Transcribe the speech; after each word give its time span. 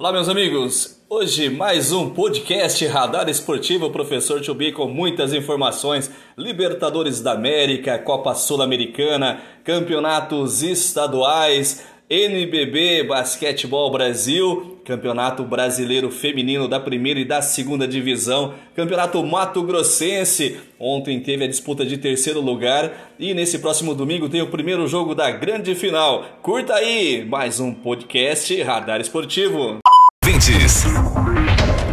Olá, 0.00 0.12
meus 0.12 0.28
amigos. 0.28 1.02
Hoje 1.10 1.50
mais 1.50 1.90
um 1.90 2.10
podcast 2.10 2.86
Radar 2.86 3.28
Esportivo, 3.28 3.90
professor 3.90 4.40
Chubi 4.44 4.70
com 4.70 4.86
muitas 4.86 5.34
informações, 5.34 6.08
Libertadores 6.36 7.20
da 7.20 7.32
América, 7.32 7.98
Copa 7.98 8.32
Sul-Americana, 8.32 9.42
campeonatos 9.64 10.62
estaduais, 10.62 11.84
NBB 12.10 13.04
Basquetebol 13.04 13.92
Brasil, 13.92 14.80
Campeonato 14.82 15.44
Brasileiro 15.44 16.10
Feminino 16.10 16.66
da 16.66 16.80
primeira 16.80 17.20
e 17.20 17.24
da 17.24 17.42
segunda 17.42 17.86
divisão, 17.86 18.54
Campeonato 18.74 19.22
Mato 19.22 19.62
Grossense. 19.62 20.58
Ontem 20.80 21.20
teve 21.20 21.44
a 21.44 21.48
disputa 21.48 21.84
de 21.84 21.98
terceiro 21.98 22.40
lugar 22.40 23.12
e 23.18 23.34
nesse 23.34 23.58
próximo 23.58 23.94
domingo 23.94 24.26
tem 24.26 24.40
o 24.40 24.46
primeiro 24.46 24.88
jogo 24.88 25.14
da 25.14 25.30
grande 25.30 25.74
final. 25.74 26.24
Curta 26.40 26.76
aí 26.76 27.26
mais 27.26 27.60
um 27.60 27.74
podcast 27.74 28.62
Radar 28.62 29.02
Esportivo. 29.02 29.78
Vintes, 30.24 30.84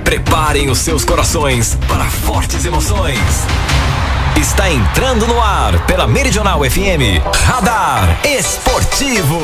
preparem 0.05 0.69
os 0.69 0.77
seus 0.77 1.03
corações 1.03 1.75
para 1.89 2.05
fortes 2.05 2.63
emoções. 2.63 3.19
Está 4.39 4.71
entrando 4.71 5.27
no 5.27 5.41
ar 5.41 5.85
pela 5.85 6.07
Meridional 6.07 6.61
FM 6.63 7.19
Radar 7.45 8.25
Esportivo 8.25 9.41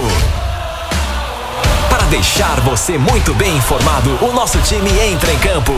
deixar 2.11 2.59
você 2.59 2.97
muito 2.97 3.33
bem 3.33 3.55
informado, 3.55 4.09
o 4.21 4.33
nosso 4.33 4.59
time 4.63 4.89
entra 4.99 5.31
em 5.31 5.39
campo. 5.39 5.71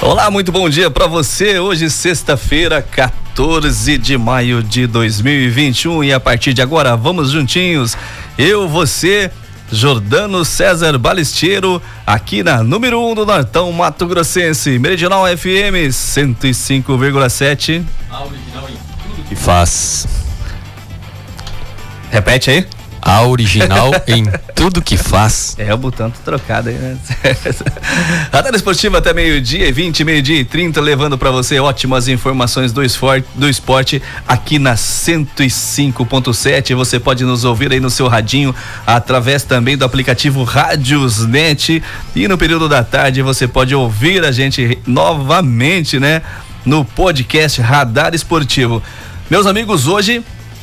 Olá, 0.00 0.28
muito 0.28 0.50
bom 0.50 0.68
dia 0.68 0.90
para 0.90 1.06
você. 1.06 1.60
Hoje, 1.60 1.88
sexta-feira, 1.88 2.82
14 2.82 3.96
de 3.96 4.18
maio 4.18 4.64
de 4.64 4.88
2021. 4.88 6.02
E 6.02 6.12
a 6.12 6.18
partir 6.18 6.52
de 6.52 6.60
agora, 6.60 6.96
vamos 6.96 7.30
juntinhos. 7.30 7.96
Eu, 8.36 8.68
você, 8.68 9.30
Jordano 9.70 10.44
César 10.44 10.98
Balesteiro, 10.98 11.80
aqui 12.04 12.42
na 12.42 12.64
número 12.64 13.00
1 13.00 13.10
um 13.12 13.14
do 13.14 13.24
Nortão 13.24 13.70
Mato 13.70 14.08
Grossense, 14.08 14.76
Meridional 14.80 15.24
FM 15.26 15.86
105,7. 15.88 17.84
A 18.10 18.24
original 18.24 18.68
em 18.68 18.74
tudo 19.14 19.22
que 19.28 19.36
faz. 19.36 20.21
Repete 22.12 22.50
aí. 22.50 22.66
A 23.00 23.22
original 23.22 23.90
em 24.06 24.26
tudo 24.54 24.82
que 24.82 24.98
faz. 24.98 25.56
É, 25.58 25.72
o 25.72 25.78
botão 25.78 26.10
tá 26.10 26.18
trocado 26.22 26.68
aí, 26.68 26.74
né? 26.74 26.98
Radar 28.30 28.54
Esportiva 28.54 28.98
até 28.98 29.14
meio-dia, 29.14 29.72
20, 29.72 30.04
meio-dia 30.04 30.40
e 30.40 30.44
30, 30.44 30.78
levando 30.80 31.16
para 31.16 31.30
você 31.30 31.58
ótimas 31.58 32.06
informações 32.06 32.70
do 32.70 32.84
esporte, 32.84 33.26
do 33.34 33.48
esporte 33.48 34.02
aqui 34.28 34.58
na 34.58 34.74
105.7. 34.74 36.76
Você 36.76 37.00
pode 37.00 37.24
nos 37.24 37.44
ouvir 37.44 37.72
aí 37.72 37.80
no 37.80 37.90
seu 37.90 38.06
radinho, 38.06 38.54
através 38.86 39.42
também 39.42 39.76
do 39.76 39.86
aplicativo 39.86 40.44
Rádiosnet. 40.44 41.82
E 42.14 42.28
no 42.28 42.36
período 42.36 42.68
da 42.68 42.84
tarde 42.84 43.22
você 43.22 43.48
pode 43.48 43.74
ouvir 43.74 44.22
a 44.22 44.30
gente 44.30 44.78
novamente, 44.86 45.98
né? 45.98 46.20
No 46.64 46.84
podcast 46.84 47.60
Radar 47.62 48.14
Esportivo. 48.14 48.82
Meus 49.30 49.46
amigos, 49.46 49.88
hoje 49.88 50.22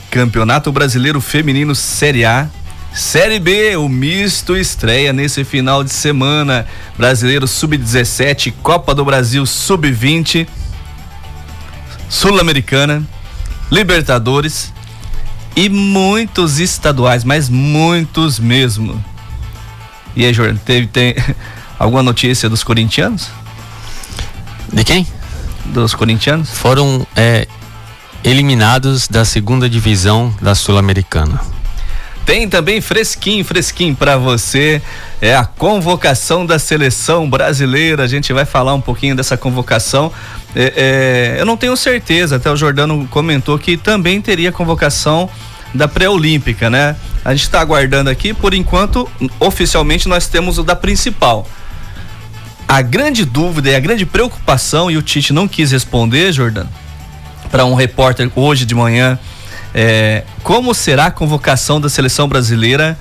Campeonato 0.10 0.72
Brasileiro 0.72 1.22
Feminino 1.22 1.76
Série 1.76 2.26
A. 2.26 2.50
Série 2.94 3.40
B, 3.40 3.76
o 3.78 3.88
misto 3.88 4.58
estreia 4.58 5.14
nesse 5.14 5.44
final 5.44 5.84
de 5.84 5.92
semana. 5.92 6.66
Brasileiro 6.98 7.48
Sub-17, 7.48 8.54
Copa 8.64 8.96
do 8.96 9.06
Brasil 9.06 9.46
Sub-20, 9.46 10.48
Sul-Americana, 12.10 13.04
Libertadores 13.72 14.74
e 15.56 15.70
muitos 15.70 16.60
estaduais, 16.60 17.24
mas 17.24 17.48
muitos 17.48 18.40
mesmo. 18.40 19.04
E 20.16 20.26
aí, 20.26 20.34
Jordan, 20.34 20.58
teve 20.58 20.88
tem 20.88 21.16
alguma 21.78 22.02
notícia 22.02 22.50
dos 22.50 22.64
corintianos? 22.64 23.30
De 24.74 24.84
quem? 24.84 25.06
Dos 25.66 25.94
corintianos? 25.94 26.50
Foram 26.50 27.06
é, 27.16 27.48
eliminados 28.24 29.08
da 29.08 29.24
segunda 29.24 29.70
divisão 29.70 30.34
da 30.42 30.54
Sul-Americana. 30.56 31.40
Tem 32.26 32.48
também 32.48 32.80
fresquinho, 32.80 33.44
fresquinho 33.44 33.96
para 33.96 34.16
você. 34.16 34.82
É 35.20 35.36
a 35.36 35.46
convocação 35.46 36.46
da 36.46 36.60
seleção 36.60 37.28
brasileira. 37.28 38.04
A 38.04 38.08
gente 38.08 38.32
vai 38.32 38.46
falar 38.46 38.76
um 38.76 38.82
pouquinho 38.82 39.16
dessa 39.16 39.36
convocação. 39.36 40.12
É, 40.56 40.74
é, 41.36 41.42
eu 41.42 41.46
não 41.46 41.58
tenho 41.58 41.76
certeza, 41.76 42.36
até 42.36 42.52
o 42.52 42.56
Jordano 42.56 43.08
comentou 43.10 43.58
que 43.58 43.78
também 43.78 44.22
teria 44.22 44.52
convocação 44.52 45.28
da 45.74 45.88
pré-olímpica, 45.88 46.70
né? 46.70 46.96
A 47.24 47.32
gente 47.32 47.44
está 47.44 47.62
aguardando 47.62 48.10
aqui, 48.10 48.34
por 48.34 48.54
enquanto, 48.54 49.10
oficialmente 49.40 50.08
nós 50.08 50.28
temos 50.28 50.58
o 50.58 50.64
da 50.64 50.76
principal. 50.76 51.48
A 52.68 52.82
grande 52.84 53.26
dúvida 53.26 53.70
e 53.72 53.76
a 53.76 53.80
grande 53.80 54.06
preocupação, 54.06 54.92
e 54.92 54.98
o 54.98 55.02
Tite 55.02 55.34
não 55.34 55.48
quis 55.48 55.72
responder, 55.72 56.32
Jordano, 56.32 56.70
para 57.52 57.66
um 57.66 57.74
repórter 57.74 58.32
hoje 58.36 58.66
de 58.66 58.76
manhã 58.76 59.20
é, 59.74 60.24
como 60.44 60.74
será 60.74 61.08
a 61.08 61.12
convocação 61.12 61.80
da 61.80 61.90
seleção 61.90 62.28
brasileira 62.28 62.98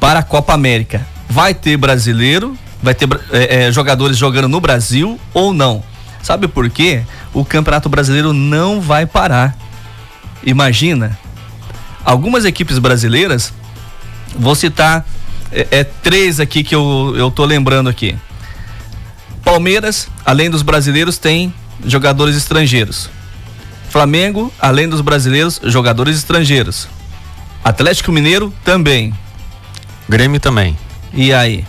para 0.00 0.20
a 0.20 0.22
Copa 0.22 0.52
América. 0.52 1.06
Vai 1.28 1.54
ter 1.54 1.76
brasileiro, 1.76 2.56
vai 2.82 2.94
ter 2.94 3.08
é, 3.32 3.66
é, 3.66 3.72
jogadores 3.72 4.16
jogando 4.16 4.48
no 4.48 4.60
Brasil 4.60 5.18
ou 5.32 5.52
não? 5.52 5.82
Sabe 6.22 6.48
por 6.48 6.68
quê? 6.68 7.02
O 7.32 7.44
Campeonato 7.44 7.88
Brasileiro 7.88 8.32
não 8.32 8.80
vai 8.80 9.06
parar. 9.06 9.56
Imagina, 10.42 11.18
algumas 12.04 12.44
equipes 12.44 12.78
brasileiras, 12.78 13.52
vou 14.36 14.54
citar 14.54 15.06
é, 15.52 15.66
é, 15.70 15.84
três 15.84 16.40
aqui 16.40 16.64
que 16.64 16.74
eu, 16.74 17.14
eu 17.16 17.30
tô 17.30 17.44
lembrando 17.44 17.88
aqui. 17.88 18.16
Palmeiras, 19.44 20.08
além 20.24 20.50
dos 20.50 20.62
brasileiros, 20.62 21.18
tem 21.18 21.52
jogadores 21.84 22.36
estrangeiros. 22.36 23.08
Flamengo, 23.88 24.52
além 24.60 24.88
dos 24.88 25.00
brasileiros, 25.00 25.60
jogadores 25.64 26.16
estrangeiros. 26.16 26.88
Atlético 27.64 28.12
Mineiro 28.12 28.52
também. 28.64 29.14
Grêmio 30.08 30.40
também. 30.40 30.76
E 31.12 31.32
aí? 31.32 31.64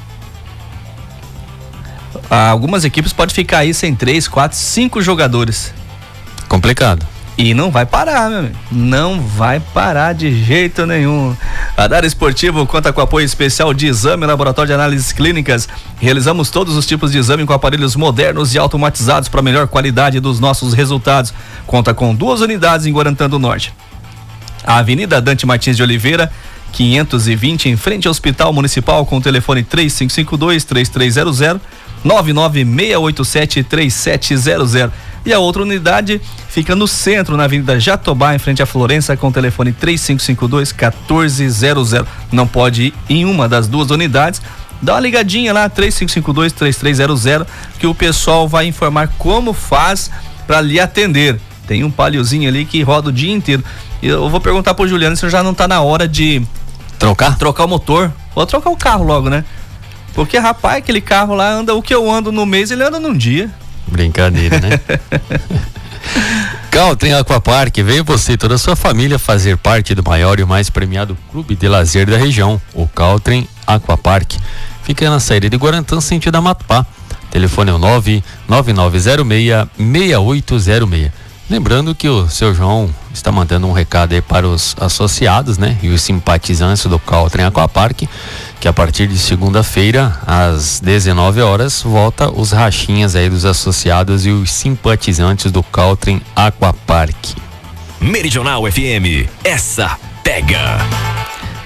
Algumas 2.29 2.85
equipes 2.85 3.11
podem 3.11 3.33
ficar 3.33 3.59
aí 3.59 3.73
sem 3.73 3.95
três, 3.95 4.27
quatro, 4.27 4.57
cinco 4.57 5.01
jogadores. 5.01 5.73
Complicado. 6.47 7.05
E 7.39 7.53
não 7.53 7.71
vai 7.71 7.85
parar, 7.85 8.29
meu 8.29 8.39
amigo. 8.39 8.55
Não 8.69 9.21
vai 9.21 9.61
parar 9.61 10.11
de 10.11 10.43
jeito 10.43 10.85
nenhum. 10.85 11.33
Radar 11.77 12.03
Esportivo 12.03 12.67
conta 12.67 12.91
com 12.91 12.99
apoio 12.99 13.25
especial 13.25 13.73
de 13.73 13.87
exame 13.87 14.25
Laboratório 14.25 14.67
de 14.67 14.73
Análises 14.73 15.13
Clínicas. 15.13 15.65
Realizamos 16.01 16.49
todos 16.49 16.75
os 16.75 16.85
tipos 16.85 17.13
de 17.13 17.17
exame 17.17 17.45
com 17.45 17.53
aparelhos 17.53 17.95
modernos 17.95 18.53
e 18.53 18.57
automatizados 18.59 19.29
para 19.29 19.41
melhor 19.41 19.69
qualidade 19.69 20.19
dos 20.19 20.37
nossos 20.37 20.73
resultados. 20.73 21.33
Conta 21.65 21.93
com 21.93 22.13
duas 22.13 22.41
unidades 22.41 22.85
em 22.85 22.91
Guarantã 22.91 23.29
do 23.29 23.39
Norte. 23.39 23.73
A 24.61 24.79
Avenida 24.79 25.21
Dante 25.21 25.45
Martins 25.45 25.77
de 25.77 25.83
Oliveira, 25.83 26.29
520, 26.73 27.69
em 27.69 27.77
frente 27.77 28.05
ao 28.05 28.11
Hospital 28.11 28.51
Municipal, 28.51 29.05
com 29.05 29.15
o 29.15 29.21
telefone 29.21 29.63
3552 29.63 30.65
3300 30.65 31.61
99687 32.03 33.63
3700. 33.63 34.91
E 35.25 35.33
a 35.33 35.39
outra 35.39 35.61
unidade 35.61 36.21
fica 36.47 36.75
no 36.75 36.87
centro, 36.87 37.35
na 37.35 37.43
Avenida 37.43 37.79
Jatobá, 37.79 38.33
em 38.33 38.39
frente 38.39 38.63
à 38.63 38.65
Florença, 38.65 39.17
com 39.17 39.27
o 39.27 39.31
telefone 39.31 39.71
3552 39.71 40.73
1400. 40.73 41.91
Não 42.31 42.47
pode 42.47 42.85
ir 42.85 42.93
em 43.09 43.25
uma 43.25 43.47
das 43.47 43.67
duas 43.67 43.91
unidades. 43.91 44.41
Dá 44.81 44.93
uma 44.93 45.01
ligadinha 45.01 45.51
lá, 45.51 45.67
3552 45.67 46.53
3300, 46.53 47.47
que 47.77 47.85
o 47.85 47.93
pessoal 47.93 48.47
vai 48.47 48.65
informar 48.65 49.09
como 49.17 49.53
faz 49.53 50.09
para 50.47 50.61
lhe 50.61 50.79
atender. 50.79 51.39
Tem 51.67 51.83
um 51.83 51.91
paliozinho 51.91 52.49
ali 52.49 52.65
que 52.65 52.81
roda 52.81 53.09
o 53.09 53.11
dia 53.11 53.31
inteiro. 53.31 53.63
Eu 54.01 54.29
vou 54.29 54.39
perguntar 54.39 54.73
pro 54.73 54.87
Juliano 54.87 55.15
se 55.15 55.29
já 55.29 55.43
não 55.43 55.53
tá 55.53 55.67
na 55.67 55.81
hora 55.81 56.07
de 56.07 56.41
trocar 56.97 57.37
trocar 57.37 57.65
o 57.65 57.67
motor. 57.67 58.11
Vou 58.33 58.45
trocar 58.45 58.69
o 58.69 58.77
carro 58.77 59.03
logo, 59.03 59.29
né? 59.29 59.43
Porque, 60.13 60.37
rapaz, 60.37 60.77
aquele 60.77 61.01
carro 61.01 61.35
lá 61.35 61.51
anda 61.51 61.75
o 61.75 61.81
que 61.81 61.93
eu 61.93 62.09
ando 62.09 62.31
no 62.31 62.45
mês, 62.45 62.71
ele 62.71 62.83
anda 62.83 62.99
num 62.99 63.15
dia. 63.15 63.51
Brincadeira, 63.89 64.59
né? 64.59 64.79
Caltrim 66.71 67.13
Aquapark, 67.13 67.75
venha 67.83 68.03
você 68.03 68.33
e 68.33 68.37
toda 68.37 68.55
a 68.55 68.57
sua 68.57 68.75
família 68.75 69.17
fazer 69.19 69.57
parte 69.57 69.95
do 69.95 70.03
maior 70.03 70.39
e 70.39 70.45
mais 70.45 70.69
premiado 70.69 71.17
clube 71.31 71.55
de 71.55 71.67
lazer 71.67 72.09
da 72.09 72.17
região, 72.17 72.61
o 72.73 72.87
Caltrim 72.87 73.47
Aquapark. 73.65 74.33
Fica 74.83 75.09
na 75.09 75.19
saída 75.19 75.49
de 75.49 75.57
Guarantã, 75.57 75.99
sentido 75.99 76.35
a 76.35 76.41
Matupá. 76.41 76.85
Telefone 77.31 77.71
é 77.71 77.73
o 77.73 77.77
99906 77.77 79.67
6806. 79.77 81.11
Lembrando 81.49 81.95
que 81.95 82.07
o 82.07 82.29
seu 82.29 82.53
João 82.53 82.89
está 83.11 83.31
mandando 83.31 83.65
um 83.67 83.71
recado 83.71 84.13
aí 84.13 84.21
para 84.21 84.47
os 84.47 84.75
associados, 84.79 85.57
né? 85.57 85.77
E 85.81 85.89
os 85.89 86.01
simpatizantes 86.01 86.85
do 86.85 86.99
Caltrim 86.99 87.43
Aquapark 87.43 88.03
que 88.59 88.67
a 88.67 88.73
partir 88.73 89.07
de 89.07 89.17
segunda-feira, 89.17 90.19
às 90.27 90.81
19 90.81 91.41
horas, 91.41 91.81
volta 91.81 92.29
os 92.29 92.51
rachinhas 92.51 93.15
aí 93.15 93.29
dos 93.29 93.45
associados 93.45 94.25
e 94.25 94.31
os 94.31 94.51
simpatizantes 94.51 95.49
do 95.51 95.63
Caltrim 95.63 96.21
Aquapark. 96.35 97.15
Meridional 98.01 98.69
FM, 98.69 99.29
essa 99.43 99.97
pega. 100.23 100.77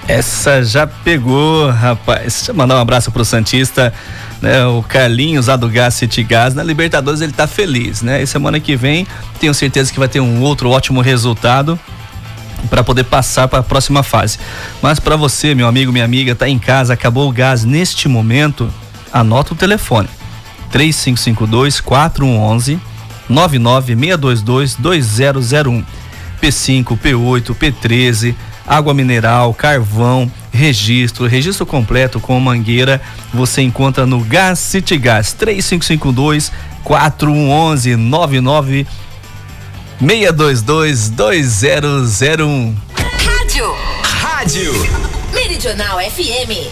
Essa 0.06 0.62
já 0.62 0.86
pegou, 0.86 1.70
rapaz. 1.70 2.34
Deixa 2.34 2.50
eu 2.52 2.54
mandar 2.54 2.76
um 2.76 2.80
abraço 2.80 3.10
pro 3.10 3.24
Santista, 3.24 3.92
né? 4.40 4.64
O 4.66 4.82
Carlinhos 4.82 5.46
lá 5.48 5.56
do 5.56 5.68
Gás 5.68 5.94
City 5.94 6.22
Gás. 6.22 6.54
Na 6.54 6.62
Libertadores 6.62 7.20
ele 7.20 7.32
tá 7.32 7.46
feliz, 7.46 8.02
né? 8.02 8.22
E 8.22 8.26
semana 8.26 8.60
que 8.60 8.76
vem 8.76 9.06
tenho 9.40 9.54
certeza 9.54 9.92
que 9.92 9.98
vai 9.98 10.08
ter 10.08 10.20
um 10.20 10.42
outro 10.42 10.70
ótimo 10.70 11.00
resultado 11.00 11.78
para 12.68 12.84
poder 12.84 13.04
passar 13.04 13.48
para 13.48 13.60
a 13.60 13.62
próxima 13.62 14.02
fase. 14.02 14.38
Mas 14.82 14.98
para 14.98 15.16
você, 15.16 15.54
meu 15.54 15.66
amigo, 15.66 15.92
minha 15.92 16.04
amiga, 16.04 16.34
tá 16.34 16.48
em 16.48 16.58
casa, 16.58 16.94
acabou 16.94 17.28
o 17.28 17.32
gás 17.32 17.64
neste 17.64 18.08
momento, 18.08 18.72
anota 19.12 19.54
o 19.54 19.56
telefone. 19.56 20.08
3552 20.70 21.80
4111 21.80 22.80
99622 23.28 24.76
2001. 24.76 25.84
P5, 26.40 26.98
P8, 26.98 27.54
P13 27.54 28.34
água 28.66 28.94
mineral, 28.94 29.52
carvão, 29.52 30.30
registro, 30.50 31.26
registro 31.26 31.66
completo 31.66 32.18
com 32.18 32.38
mangueira, 32.40 33.00
você 33.32 33.62
encontra 33.62 34.06
no 34.06 34.20
Gas 34.20 34.58
City 34.58 34.96
Gas 34.96 35.32
3552 35.34 36.50
4111 36.82 37.96
99 37.96 38.86
622 40.00 41.10
2001. 41.10 42.76
Rádio. 42.94 43.74
Rádio. 44.02 44.72
Meridional 45.32 45.98
FM. 46.00 46.68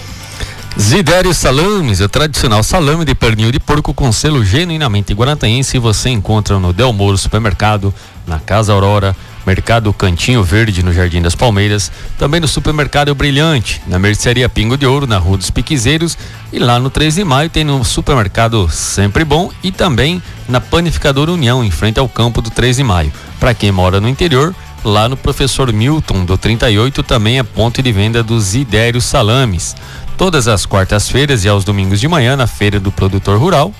Zidério 0.78 1.32
Salames, 1.32 2.00
o 2.00 2.08
tradicional 2.08 2.64
salame 2.64 3.04
de 3.04 3.14
pernil 3.14 3.52
de 3.52 3.60
porco 3.60 3.94
com 3.94 4.10
selo 4.10 4.44
genuinamente 4.44 5.14
guarataense, 5.14 5.78
você 5.78 6.08
encontra 6.08 6.58
no 6.58 6.72
Del 6.72 6.92
Moro 6.92 7.16
Supermercado, 7.16 7.94
na 8.26 8.40
Casa 8.40 8.72
Aurora, 8.72 9.14
Mercado 9.46 9.92
Cantinho 9.92 10.42
Verde, 10.42 10.82
no 10.82 10.92
Jardim 10.92 11.20
das 11.20 11.34
Palmeiras, 11.34 11.90
também 12.18 12.40
no 12.40 12.48
Supermercado 12.48 13.14
Brilhante, 13.14 13.82
na 13.86 13.98
Mercearia 13.98 14.48
Pingo 14.48 14.76
de 14.76 14.86
Ouro, 14.86 15.06
na 15.06 15.18
Rua 15.18 15.36
dos 15.36 15.50
Piquezeiros, 15.50 16.16
e 16.52 16.58
lá 16.58 16.78
no 16.78 16.90
3 16.90 17.16
de 17.16 17.24
Maio 17.24 17.50
tem 17.50 17.64
no 17.64 17.84
Supermercado 17.84 18.68
Sempre 18.70 19.24
Bom 19.24 19.50
e 19.62 19.72
também 19.72 20.22
na 20.48 20.60
Panificadora 20.60 21.32
União, 21.32 21.64
em 21.64 21.70
frente 21.70 21.98
ao 21.98 22.08
campo 22.08 22.40
do 22.40 22.50
3 22.50 22.76
de 22.76 22.84
Maio. 22.84 23.12
Para 23.40 23.54
quem 23.54 23.72
mora 23.72 24.00
no 24.00 24.08
interior, 24.08 24.54
lá 24.84 25.08
no 25.08 25.16
Professor 25.16 25.72
Milton, 25.72 26.24
do 26.24 26.36
38, 26.36 27.02
também 27.02 27.38
é 27.38 27.42
ponto 27.42 27.82
de 27.82 27.92
venda 27.92 28.22
dos 28.22 28.54
Idérios 28.54 29.04
Salames. 29.04 29.74
Todas 30.16 30.46
as 30.46 30.66
quartas-feiras 30.66 31.44
e 31.44 31.48
aos 31.48 31.64
domingos 31.64 32.00
de 32.00 32.06
manhã 32.06 32.36
na 32.36 32.46
Feira 32.46 32.78
do 32.78 32.92
Produtor 32.92 33.38
Rural. 33.38 33.74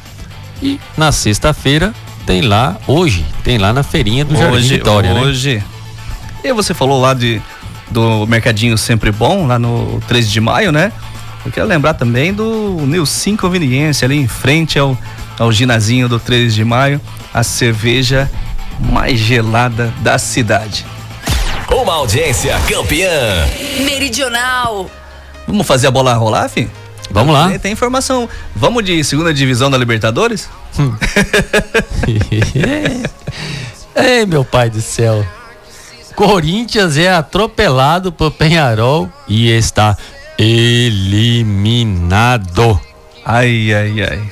E 0.62 0.81
na 0.97 1.12
sexta-feira 1.12 1.93
tem 2.26 2.42
lá, 2.42 2.76
hoje, 2.86 3.24
tem 3.42 3.58
lá 3.58 3.72
na 3.72 3.82
feirinha 3.82 4.24
do 4.24 4.34
hoje, 4.34 4.42
Jardim 4.42 4.69
Vitória, 4.69 5.14
né? 5.14 5.20
Hoje. 5.20 5.56
Né? 5.56 5.64
E 6.44 6.52
você 6.52 6.74
falou 6.74 7.00
lá 7.00 7.14
de 7.14 7.40
do 7.90 8.26
Mercadinho 8.26 8.76
Sempre 8.78 9.12
Bom, 9.12 9.46
lá 9.46 9.58
no 9.58 10.00
13 10.08 10.28
de 10.28 10.40
maio, 10.40 10.72
né? 10.72 10.90
Eu 11.44 11.52
quero 11.52 11.66
lembrar 11.66 11.94
também 11.94 12.32
do 12.32 12.78
Nilcim 12.86 13.36
Conveniência, 13.36 14.06
ali 14.06 14.16
em 14.16 14.28
frente 14.28 14.78
ao, 14.78 14.96
ao 15.38 15.52
ginazinho 15.52 16.08
do 16.08 16.19
13 16.19 16.54
de 16.54 16.64
maio, 16.64 17.00
a 17.34 17.42
cerveja 17.42 18.30
mais 18.78 19.18
gelada 19.18 19.92
da 20.00 20.18
cidade. 20.18 20.86
Uma 21.70 21.94
audiência 21.94 22.58
campeã. 22.68 23.46
Meridional. 23.84 24.90
Vamos 25.46 25.66
fazer 25.66 25.88
a 25.88 25.90
bola 25.90 26.14
rolar, 26.14 26.48
fim? 26.48 26.68
Vamos 27.12 27.35
lá. 27.35 27.49
Tem, 27.50 27.59
tem, 27.59 27.73
informação. 27.73 28.29
Vamos 28.56 28.85
de 28.85 29.05
segunda 29.05 29.35
divisão 29.35 29.70
da 29.70 29.76
Libertadores? 29.79 30.49
Ei, 33.94 34.26
meu 34.26 34.44
pai 34.44 34.70
do 34.70 34.81
céu. 34.81 35.25
Corinthians 36.17 36.97
é 36.97 37.12
atropelado 37.12 38.11
por 38.12 38.31
Penharol 38.31 39.11
e 39.29 39.50
está 39.50 39.97
eliminado. 40.38 42.00
Ai, 43.25 43.73
ai, 43.73 44.03
ai. 44.03 44.23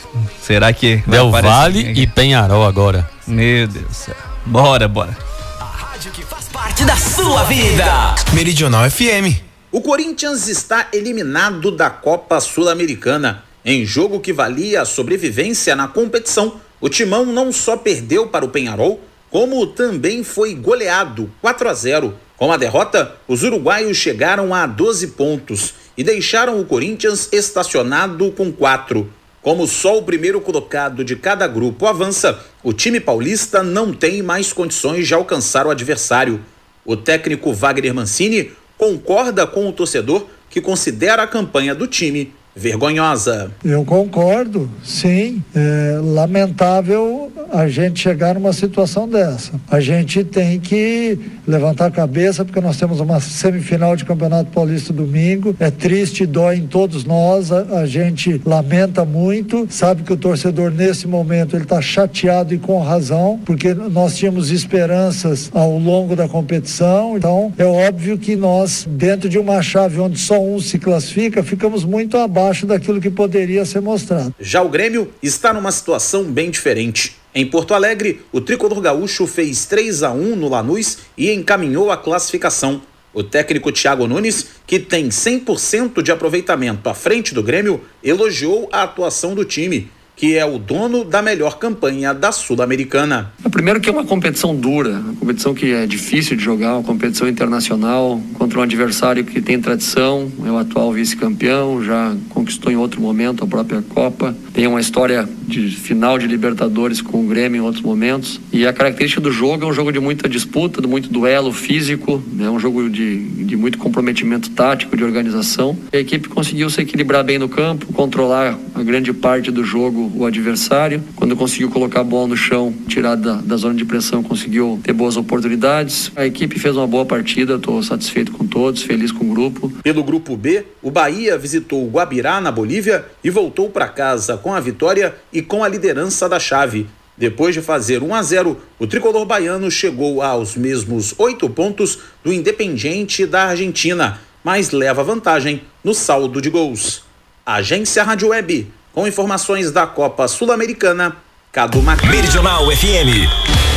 Será 0.43 0.73
que. 0.73 1.03
Del 1.07 1.31
Vale 1.31 1.93
e 1.93 2.07
Penharol 2.07 2.67
agora. 2.67 3.09
Meu 3.27 3.67
Deus 3.67 3.87
do 3.87 3.95
céu. 3.95 4.17
Bora, 4.45 4.89
bora. 4.89 5.17
A 5.61 5.65
rádio 5.65 6.11
que 6.11 6.23
faz 6.23 6.47
parte 6.47 6.85
da 6.85 6.97
sua 6.97 7.45
vida. 7.45 8.15
Meridional 8.33 8.91
FM. 8.91 9.50
O 9.73 9.81
Corinthians 9.81 10.49
está 10.49 10.89
eliminado 10.93 11.71
da 11.71 11.89
Copa 11.89 12.41
Sul-Americana. 12.41 13.45
Em 13.65 13.87
jogo 13.87 14.19
que 14.19 14.33
valia 14.33 14.83
a 14.83 14.85
sobrevivência 14.85 15.77
na 15.77 15.87
competição, 15.87 16.61
o 16.81 16.89
Timão 16.89 17.25
não 17.25 17.53
só 17.53 17.77
perdeu 17.77 18.27
para 18.27 18.45
o 18.45 18.49
Penharol, 18.49 19.01
como 19.31 19.65
também 19.69 20.25
foi 20.25 20.57
goleado 20.57 21.31
4 21.41 21.69
a 21.69 21.73
0. 21.73 22.15
Com 22.37 22.51
a 22.51 22.57
derrota, 22.57 23.15
os 23.29 23.45
uruguaios 23.45 23.97
chegaram 23.97 24.53
a 24.53 24.67
12 24.67 25.07
pontos 25.09 25.75
e 25.97 26.03
deixaram 26.03 26.59
o 26.59 26.65
Corinthians 26.65 27.29
estacionado 27.31 28.33
com 28.33 28.51
4. 28.51 29.09
Como 29.41 29.69
só 29.69 29.97
o 29.97 30.03
primeiro 30.03 30.41
colocado 30.41 31.05
de 31.05 31.15
cada 31.15 31.47
grupo 31.47 31.87
avança, 31.87 32.41
o 32.65 32.73
time 32.73 32.99
paulista 32.99 33.63
não 33.63 33.93
tem 33.93 34.21
mais 34.21 34.53
condições 34.53 35.07
de 35.07 35.15
alcançar 35.15 35.65
o 35.65 35.71
adversário. 35.71 36.41
O 36.85 36.97
técnico 36.97 37.53
Wagner 37.53 37.95
Mancini 37.95 38.51
concorda 38.81 39.47
com 39.47 39.69
o 39.69 39.73
torcedor 39.73 40.27
que 40.49 40.59
considera 40.59 41.25
a 41.25 41.27
campanha 41.27 41.75
do 41.75 41.87
time 41.87 42.33
vergonhosa. 42.57 43.53
Eu 43.63 43.85
concordo, 43.85 44.71
sim. 44.83 45.45
É 45.55 46.01
lamentável 46.03 47.31
a 47.53 47.69
gente 47.69 48.01
chegar 48.01 48.35
numa 48.35 48.53
situação 48.53 49.09
dessa. 49.09 49.53
A 49.71 49.81
gente 49.81 50.25
tem 50.25 50.59
que 50.61 51.19
levantar 51.47 51.87
a 51.87 51.91
cabeça 51.91 52.45
porque 52.45 52.61
nós 52.61 52.77
temos 52.77 53.01
uma 53.01 53.21
semifinal 53.21 53.97
de 53.97 54.05
Campeonato 54.05 54.51
Paulista 54.51 54.93
domingo. 54.93 55.55
É 55.59 55.71
triste, 55.71 56.27
dói 56.27 56.57
em 56.57 56.67
todos 56.67 57.05
nós. 57.05 57.51
A, 57.53 57.81
a 57.81 57.87
gente 57.87 58.41
lamenta 58.45 59.05
muito. 59.05 59.67
Sabe 59.71 60.03
que 60.03 60.13
o 60.13 60.17
torcedor 60.17 60.71
nesse 60.71 61.07
momento 61.07 61.57
ele 61.57 61.65
está 61.65 61.81
chateado 61.81 62.55
e 62.55 62.59
com 62.59 62.81
razão 62.81 63.41
porque 63.45 63.75
nós 63.75 64.17
tínhamos 64.17 64.51
esperanças 64.51 65.51
ao 65.53 65.79
longo 65.79 66.15
da 66.15 66.29
competição. 66.29 67.17
Então 67.17 67.53
é 67.57 67.65
óbvio 67.65 68.19
que 68.19 68.37
nós 68.37 68.87
dentro 68.89 69.29
de 69.29 69.39
uma 69.39 69.63
chave 69.63 69.99
onde 70.01 70.19
só 70.19 70.41
um 70.41 70.61
se 70.61 70.79
classifica 70.79 71.43
ficamos 71.43 71.85
muito 71.85 72.17
abaixo 72.17 72.61
abaixo 72.61 72.67
daquilo 72.67 73.01
que 73.01 73.11
poderia 73.11 73.65
ser 73.65 73.81
mostrado. 73.81 74.35
Já 74.41 74.63
o 74.63 74.69
Grêmio 74.69 75.13
está 75.23 75.53
numa 75.53 75.71
situação 75.71 76.25
bem 76.25 76.51
diferente. 76.51 77.20
Em 77.33 77.47
Porto 77.47 77.75
Alegre, 77.75 78.23
o 78.33 78.41
tricolor 78.41 78.81
gaúcho 78.81 79.25
fez 79.25 79.65
3 79.65 80.03
a 80.03 80.11
1 80.11 80.35
no 80.35 80.49
Lanús 80.49 80.99
e 81.17 81.31
encaminhou 81.31 81.93
a 81.93 81.97
classificação. 81.97 82.83
O 83.15 83.23
técnico 83.23 83.71
Thiago 83.71 84.09
Nunes, 84.09 84.47
que 84.67 84.81
tem 84.81 85.09
100% 85.09 86.03
de 86.03 86.11
aproveitamento 86.11 86.89
à 86.89 86.95
frente 86.95 87.33
do 87.33 87.43
Grêmio, 87.43 87.85
elogiou 88.03 88.69
a 88.73 88.83
atuação 88.83 89.35
do 89.35 89.45
time 89.45 89.91
que 90.21 90.37
é 90.37 90.45
o 90.45 90.59
dono 90.59 91.03
da 91.03 91.23
melhor 91.23 91.59
campanha 91.59 92.13
da 92.13 92.31
Sul-Americana. 92.31 93.33
Primeiro 93.51 93.81
que 93.81 93.89
é 93.89 93.93
uma 93.93 94.05
competição 94.05 94.55
dura, 94.55 94.91
uma 94.91 95.15
competição 95.15 95.55
que 95.55 95.73
é 95.73 95.87
difícil 95.87 96.37
de 96.37 96.45
jogar, 96.45 96.75
uma 96.75 96.83
competição 96.83 97.27
internacional 97.27 98.21
contra 98.35 98.59
um 98.59 98.63
adversário 98.63 99.25
que 99.25 99.41
tem 99.41 99.59
tradição, 99.59 100.31
é 100.45 100.51
o 100.51 100.59
atual 100.59 100.93
vice-campeão, 100.93 101.83
já 101.83 102.15
conquistou 102.29 102.71
em 102.71 102.77
outro 102.77 103.01
momento 103.01 103.43
a 103.43 103.47
própria 103.47 103.81
Copa, 103.81 104.37
tem 104.53 104.67
uma 104.67 104.79
história 104.79 105.27
de 105.43 105.71
final 105.71 106.19
de 106.19 106.27
Libertadores 106.27 107.01
com 107.01 107.25
o 107.25 107.27
Grêmio 107.27 107.63
em 107.63 107.65
outros 107.65 107.83
momentos. 107.83 108.39
E 108.53 108.67
a 108.67 108.75
característica 108.75 109.23
do 109.23 109.33
jogo 109.33 109.65
é 109.65 109.67
um 109.67 109.73
jogo 109.73 109.91
de 109.91 110.01
muita 110.01 110.29
disputa, 110.29 110.83
de 110.83 110.87
muito 110.87 111.09
duelo 111.11 111.51
físico, 111.51 112.23
é 112.39 112.43
né? 112.43 112.51
um 112.51 112.61
jogo 112.61 112.91
de, 112.91 113.21
de 113.45 113.57
muito 113.57 113.79
comprometimento 113.79 114.51
tático, 114.51 114.95
de 114.95 115.03
organização. 115.03 115.79
A 115.91 115.97
equipe 115.97 116.29
conseguiu 116.29 116.69
se 116.69 116.83
equilibrar 116.83 117.25
bem 117.25 117.39
no 117.39 117.49
campo, 117.49 117.87
controlar 117.95 118.59
a 118.75 118.83
grande 118.83 119.15
parte 119.15 119.51
do 119.51 119.65
jogo 119.65 120.10
o 120.15 120.27
adversário. 120.27 121.03
Quando 121.17 121.37
conseguiu 121.37 121.71
colocar 121.71 122.01
a 122.01 122.05
bola 122.05 122.29
no 122.29 122.37
chão, 122.37 122.75
tirar 122.89 123.15
da, 123.15 123.35
da 123.35 123.57
zona 123.57 123.75
de 123.75 123.85
pressão, 123.85 124.23
conseguiu 124.23 124.81
ter 124.83 124.93
boas 124.93 125.17
oportunidades. 125.17 126.11
A 126.17 126.27
equipe 126.27 126.59
fez 126.59 126.77
uma 126.77 126.87
boa 126.87 127.05
partida, 127.05 127.55
estou 127.55 127.83
satisfeito 127.83 128.33
com 128.33 128.47
todos, 128.47 128.83
feliz 128.83 129.13
com 129.13 129.25
o 129.25 129.29
grupo. 129.29 129.71
Pelo 129.83 130.03
grupo 130.03 130.37
B, 130.37 130.65
o 130.83 130.91
Bahia 130.91 131.39
visitou 131.39 131.85
o 131.85 131.91
Guabirá, 131.91 132.41
na 132.41 132.51
Bolívia, 132.51 133.05
e 133.23 133.31
voltou 133.31 133.71
para 133.71 133.89
casa 133.89 134.37
com 134.37 134.53
a 134.53 134.61
vitória 134.61 135.15
e 135.33 135.43
com 135.43 135.65
a 135.65 135.69
liderança 135.69 136.29
da 136.29 136.39
chave. 136.39 136.87
Depois 137.17 137.55
de 137.55 137.61
fazer 137.61 138.03
1 138.03 138.15
a 138.15 138.23
0, 138.23 138.57
o 138.79 138.87
tricolor 138.87 139.27
baiano 139.27 139.71
chegou 139.71 140.23
aos 140.23 140.57
mesmos 140.57 141.15
oito 141.19 141.51
pontos 141.51 141.99
do 142.25 142.33
Independiente 142.33 143.27
da 143.27 143.45
Argentina, 143.49 144.19
mas 144.43 144.71
leva 144.71 145.05
vantagem 145.05 145.63
no 145.85 145.93
saldo 145.93 146.41
de 146.41 146.49
gols. 146.49 147.03
Agência 147.45 148.03
Rádio 148.03 148.29
Web 148.29 148.80
com 148.93 149.07
informações 149.07 149.71
da 149.71 149.87
Copa 149.87 150.27
Sul-Americana, 150.27 151.17
Cadu 151.53 151.83
Mac... 151.83 152.03
Meridional 152.05 152.65
FM, 152.71 153.29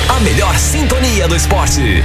a 0.09 0.19
melhor 0.19 0.55
sintonia 0.57 1.27
do 1.27 1.35
esporte. 1.35 2.03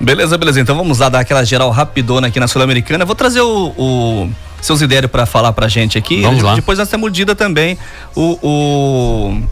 Beleza, 0.00 0.36
beleza. 0.36 0.60
Então 0.60 0.76
vamos 0.76 0.98
lá 0.98 1.08
dar 1.08 1.20
aquela 1.20 1.44
geral 1.44 1.70
rapidona 1.70 2.26
aqui 2.28 2.38
na 2.38 2.46
Sul-Americana. 2.46 3.04
Vou 3.04 3.14
trazer 3.14 3.40
o, 3.40 3.72
o 3.76 4.30
seus 4.60 4.80
ideias 4.82 5.06
para 5.06 5.24
falar 5.24 5.52
pra 5.52 5.68
gente 5.68 5.96
aqui. 5.96 6.22
Vamos 6.22 6.42
lá. 6.42 6.54
Depois 6.54 6.78
nós 6.78 6.88
temos 6.88 7.12
Dida 7.12 7.34
também. 7.34 7.78
O, 8.14 8.38
o 8.42 9.42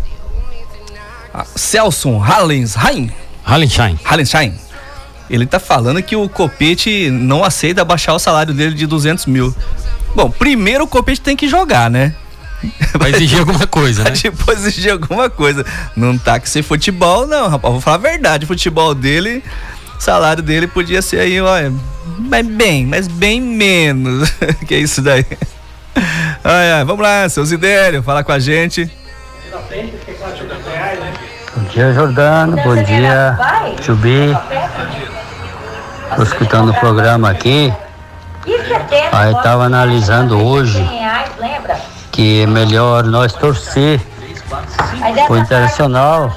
Celso 1.55 2.17
Hallensheim. 2.19 3.11
Hallenstein. 3.45 3.99
Hallenstein. 4.05 4.55
Ele 5.31 5.47
tá 5.47 5.59
falando 5.59 6.03
que 6.03 6.15
o 6.15 6.29
Copete 6.29 7.11
não 7.11 7.43
aceita 7.43 7.85
baixar 7.85 8.15
o 8.15 8.19
salário 8.19 8.53
dele 8.53 8.75
de 8.75 8.87
200 8.87 9.27
mil. 9.27 9.55
Bom, 10.15 10.31
primeiro 10.31 10.85
o 10.85 10.87
Copete 10.87 11.21
tem 11.21 11.35
que 11.35 11.49
jogar, 11.49 11.91
né? 11.91 12.15
Vai 12.99 13.11
exigir 13.11 13.41
alguma 13.41 13.67
coisa, 13.67 14.05
né? 14.05 14.11
Tipo, 14.13 14.51
exigir 14.53 14.93
alguma 14.93 15.29
coisa. 15.29 15.65
Não 15.97 16.17
tá 16.17 16.39
que 16.39 16.49
ser 16.49 16.63
futebol, 16.63 17.27
não, 17.27 17.49
rapaz. 17.49 17.73
Vou 17.73 17.81
falar 17.81 17.97
a 17.97 18.01
verdade. 18.01 18.47
Futebol 18.47 18.95
dele, 18.95 19.43
salário 19.99 20.43
dele 20.43 20.67
podia 20.67 21.03
ser 21.03 21.21
aí, 21.21 21.41
olha, 21.41 21.73
mas 22.19 22.47
bem, 22.47 22.87
mas 22.87 23.09
bem 23.09 23.41
menos. 23.41 24.31
que 24.67 24.75
é 24.75 24.79
isso 24.79 25.03
daí. 25.03 25.27
Ai, 26.45 26.73
ai, 26.73 26.85
vamos 26.85 27.03
lá, 27.03 27.29
seu 27.29 27.45
Zidério, 27.45 28.03
fala 28.03 28.25
com 28.25 28.33
a 28.33 28.39
gente. 28.39 28.91
Bom 31.55 31.65
dia, 31.65 31.93
Jordano. 31.93 32.57
Bom 32.63 32.83
dia, 32.83 33.39
Chubi. 33.83 34.37
Tô 36.17 36.23
escutando 36.23 36.71
o 36.71 36.75
programa 36.75 37.31
aqui. 37.31 37.73
Aí 39.13 39.33
tava 39.43 39.65
analisando 39.65 40.43
hoje 40.43 40.83
que 42.13 42.43
é 42.43 42.47
melhor 42.47 43.05
nós 43.05 43.33
torcer 43.33 44.01
o 45.29 45.37
Internacional 45.37 46.37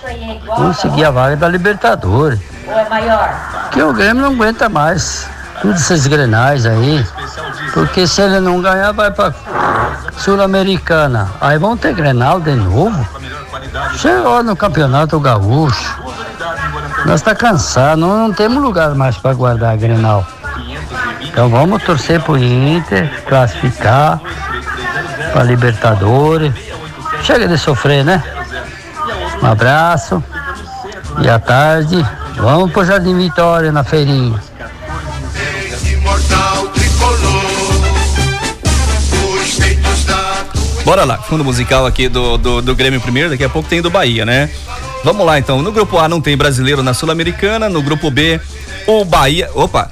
conseguir 0.55 1.03
a 1.03 1.11
vaga 1.11 1.35
da 1.35 1.47
Libertadores. 1.47 2.39
Que 3.71 3.83
o 3.83 3.93
Grêmio 3.93 4.23
não 4.23 4.31
aguenta 4.31 4.69
mais. 4.69 5.27
Todos 5.61 5.81
esses 5.81 6.07
grenais 6.07 6.65
aí. 6.65 7.05
Porque 7.73 8.07
se 8.07 8.21
ele 8.21 8.39
não 8.39 8.61
ganhar, 8.61 8.91
vai 8.93 9.11
pra 9.11 9.33
Sul-Americana. 10.17 11.29
Aí 11.41 11.57
vão 11.57 11.75
ter 11.75 11.93
Grenal 11.93 12.39
de 12.39 12.51
novo. 12.51 13.07
Chegou 13.97 14.43
no 14.43 14.55
Campeonato 14.55 15.19
Gaúcho. 15.19 16.01
Nós 17.05 17.21
tá 17.21 17.35
cansado, 17.35 17.99
não, 17.99 18.27
não 18.27 18.33
temos 18.33 18.63
lugar 18.63 18.95
mais 18.95 19.17
para 19.17 19.33
guardar 19.33 19.73
a 19.73 19.75
Grenal. 19.75 20.25
Então 21.21 21.49
vamos 21.49 21.83
torcer 21.83 22.21
pro 22.21 22.37
Inter, 22.37 23.23
classificar 23.25 24.21
para 25.31 25.43
Libertadores. 25.43 26.53
Chega 27.23 27.47
de 27.47 27.57
sofrer, 27.57 28.03
né? 28.03 28.23
Um 29.41 29.45
abraço. 29.45 30.23
E 31.21 31.29
à 31.29 31.39
tarde, 31.39 32.05
vamos 32.35 32.71
pro 32.71 32.85
Jardim 32.85 33.15
Vitória 33.17 33.71
na 33.71 33.83
feirinha. 33.83 34.39
Bora 40.83 41.03
lá, 41.03 41.17
fundo 41.17 41.43
musical 41.43 41.85
aqui 41.87 42.07
do, 42.07 42.37
do, 42.37 42.61
do 42.61 42.75
Grêmio 42.75 43.01
primeiro, 43.01 43.29
daqui 43.29 43.43
a 43.43 43.49
pouco 43.49 43.67
tem 43.67 43.81
do 43.81 43.89
Bahia, 43.89 44.23
né? 44.23 44.51
Vamos 45.03 45.25
lá 45.25 45.39
então. 45.39 45.61
No 45.61 45.71
grupo 45.71 45.97
A 45.97 46.07
não 46.07 46.21
tem 46.21 46.37
brasileiro 46.37 46.83
na 46.83 46.93
Sul-Americana, 46.93 47.67
no 47.69 47.81
grupo 47.81 48.11
B, 48.11 48.39
o 48.85 49.03
Bahia. 49.03 49.49
Opa! 49.55 49.89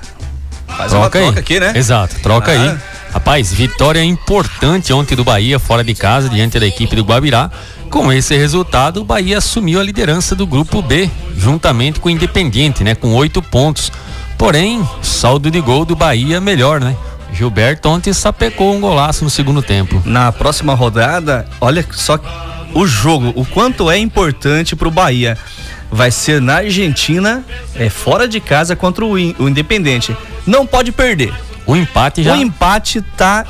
Faz 0.67 0.91
troca 0.91 0.95
uma 0.95 1.09
troca 1.09 1.39
aí. 1.39 1.39
aqui, 1.39 1.59
né? 1.59 1.73
Exato, 1.75 2.15
troca 2.21 2.51
ah. 2.51 2.53
aí. 2.53 2.77
Rapaz, 3.13 3.53
vitória 3.53 4.03
importante 4.03 4.91
ontem 4.91 5.15
do 5.15 5.23
Bahia, 5.23 5.59
fora 5.59 5.83
de 5.83 5.93
casa, 5.93 6.27
diante 6.27 6.59
da 6.59 6.65
equipe 6.65 6.95
do 6.95 7.03
Guabirá. 7.03 7.51
Com 7.87 8.11
esse 8.11 8.35
resultado, 8.35 9.01
o 9.01 9.03
Bahia 9.03 9.37
assumiu 9.37 9.79
a 9.79 9.83
liderança 9.83 10.35
do 10.35 10.47
grupo 10.47 10.81
B, 10.81 11.07
juntamente 11.37 11.99
com 11.99 12.09
o 12.09 12.11
Independiente, 12.11 12.83
né? 12.83 12.95
Com 12.95 13.13
oito 13.13 13.39
pontos. 13.39 13.91
Porém, 14.35 14.81
saldo 15.03 15.51
de 15.51 15.61
gol 15.61 15.85
do 15.85 15.95
Bahia 15.95 16.41
melhor, 16.41 16.81
né? 16.81 16.97
Gilberto 17.31 17.87
ontem 17.87 18.11
sapecou 18.11 18.73
um 18.73 18.81
golaço 18.81 19.23
no 19.23 19.29
segundo 19.29 19.61
tempo. 19.61 20.01
Na 20.05 20.31
próxima 20.31 20.73
rodada, 20.73 21.47
olha 21.61 21.85
só 21.91 22.19
o 22.73 22.87
jogo, 22.87 23.31
o 23.35 23.45
quanto 23.45 23.91
é 23.91 23.97
importante 23.99 24.75
para 24.75 24.87
o 24.87 24.91
Bahia. 24.91 25.37
Vai 25.91 26.09
ser 26.09 26.41
na 26.41 26.55
Argentina, 26.55 27.45
é 27.75 27.91
fora 27.91 28.27
de 28.27 28.39
casa 28.39 28.75
contra 28.75 29.05
o, 29.05 29.11
o 29.11 29.47
Independente. 29.47 30.17
Não 30.47 30.65
pode 30.65 30.91
perder. 30.91 31.31
O 31.65 31.75
empate 31.75 32.23
já. 32.23 32.33
O 32.33 32.35
empate 32.35 33.01
tá 33.01 33.45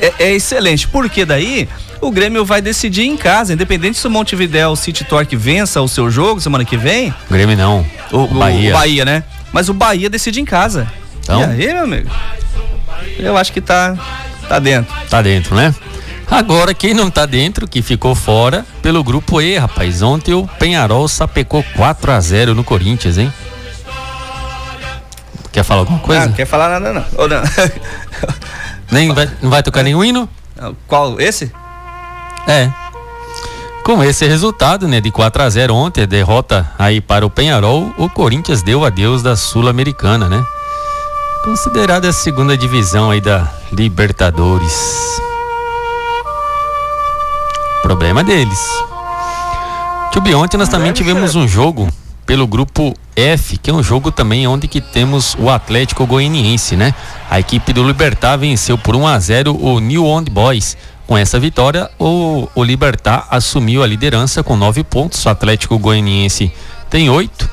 é, 0.00 0.12
é 0.18 0.32
excelente, 0.34 0.88
porque 0.88 1.24
daí 1.24 1.68
o 2.00 2.10
Grêmio 2.10 2.44
vai 2.44 2.62
decidir 2.62 3.04
em 3.04 3.16
casa, 3.16 3.52
independente 3.52 3.98
se 3.98 4.06
o 4.06 4.10
Montevidéu 4.10 4.74
City 4.74 5.04
Torque 5.04 5.36
vença 5.36 5.80
o 5.82 5.88
seu 5.88 6.10
jogo 6.10 6.40
semana 6.40 6.64
que 6.64 6.76
vem. 6.76 7.14
O 7.28 7.32
Grêmio 7.32 7.56
não. 7.56 7.84
O, 8.10 8.24
o 8.24 8.28
Bahia. 8.28 8.70
O 8.70 8.72
Bahia, 8.72 9.04
né? 9.04 9.24
Mas 9.52 9.68
o 9.68 9.74
Bahia 9.74 10.08
decide 10.08 10.40
em 10.40 10.44
casa. 10.44 10.86
Então? 11.22 11.40
E 11.40 11.44
aí, 11.44 11.72
meu 11.72 11.84
amigo? 11.84 12.10
Eu 13.18 13.36
acho 13.36 13.52
que 13.52 13.60
tá, 13.60 13.96
tá 14.48 14.58
dentro. 14.58 14.94
Tá 15.08 15.20
dentro, 15.20 15.54
né? 15.54 15.74
Agora, 16.30 16.72
quem 16.72 16.94
não 16.94 17.10
tá 17.10 17.26
dentro, 17.26 17.66
que 17.66 17.82
ficou 17.82 18.14
fora, 18.14 18.64
pelo 18.80 19.02
grupo 19.02 19.40
E, 19.40 19.58
rapaz. 19.58 20.00
Ontem 20.00 20.32
o 20.32 20.46
Penharol 20.46 21.08
sapecou 21.08 21.62
4 21.74 22.12
a 22.12 22.20
0 22.20 22.54
no 22.54 22.62
Corinthians, 22.62 23.18
hein? 23.18 23.32
Quer 25.52 25.64
falar 25.64 25.80
alguma 25.80 25.98
coisa? 25.98 26.26
Não, 26.26 26.32
quer 26.32 26.46
falar 26.46 26.68
nada 26.68 26.92
não. 26.92 27.04
Ou 27.16 27.28
não. 27.28 27.42
Nem 28.90 29.12
vai, 29.12 29.30
não 29.40 29.50
vai 29.50 29.62
tocar 29.62 29.82
nenhum 29.82 30.04
hino? 30.04 30.28
Qual? 30.86 31.20
Esse? 31.20 31.52
É. 32.46 32.70
Com 33.84 34.04
esse 34.04 34.26
resultado, 34.26 34.86
né, 34.86 35.00
de 35.00 35.10
4 35.10 35.42
a 35.42 35.50
0 35.50 35.74
ontem, 35.74 36.06
derrota 36.06 36.70
aí 36.78 37.00
para 37.00 37.24
o 37.24 37.30
Penharol, 37.30 37.92
o 37.96 38.08
Corinthians 38.08 38.62
deu 38.62 38.84
adeus 38.84 39.22
da 39.22 39.34
Sul-Americana, 39.34 40.28
né? 40.28 40.44
Considerada 41.44 42.08
a 42.08 42.12
segunda 42.12 42.56
divisão 42.56 43.10
aí 43.10 43.20
da 43.20 43.48
Libertadores. 43.72 44.74
Problema 47.82 48.22
deles. 48.22 48.60
Tio 50.12 50.38
ontem 50.38 50.58
nós 50.58 50.68
também 50.68 50.92
tivemos 50.92 51.34
um 51.34 51.48
jogo 51.48 51.88
pelo 52.30 52.46
grupo 52.46 52.96
F, 53.16 53.56
que 53.56 53.70
é 53.70 53.74
um 53.74 53.82
jogo 53.82 54.12
também 54.12 54.46
onde 54.46 54.68
que 54.68 54.80
temos 54.80 55.36
o 55.36 55.50
Atlético 55.50 56.06
Goianiense, 56.06 56.76
né? 56.76 56.94
A 57.28 57.40
equipe 57.40 57.72
do 57.72 57.84
Libertar 57.84 58.36
venceu 58.36 58.78
por 58.78 58.94
1 58.94 59.04
a 59.04 59.18
0 59.18 59.56
o 59.60 59.80
New 59.80 60.04
Old 60.04 60.30
Boys. 60.30 60.76
Com 61.08 61.18
essa 61.18 61.40
vitória, 61.40 61.90
o, 61.98 62.48
o 62.54 62.62
Libertar 62.62 63.26
assumiu 63.32 63.82
a 63.82 63.86
liderança 63.88 64.44
com 64.44 64.54
nove 64.54 64.84
pontos. 64.84 65.26
O 65.26 65.28
Atlético 65.28 65.76
Goianiense 65.76 66.52
tem 66.88 67.10
oito. 67.10 67.50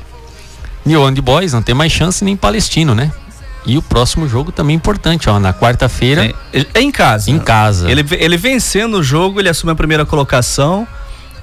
New 0.85 1.01
Old 1.01 1.19
Boys 1.21 1.53
não 1.53 1.63
tem 1.63 1.73
mais 1.73 1.91
chance 1.91 2.23
nem 2.23 2.37
Palestino, 2.37 2.93
né? 2.93 3.11
E 3.65 3.79
o 3.79 3.81
próximo 3.81 4.29
jogo 4.29 4.51
também 4.51 4.75
é 4.75 4.77
importante, 4.77 5.27
ó, 5.27 5.39
na 5.39 5.55
quarta-feira. 5.55 6.35
É, 6.53 6.59
é, 6.75 6.81
em 6.81 6.91
casa. 6.91 7.31
Em 7.31 7.39
casa. 7.39 7.89
Ele, 7.89 8.05
ele 8.11 8.37
vencendo 8.37 8.99
o 8.99 9.03
jogo, 9.03 9.39
ele 9.39 9.49
assume 9.49 9.71
a 9.71 9.75
primeira 9.75 10.05
colocação. 10.05 10.87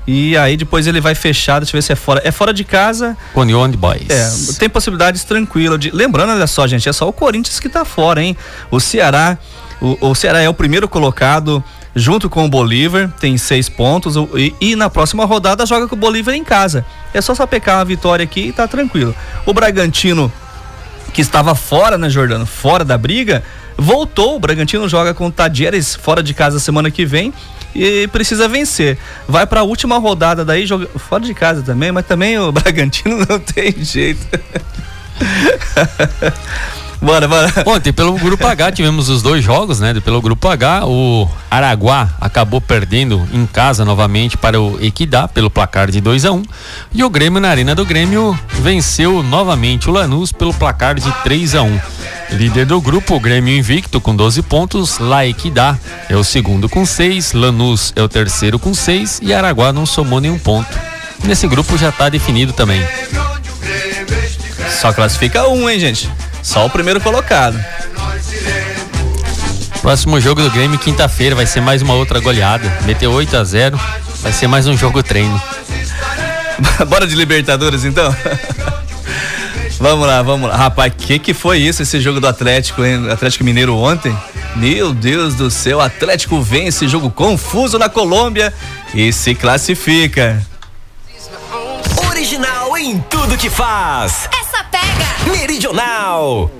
E 0.06 0.36
aí 0.36 0.56
depois 0.56 0.86
ele 0.86 1.00
vai 1.00 1.14
fechar, 1.14 1.60
deixa 1.60 1.74
eu 1.74 1.78
ver 1.78 1.82
se 1.82 1.92
é 1.92 1.96
fora. 1.96 2.20
É 2.24 2.30
fora 2.30 2.52
de 2.52 2.64
casa. 2.64 3.16
Com 3.32 3.40
Union 3.40 3.70
Boys. 3.70 4.08
É, 4.10 4.58
tem 4.58 4.68
possibilidades 4.68 5.24
tranquilas 5.24 5.78
de. 5.78 5.90
Lembrando, 5.90 6.32
olha 6.32 6.46
só, 6.46 6.66
gente, 6.66 6.88
é 6.88 6.92
só 6.92 7.08
o 7.08 7.12
Corinthians 7.12 7.58
que 7.58 7.68
tá 7.68 7.84
fora, 7.84 8.22
hein? 8.22 8.36
O 8.70 8.80
Ceará. 8.80 9.38
O, 9.80 10.10
o 10.10 10.14
Ceará 10.14 10.40
é 10.40 10.48
o 10.48 10.54
primeiro 10.54 10.88
colocado 10.88 11.62
junto 11.94 12.28
com 12.28 12.44
o 12.44 12.48
Bolívar, 12.48 13.10
tem 13.20 13.36
seis 13.38 13.68
pontos. 13.68 14.16
E, 14.34 14.54
e, 14.60 14.76
na 14.76 14.90
próxima 14.90 15.24
rodada 15.24 15.64
joga 15.64 15.86
com 15.86 15.94
o 15.94 15.98
Bolívar 15.98 16.34
em 16.34 16.44
casa. 16.44 16.84
É 17.12 17.20
só 17.20 17.34
sapecar 17.34 17.78
uma 17.78 17.84
vitória 17.84 18.24
aqui 18.24 18.48
e 18.48 18.52
tá 18.52 18.66
tranquilo. 18.66 19.14
O 19.46 19.52
Bragantino 19.52 20.32
que 21.12 21.20
estava 21.20 21.54
fora, 21.54 21.96
né, 21.96 22.10
Jordano? 22.10 22.44
Fora 22.44 22.84
da 22.84 22.98
briga, 22.98 23.42
voltou. 23.76 24.36
O 24.36 24.40
Bragantino 24.40 24.88
joga 24.88 25.14
com 25.14 25.28
o 25.28 25.30
Tadieres 25.30 25.94
fora 25.94 26.22
de 26.22 26.34
casa 26.34 26.58
semana 26.58 26.90
que 26.90 27.06
vem 27.06 27.32
e 27.74 28.06
precisa 28.08 28.48
vencer. 28.48 28.98
Vai 29.28 29.46
para 29.46 29.60
a 29.60 29.64
última 29.64 29.98
rodada 29.98 30.44
daí, 30.44 30.66
joga 30.66 30.88
fora 30.96 31.22
de 31.22 31.34
casa 31.34 31.62
também, 31.62 31.90
mas 31.90 32.06
também 32.06 32.38
o 32.38 32.50
Bragantino 32.52 33.26
não 33.28 33.38
tem 33.38 33.74
jeito. 33.82 34.24
Bora, 37.04 37.28
bora. 37.28 37.52
Ontem, 37.66 37.92
pelo 37.92 38.14
grupo 38.14 38.46
H, 38.46 38.72
tivemos 38.72 39.10
os 39.10 39.20
dois 39.20 39.44
jogos, 39.44 39.78
né? 39.78 39.92
Pelo 40.00 40.22
grupo 40.22 40.48
H, 40.48 40.86
o 40.86 41.28
Araguá 41.50 42.08
acabou 42.18 42.62
perdendo 42.62 43.28
em 43.30 43.44
casa 43.44 43.84
novamente 43.84 44.38
para 44.38 44.58
o 44.58 44.82
Equidá, 44.82 45.28
pelo 45.28 45.50
placar 45.50 45.90
de 45.90 46.00
2 46.00 46.24
a 46.24 46.32
1 46.32 46.36
um, 46.36 46.42
E 46.94 47.04
o 47.04 47.10
Grêmio, 47.10 47.40
na 47.40 47.50
Arena 47.50 47.74
do 47.74 47.84
Grêmio, 47.84 48.38
venceu 48.54 49.22
novamente 49.22 49.90
o 49.90 49.92
Lanús 49.92 50.32
pelo 50.32 50.54
placar 50.54 50.94
de 50.94 51.12
3 51.22 51.54
a 51.56 51.62
1 51.62 51.66
um. 51.66 51.80
Líder 52.30 52.64
do 52.64 52.80
grupo, 52.80 53.16
o 53.16 53.20
Grêmio 53.20 53.54
invicto 53.54 54.00
com 54.00 54.16
12 54.16 54.40
pontos, 54.40 54.98
La 54.98 55.26
Equidá 55.26 55.78
é 56.08 56.16
o 56.16 56.24
segundo 56.24 56.70
com 56.70 56.86
6, 56.86 57.34
Lanús 57.34 57.92
é 57.94 58.02
o 58.02 58.08
terceiro 58.08 58.58
com 58.58 58.72
6 58.72 59.20
e 59.22 59.34
Araguá 59.34 59.74
não 59.74 59.84
somou 59.84 60.20
nenhum 60.20 60.38
ponto. 60.38 60.74
Nesse 61.22 61.46
grupo 61.46 61.76
já 61.76 61.90
está 61.90 62.08
definido 62.08 62.54
também. 62.54 62.82
Só 64.70 64.92
classifica 64.92 65.48
um, 65.48 65.68
hein, 65.68 65.78
gente? 65.78 66.10
Só 66.42 66.66
o 66.66 66.70
primeiro 66.70 67.00
colocado. 67.00 67.58
Próximo 69.80 70.20
jogo 70.20 70.42
do 70.42 70.50
Grêmio, 70.50 70.78
quinta-feira, 70.78 71.34
vai 71.34 71.46
ser 71.46 71.60
mais 71.60 71.82
uma 71.82 71.94
outra 71.94 72.18
goleada. 72.20 72.72
Meteu 72.86 73.12
8 73.12 73.36
a 73.36 73.44
0 73.44 73.80
vai 74.22 74.32
ser 74.32 74.46
mais 74.46 74.66
um 74.66 74.74
jogo 74.74 75.02
treino. 75.02 75.40
Bora 76.88 77.06
de 77.06 77.14
Libertadores 77.14 77.84
então? 77.84 78.14
vamos 79.78 80.06
lá, 80.06 80.22
vamos 80.22 80.48
lá. 80.48 80.56
Rapaz, 80.56 80.92
que 80.96 81.18
que 81.18 81.34
foi 81.34 81.58
isso, 81.58 81.82
esse 81.82 82.00
jogo 82.00 82.20
do 82.20 82.26
Atlético, 82.26 82.82
hein? 82.82 83.10
Atlético 83.10 83.44
Mineiro 83.44 83.76
ontem? 83.76 84.16
Meu 84.56 84.94
Deus 84.94 85.34
do 85.34 85.50
céu, 85.50 85.80
Atlético 85.80 86.40
vence 86.40 86.88
jogo 86.88 87.10
confuso 87.10 87.78
na 87.78 87.90
Colômbia 87.90 88.54
e 88.94 89.12
se 89.12 89.34
classifica. 89.34 90.40
Original 92.08 92.76
em 92.78 92.98
tudo 93.10 93.36
que 93.36 93.50
faz. 93.50 94.28
Pega 94.30 94.43
Meridional. 95.30 96.50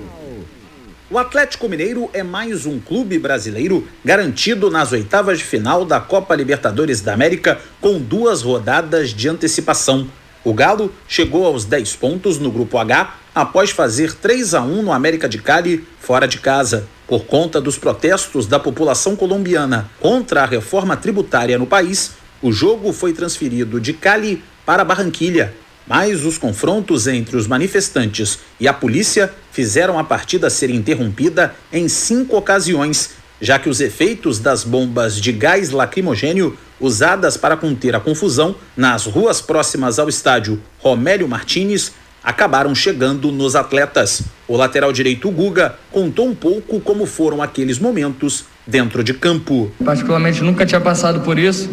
O 1.11 1.19
Atlético 1.19 1.69
Mineiro 1.69 2.11
é 2.13 2.23
mais 2.23 2.67
um 2.67 2.81
clube 2.81 3.19
brasileiro 3.19 3.87
garantido 4.05 4.71
nas 4.71 4.91
oitavas 4.93 5.39
de 5.39 5.45
final 5.45 5.85
da 5.85 6.01
Copa 6.01 6.35
Libertadores 6.35 7.01
da 7.01 7.13
América 7.13 7.61
com 7.81 7.99
duas 8.01 8.43
rodadas 8.43 9.11
de 9.11 9.29
antecipação. 9.29 10.09
O 10.43 10.53
Galo 10.53 10.93
chegou 11.07 11.47
aos 11.47 11.65
10 11.65 11.97
pontos 11.97 12.39
no 12.39 12.51
grupo 12.51 12.79
H 12.79 13.15
após 13.35 13.71
fazer 13.71 14.13
3 14.13 14.55
a 14.55 14.63
1 14.63 14.83
no 14.83 14.93
América 14.93 15.29
de 15.29 15.39
Cali 15.39 15.87
fora 16.01 16.27
de 16.27 16.39
casa. 16.39 16.87
Por 17.07 17.25
conta 17.27 17.61
dos 17.61 17.79
protestos 17.79 18.47
da 18.47 18.59
população 18.59 19.15
colombiana 19.15 19.91
contra 20.01 20.43
a 20.43 20.47
reforma 20.47 20.97
tributária 20.97 21.59
no 21.59 21.67
país, 21.67 22.13
o 22.43 22.51
jogo 22.51 22.93
foi 22.93 23.13
transferido 23.13 23.81
de 23.81 23.93
Cali 23.93 24.43
para 24.67 24.85
Barranquilha. 24.85 25.55
Mas 25.87 26.25
os 26.25 26.39
confrontos 26.39 27.07
entre 27.07 27.37
os 27.37 27.47
manifestantes 27.47 28.39
e 28.59 28.67
a 28.67 28.73
polícia 28.73 29.33
fizeram 29.53 29.99
a 29.99 30.05
partida 30.05 30.49
ser 30.49 30.71
interrompida 30.71 31.55
em 31.73 31.89
cinco 31.89 32.37
ocasiões, 32.37 33.11
já 33.41 33.59
que 33.59 33.69
os 33.69 33.81
efeitos 33.81 34.39
das 34.39 34.65
bombas 34.65 35.21
de 35.21 35.31
gás 35.33 35.71
lacrimogênio 35.71 36.57
usadas 36.81 37.37
para 37.37 37.57
conter 37.57 37.95
a 37.95 38.01
confusão 38.01 38.57
nas 38.77 39.07
ruas 39.07 39.41
próximas 39.41 39.99
ao 39.99 40.09
estádio 40.09 40.61
Romélio 40.79 41.29
Martins 41.29 41.93
acabaram 42.23 42.75
chegando 42.75 43.31
nos 43.31 43.55
atletas. 43.55 44.23
O 44.49 44.57
lateral 44.57 44.93
direito 44.93 45.31
Guga 45.31 45.75
contou 45.93 46.27
um 46.27 46.35
pouco 46.35 46.81
como 46.81 47.05
foram 47.05 47.43
aqueles 47.43 47.79
momentos 47.79 48.47
dentro 48.67 49.05
de 49.05 49.13
campo. 49.13 49.71
Particularmente 49.85 50.43
nunca 50.43 50.65
tinha 50.65 50.81
passado 50.81 51.21
por 51.21 51.39
isso. 51.39 51.69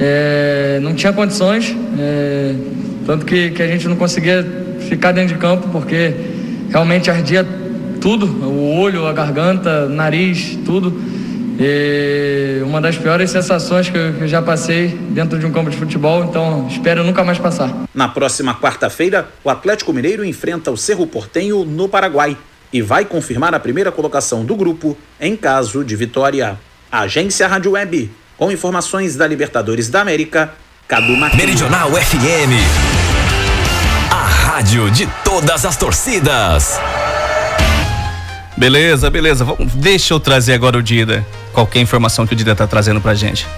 É, 0.00 0.80
não 0.82 0.92
tinha 0.92 1.12
condições, 1.12 1.74
é, 1.96 2.52
tanto 3.06 3.24
que, 3.26 3.50
que 3.50 3.62
a 3.62 3.66
gente 3.66 3.88
não 3.88 3.96
conseguia 3.96 4.44
ficar 4.88 5.12
dentro 5.12 5.34
de 5.34 5.40
campo 5.40 5.68
porque 5.70 6.14
realmente 6.70 7.10
ardia 7.10 7.46
tudo, 8.00 8.26
o 8.26 8.78
olho, 8.78 9.06
a 9.06 9.12
garganta, 9.12 9.88
nariz, 9.88 10.58
tudo. 10.64 10.92
E 11.58 12.60
uma 12.64 12.80
das 12.80 12.98
piores 12.98 13.30
sensações 13.30 13.88
que 13.88 13.96
eu, 13.96 14.26
já 14.26 14.42
passei 14.42 14.88
dentro 14.88 15.38
de 15.38 15.46
um 15.46 15.52
campo 15.52 15.70
de 15.70 15.76
futebol, 15.76 16.24
então 16.24 16.66
espero 16.68 17.04
nunca 17.04 17.22
mais 17.22 17.38
passar. 17.38 17.72
Na 17.94 18.08
próxima 18.08 18.54
quarta-feira, 18.54 19.28
o 19.44 19.48
Atlético 19.48 19.92
Mineiro 19.92 20.24
enfrenta 20.24 20.70
o 20.70 20.76
Cerro 20.76 21.06
Portenho 21.06 21.64
no 21.64 21.88
Paraguai 21.88 22.36
e 22.72 22.82
vai 22.82 23.04
confirmar 23.04 23.54
a 23.54 23.60
primeira 23.60 23.92
colocação 23.92 24.44
do 24.44 24.56
grupo 24.56 24.98
em 25.20 25.36
caso 25.36 25.84
de 25.84 25.94
vitória. 25.94 26.58
Agência 26.90 27.46
Rádio 27.46 27.72
Web, 27.72 28.10
com 28.36 28.50
informações 28.50 29.14
da 29.14 29.26
Libertadores 29.26 29.88
da 29.88 30.00
América, 30.00 30.52
Cadu 30.88 31.16
Martins. 31.16 31.38
Meridional 31.40 31.90
FM. 31.92 32.93
Rádio 34.54 34.88
de 34.88 35.08
todas 35.24 35.64
as 35.64 35.76
torcidas. 35.76 36.80
Beleza, 38.56 39.10
beleza. 39.10 39.44
Vamos, 39.44 39.74
deixa 39.74 40.14
eu 40.14 40.20
trazer 40.20 40.54
agora 40.54 40.78
o 40.78 40.82
Dida. 40.82 41.26
Qualquer 41.52 41.80
informação 41.80 42.24
que 42.24 42.34
o 42.34 42.36
Dida 42.36 42.54
tá 42.54 42.64
trazendo 42.64 43.00
pra 43.00 43.14
gente. 43.14 43.48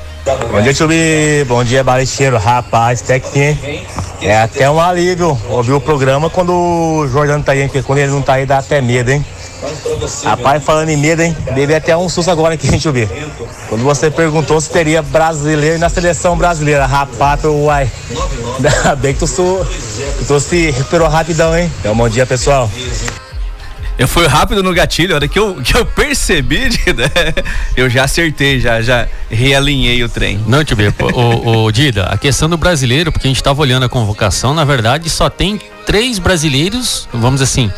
Bom 0.50 0.62
dia, 0.62 0.72
Chubi. 0.72 1.44
Bom 1.46 1.62
dia, 1.62 1.84
Balicheiro. 1.84 2.38
Rapaz, 2.38 3.02
até 3.02 3.20
que 3.20 3.84
é 4.22 4.38
até 4.38 4.70
um 4.70 4.80
alívio 4.80 5.38
ouvir 5.50 5.72
o 5.72 5.80
programa 5.82 6.30
quando 6.30 6.54
o 6.54 7.06
Jordano 7.08 7.44
tá 7.44 7.52
aí, 7.52 7.64
porque 7.64 7.82
quando 7.82 7.98
ele 7.98 8.12
não 8.12 8.22
tá 8.22 8.32
aí 8.32 8.46
dá 8.46 8.56
até 8.56 8.80
medo, 8.80 9.10
hein? 9.10 9.22
Rapaz, 10.24 10.62
falando 10.64 10.88
em 10.88 10.96
medo, 10.96 11.22
hein? 11.22 11.36
Deve 11.54 11.74
até 11.74 11.96
um 11.96 12.08
susto 12.08 12.30
agora 12.30 12.54
aqui, 12.54 12.68
hein, 12.68 12.80
Chubi? 12.80 13.08
Quando 13.68 13.82
você 13.82 14.10
perguntou 14.10 14.60
se 14.60 14.70
teria 14.70 15.02
brasileiro 15.02 15.78
na 15.78 15.88
seleção 15.88 16.36
brasileira. 16.36 16.86
Rapaz, 16.86 17.44
uai. 17.44 17.90
Ainda 18.56 18.96
bem 18.96 19.12
que 19.12 19.20
tu, 19.20 19.26
su, 19.26 19.66
que 20.18 20.24
tu 20.24 20.40
se 20.40 20.70
recuperou 20.70 21.08
rapidão, 21.08 21.56
hein? 21.56 21.70
Então, 21.80 21.94
bom 21.94 22.08
dia, 22.08 22.26
pessoal. 22.26 22.70
Eu 23.98 24.06
fui 24.06 24.26
rápido 24.26 24.62
no 24.62 24.74
gatilho, 24.74 25.14
a 25.14 25.16
hora 25.16 25.28
que 25.28 25.38
eu, 25.38 25.54
que 25.62 25.74
eu 25.74 25.86
percebi, 25.86 26.68
Dida, 26.68 27.10
eu 27.74 27.88
já 27.88 28.04
acertei, 28.04 28.60
já, 28.60 28.82
já 28.82 29.08
realinhei 29.30 30.04
o 30.04 30.08
trem. 30.08 30.38
Não, 30.46 30.62
tio 30.62 30.76
o, 31.14 31.64
o 31.64 31.72
Dida, 31.72 32.04
a 32.04 32.18
questão 32.18 32.46
do 32.46 32.58
brasileiro, 32.58 33.10
porque 33.10 33.26
a 33.26 33.30
gente 33.30 33.38
estava 33.38 33.58
olhando 33.62 33.86
a 33.86 33.88
convocação, 33.88 34.52
na 34.52 34.64
verdade 34.64 35.08
só 35.08 35.30
tem 35.30 35.58
três 35.86 36.18
brasileiros, 36.18 37.08
vamos 37.10 37.40
assim, 37.40 37.72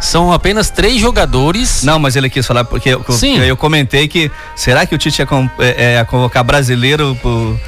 são 0.00 0.32
apenas 0.32 0.70
três 0.70 1.00
jogadores. 1.00 1.82
Não, 1.84 1.98
mas 1.98 2.16
ele 2.16 2.30
quis 2.30 2.46
falar 2.46 2.64
porque 2.64 2.88
eu, 2.88 3.04
Sim. 3.10 3.38
eu 3.38 3.56
comentei 3.56 4.08
que 4.08 4.30
será 4.56 4.86
que 4.86 4.94
o 4.94 4.98
Tite 4.98 5.20
ia, 5.20 5.28
é, 5.58 5.94
é, 5.96 6.04
convocar 6.04 6.42
brasileiro 6.42 7.16
pro, 7.20 7.60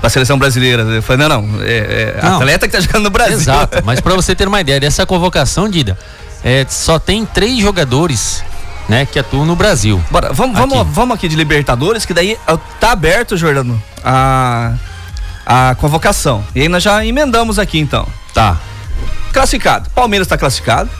pra 0.00 0.10
seleção 0.10 0.38
brasileira. 0.38 0.82
Eu 0.82 1.02
falei, 1.02 1.26
não, 1.26 1.40
não, 1.42 1.62
é, 1.62 2.18
é 2.18 2.20
não. 2.22 2.36
atleta 2.36 2.68
que 2.68 2.74
tá 2.74 2.80
jogando 2.80 3.04
no 3.04 3.10
Brasil. 3.10 3.38
Exato, 3.38 3.78
mas 3.84 4.00
para 4.00 4.14
você 4.14 4.34
ter 4.34 4.46
uma 4.46 4.60
ideia 4.60 4.78
dessa 4.78 5.06
convocação, 5.06 5.68
Dida, 5.68 5.98
é, 6.44 6.66
só 6.68 6.98
tem 6.98 7.24
três 7.24 7.58
jogadores 7.58 8.44
né, 8.88 9.06
que 9.06 9.18
atuam 9.18 9.46
no 9.46 9.56
Brasil. 9.56 10.02
Bora, 10.10 10.32
vamos, 10.32 10.58
aqui. 10.58 10.68
vamos, 10.68 10.94
vamos 10.94 11.14
aqui 11.14 11.28
de 11.28 11.36
Libertadores, 11.36 12.04
que 12.04 12.12
daí 12.12 12.36
tá 12.78 12.92
aberto, 12.92 13.36
Jordano, 13.36 13.82
a, 14.04 14.74
a 15.46 15.74
convocação. 15.76 16.44
E 16.54 16.60
aí 16.60 16.68
nós 16.68 16.82
já 16.82 17.04
emendamos 17.04 17.58
aqui 17.58 17.78
então. 17.78 18.06
Tá. 18.34 18.58
Classificado. 19.32 19.88
Palmeiras 19.90 20.28
tá 20.28 20.36
classificado. 20.36 20.90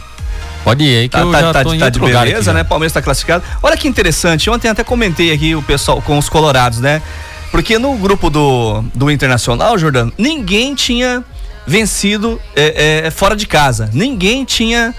Pode 0.64 0.84
ir 0.84 0.96
aí 0.96 1.08
que 1.08 1.16
tá, 1.16 1.20
eu 1.20 1.32
tá, 1.32 1.40
já 1.40 1.52
tá, 1.52 1.62
tô 1.64 1.76
tá 1.76 1.88
de 1.88 1.98
beleza, 1.98 2.50
aqui, 2.50 2.58
né? 2.58 2.64
Palmeiras 2.64 2.92
tá 2.92 3.02
classificado. 3.02 3.44
Olha 3.62 3.76
que 3.76 3.88
interessante, 3.88 4.48
ontem 4.48 4.68
até 4.68 4.84
comentei 4.84 5.32
aqui 5.32 5.54
o 5.54 5.62
pessoal 5.62 6.00
com 6.00 6.16
os 6.18 6.28
colorados, 6.28 6.78
né? 6.78 7.02
Porque 7.50 7.78
no 7.78 7.94
grupo 7.96 8.30
do, 8.30 8.82
do 8.94 9.10
Internacional, 9.10 9.76
Jordano, 9.76 10.12
ninguém 10.16 10.74
tinha 10.74 11.22
vencido 11.66 12.40
é, 12.56 13.04
é, 13.06 13.10
fora 13.10 13.36
de 13.36 13.46
casa. 13.46 13.90
Ninguém 13.92 14.44
tinha 14.44 14.94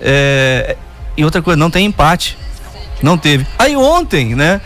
é, 0.00 0.76
e 1.16 1.24
outra 1.24 1.40
coisa, 1.40 1.56
não 1.56 1.70
tem 1.70 1.86
empate. 1.86 2.36
Não 3.02 3.16
teve. 3.16 3.46
Aí 3.58 3.76
ontem, 3.76 4.34
né? 4.34 4.60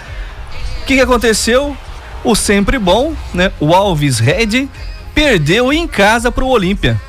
O 0.82 0.86
que, 0.86 0.94
que 0.94 1.00
aconteceu? 1.00 1.76
O 2.24 2.34
sempre 2.34 2.78
bom, 2.78 3.14
né? 3.34 3.52
O 3.60 3.74
Alves 3.74 4.18
Red 4.18 4.68
perdeu 5.14 5.72
em 5.72 5.86
casa 5.86 6.32
pro 6.32 6.46
Olímpia. 6.46 7.00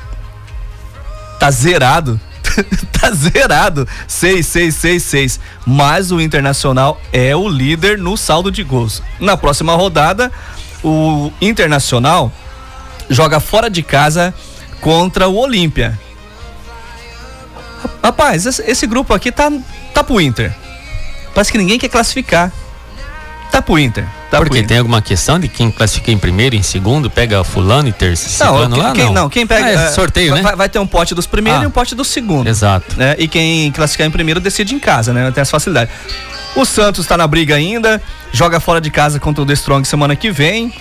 Tá 1.38 1.50
zerado. 1.50 2.20
tá 2.92 3.10
zerado. 3.10 3.86
6, 4.06 4.46
6, 4.46 4.74
6, 4.74 5.02
6. 5.02 5.40
Mas 5.66 6.10
o 6.10 6.20
Internacional 6.20 7.00
é 7.12 7.34
o 7.34 7.48
líder 7.48 7.98
no 7.98 8.16
saldo 8.16 8.50
de 8.50 8.62
gols. 8.62 9.02
Na 9.18 9.36
próxima 9.36 9.74
rodada, 9.74 10.30
o 10.82 11.32
Internacional 11.40 12.32
joga 13.08 13.40
fora 13.40 13.68
de 13.68 13.82
casa 13.82 14.34
contra 14.80 15.28
o 15.28 15.36
Olímpia. 15.36 15.98
Rapaz, 18.02 18.46
esse, 18.46 18.86
grupo 18.86 19.12
aqui 19.12 19.30
tá, 19.30 19.50
tá 19.92 20.02
pro 20.02 20.20
Inter. 20.20 20.54
Parece 21.34 21.52
que 21.52 21.58
ninguém 21.58 21.78
quer 21.78 21.88
classificar. 21.88 22.52
Tá 23.50 23.60
pro 23.60 23.78
Inter. 23.78 24.06
Tá 24.30 24.38
Porque 24.38 24.62
tem 24.62 24.78
alguma 24.78 25.02
questão 25.02 25.40
de 25.40 25.48
quem 25.48 25.72
classifica 25.72 26.12
em 26.12 26.18
primeiro, 26.18 26.54
em 26.54 26.62
segundo, 26.62 27.10
pega 27.10 27.42
fulano 27.42 27.88
e 27.88 27.92
terceiro 27.92 28.68
não, 28.68 28.78
lá? 28.78 28.92
Quem, 28.92 29.06
não. 29.06 29.12
não, 29.12 29.28
quem 29.28 29.44
pega. 29.44 29.64
Ah, 29.64 29.70
é, 29.70 29.74
é 29.74 29.88
sorteio, 29.88 30.30
vai, 30.30 30.42
né? 30.42 30.56
Vai 30.56 30.68
ter 30.68 30.78
um 30.78 30.86
pote 30.86 31.16
dos 31.16 31.26
primeiros 31.26 31.60
ah, 31.60 31.64
e 31.64 31.66
um 31.66 31.70
pote 31.70 31.96
do 31.96 32.04
segundo. 32.04 32.46
Exato. 32.48 32.96
Né? 32.96 33.16
E 33.18 33.26
quem 33.26 33.72
classificar 33.72 34.06
em 34.06 34.10
primeiro 34.10 34.38
decide 34.38 34.72
em 34.72 34.78
casa, 34.78 35.12
né? 35.12 35.28
Tem 35.32 35.42
essa 35.42 35.50
facilidade. 35.50 35.90
O 36.54 36.64
Santos 36.64 37.06
tá 37.06 37.16
na 37.16 37.26
briga 37.26 37.56
ainda, 37.56 38.00
joga 38.32 38.60
fora 38.60 38.80
de 38.80 38.90
casa 38.90 39.18
contra 39.18 39.42
o 39.42 39.46
The 39.46 39.54
Strong 39.54 39.86
semana 39.86 40.14
que 40.14 40.30
vem. 40.30 40.72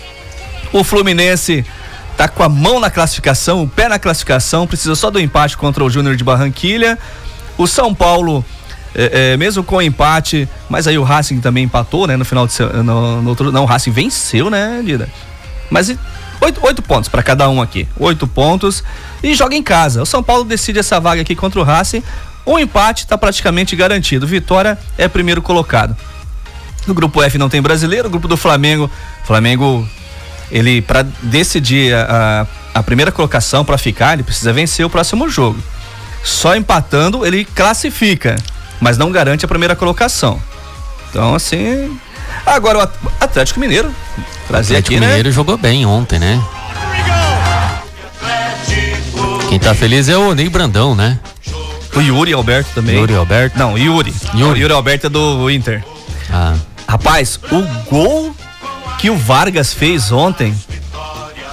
O 0.71 0.83
Fluminense 0.83 1.65
tá 2.15 2.27
com 2.27 2.43
a 2.43 2.49
mão 2.49 2.79
na 2.79 2.91
classificação, 2.91 3.63
o 3.63 3.67
pé 3.67 3.87
na 3.87 3.97
classificação, 3.97 4.67
precisa 4.67 4.93
só 4.93 5.09
do 5.09 5.19
empate 5.19 5.57
contra 5.57 5.83
o 5.83 5.89
Júnior 5.89 6.15
de 6.15 6.23
Barranquilha. 6.23 6.99
O 7.57 7.65
São 7.65 7.95
Paulo, 7.95 8.45
é, 8.95 9.33
é, 9.33 9.37
mesmo 9.37 9.63
com 9.63 9.81
empate, 9.81 10.47
mas 10.69 10.87
aí 10.87 10.97
o 10.97 11.03
Racing 11.03 11.39
também 11.39 11.63
empatou, 11.65 12.07
né? 12.07 12.17
No 12.17 12.25
final 12.25 12.47
de 12.47 12.53
no, 12.83 13.21
no 13.21 13.29
outro, 13.29 13.51
não, 13.51 13.63
o 13.63 13.65
Racing 13.65 13.91
venceu, 13.91 14.49
né, 14.49 14.81
Lida? 14.83 15.09
Mas 15.69 15.95
oito, 16.41 16.59
oito 16.65 16.81
pontos 16.81 17.09
para 17.09 17.21
cada 17.21 17.47
um 17.49 17.61
aqui, 17.61 17.87
oito 17.97 18.27
pontos 18.27 18.83
e 19.21 19.33
joga 19.35 19.55
em 19.55 19.63
casa. 19.63 20.01
O 20.01 20.05
São 20.05 20.23
Paulo 20.23 20.43
decide 20.43 20.79
essa 20.79 20.99
vaga 20.99 21.21
aqui 21.21 21.35
contra 21.35 21.59
o 21.59 21.63
Racing. 21.63 22.03
O 22.45 22.57
empate 22.57 23.03
está 23.03 23.17
praticamente 23.17 23.75
garantido. 23.75 24.25
Vitória 24.25 24.77
é 24.97 25.07
primeiro 25.07 25.41
colocado. 25.41 25.95
No 26.87 26.93
grupo 26.93 27.21
F 27.21 27.37
não 27.37 27.49
tem 27.49 27.61
brasileiro, 27.61 28.07
o 28.07 28.11
grupo 28.11 28.27
do 28.27 28.37
Flamengo, 28.37 28.89
Flamengo 29.23 29.87
ele 30.49 30.81
para 30.81 31.03
decidir 31.21 31.93
a, 31.93 32.47
a 32.73 32.81
primeira 32.81 33.11
colocação 33.11 33.63
para 33.63 33.77
ficar, 33.77 34.13
ele 34.13 34.23
precisa 34.23 34.51
vencer 34.51 34.85
o 34.85 34.89
próximo 34.89 35.29
jogo. 35.29 35.59
Só 36.23 36.55
empatando 36.55 37.25
ele 37.25 37.45
classifica, 37.45 38.35
mas 38.79 38.97
não 38.97 39.11
garante 39.11 39.45
a 39.45 39.47
primeira 39.47 39.75
colocação. 39.75 40.41
Então 41.09 41.35
assim, 41.35 41.97
agora 42.45 42.79
o 42.79 42.89
Atlético 43.19 43.59
Mineiro 43.59 43.93
trazer 44.47 44.75
o 44.75 44.77
Atlético 44.77 44.95
aqui, 44.95 44.99
né? 44.99 45.07
Mineiro 45.07 45.29
né? 45.29 45.35
jogou 45.35 45.57
bem 45.57 45.85
ontem, 45.85 46.19
né? 46.19 46.41
Quem 49.49 49.59
tá 49.59 49.73
feliz 49.73 50.07
é 50.09 50.17
o 50.17 50.35
Ney 50.35 50.47
Brandão, 50.47 50.93
né? 50.93 51.19
O 51.95 52.01
Yuri 52.01 52.33
Alberto 52.33 52.69
também. 52.75 52.95
Yuri 52.95 53.15
Alberto? 53.15 53.57
Não, 53.57 53.75
Yuri. 53.75 54.13
Yuri, 54.35 54.59
o 54.59 54.61
Yuri 54.61 54.73
Alberto 54.73 55.07
é 55.07 55.09
do 55.09 55.49
Inter. 55.49 55.83
Ah. 56.31 56.53
Rapaz, 56.87 57.39
o 57.51 57.61
gol 57.89 58.35
que 58.99 59.09
o 59.09 59.17
Vargas 59.17 59.73
fez 59.73 60.11
ontem, 60.11 60.55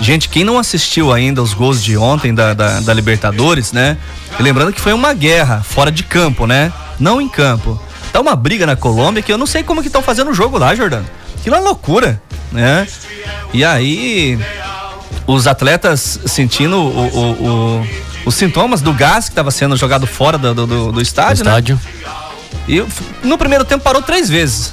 Gente, 0.01 0.29
quem 0.29 0.45
não 0.45 0.59
assistiu 0.59 1.13
ainda 1.13 1.43
os 1.43 1.55
gols 1.55 1.83
de 1.83 1.97
ontem 1.97 2.35
da, 2.35 2.53
da, 2.53 2.81
da 2.81 2.93
Libertadores, 2.93 3.73
né? 3.73 3.97
E 4.39 4.43
lembrando 4.43 4.73
que 4.73 4.81
foi 4.81 4.93
uma 4.93 5.15
guerra 5.15 5.63
fora 5.63 5.91
de 5.91 6.03
campo, 6.03 6.47
né? 6.47 6.73
Não 6.99 7.21
em 7.21 7.29
campo. 7.29 7.81
Tá 8.13 8.21
uma 8.21 8.35
briga 8.35 8.67
na 8.67 8.77
Colômbia 8.77 9.23
que 9.23 9.33
eu 9.33 9.39
não 9.39 9.47
sei 9.47 9.63
como 9.63 9.81
que 9.83 9.89
estão 9.89 10.03
fazendo 10.03 10.31
o 10.31 10.35
jogo 10.35 10.59
lá, 10.59 10.75
Jordano. 10.75 11.07
Aquilo 11.39 11.57
é 11.57 11.61
loucura, 11.61 12.21
né? 12.51 12.87
E 13.53 13.65
aí, 13.65 14.39
os 15.27 15.47
atletas 15.47 16.21
sentindo 16.27 16.77
o, 16.77 17.07
o, 17.07 17.81
o, 17.81 17.87
os 18.27 18.35
sintomas 18.35 18.81
do 18.81 18.93
gás 18.93 19.27
que 19.27 19.33
estava 19.33 19.51
sendo 19.51 19.77
jogado 19.77 20.07
fora 20.07 20.39
do, 20.39 20.55
do, 20.55 20.93
do 20.93 21.01
estádio, 21.01 21.45
né? 21.45 21.51
estádio. 21.51 21.81
E 22.69 22.85
no 23.23 23.39
primeiro 23.39 23.65
tempo 23.65 23.85
parou 23.85 24.03
três 24.03 24.29
vezes. 24.29 24.73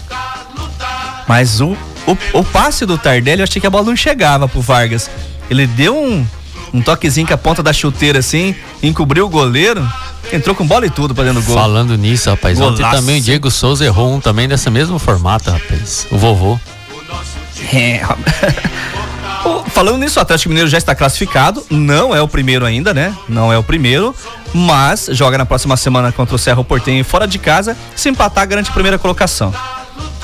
Mas 1.28 1.62
o, 1.62 1.78
o, 2.08 2.18
o 2.40 2.44
passe 2.44 2.86
do 2.86 2.98
Tardelli, 2.98 3.42
eu 3.42 3.44
achei 3.44 3.60
que 3.60 3.68
a 3.68 3.70
bola 3.70 3.86
não 3.86 3.96
chegava 3.96 4.48
pro 4.48 4.62
Vargas. 4.62 5.10
Ele 5.50 5.68
deu 5.68 5.98
um, 5.98 6.26
um 6.74 6.82
toquezinho 6.82 7.28
com 7.28 7.34
a 7.34 7.38
ponta 7.38 7.62
da 7.62 7.72
chuteira 7.72 8.20
assim, 8.20 8.56
encobriu 8.82 9.26
o 9.26 9.30
goleiro, 9.30 9.88
entrou 10.32 10.56
com 10.56 10.66
bola 10.66 10.86
e 10.86 10.90
tudo 10.90 11.14
pra 11.14 11.24
dentro 11.24 11.42
do 11.42 11.46
gol. 11.46 11.56
Falando 11.56 11.96
nisso, 11.98 12.30
rapaz, 12.30 12.58
Golaço. 12.58 12.82
ontem 12.82 12.98
também 12.98 13.20
o 13.20 13.22
Diego 13.22 13.52
Souza 13.52 13.86
errou 13.86 14.14
um 14.14 14.20
também 14.20 14.48
dessa 14.48 14.72
mesmo 14.72 14.98
formato, 14.98 15.52
rapaz. 15.52 16.08
O 16.12 16.18
vovô. 16.18 16.60
É. 17.72 18.02
Falando 19.74 19.98
nisso, 19.98 20.20
o 20.20 20.22
Atlético 20.22 20.50
Mineiro 20.50 20.70
já 20.70 20.78
está 20.78 20.96
classificado, 20.96 21.66
não 21.70 22.16
é 22.16 22.22
o 22.22 22.28
primeiro 22.28 22.66
ainda, 22.66 22.94
né? 22.94 23.14
Não 23.28 23.52
é 23.52 23.58
o 23.58 23.64
primeiro, 23.64 24.16
mas 24.54 25.10
joga 25.12 25.38
na 25.38 25.46
próxima 25.46 25.76
semana 25.76 26.12
contra 26.12 26.36
o 26.36 26.40
Cerro 26.40 26.64
Portenho 26.64 27.04
fora 27.04 27.28
de 27.28 27.38
casa. 27.40 27.76
Se 27.96 28.08
empatar, 28.08 28.48
garante 28.48 28.70
a 28.70 28.74
primeira 28.74 28.98
colocação. 28.98 29.54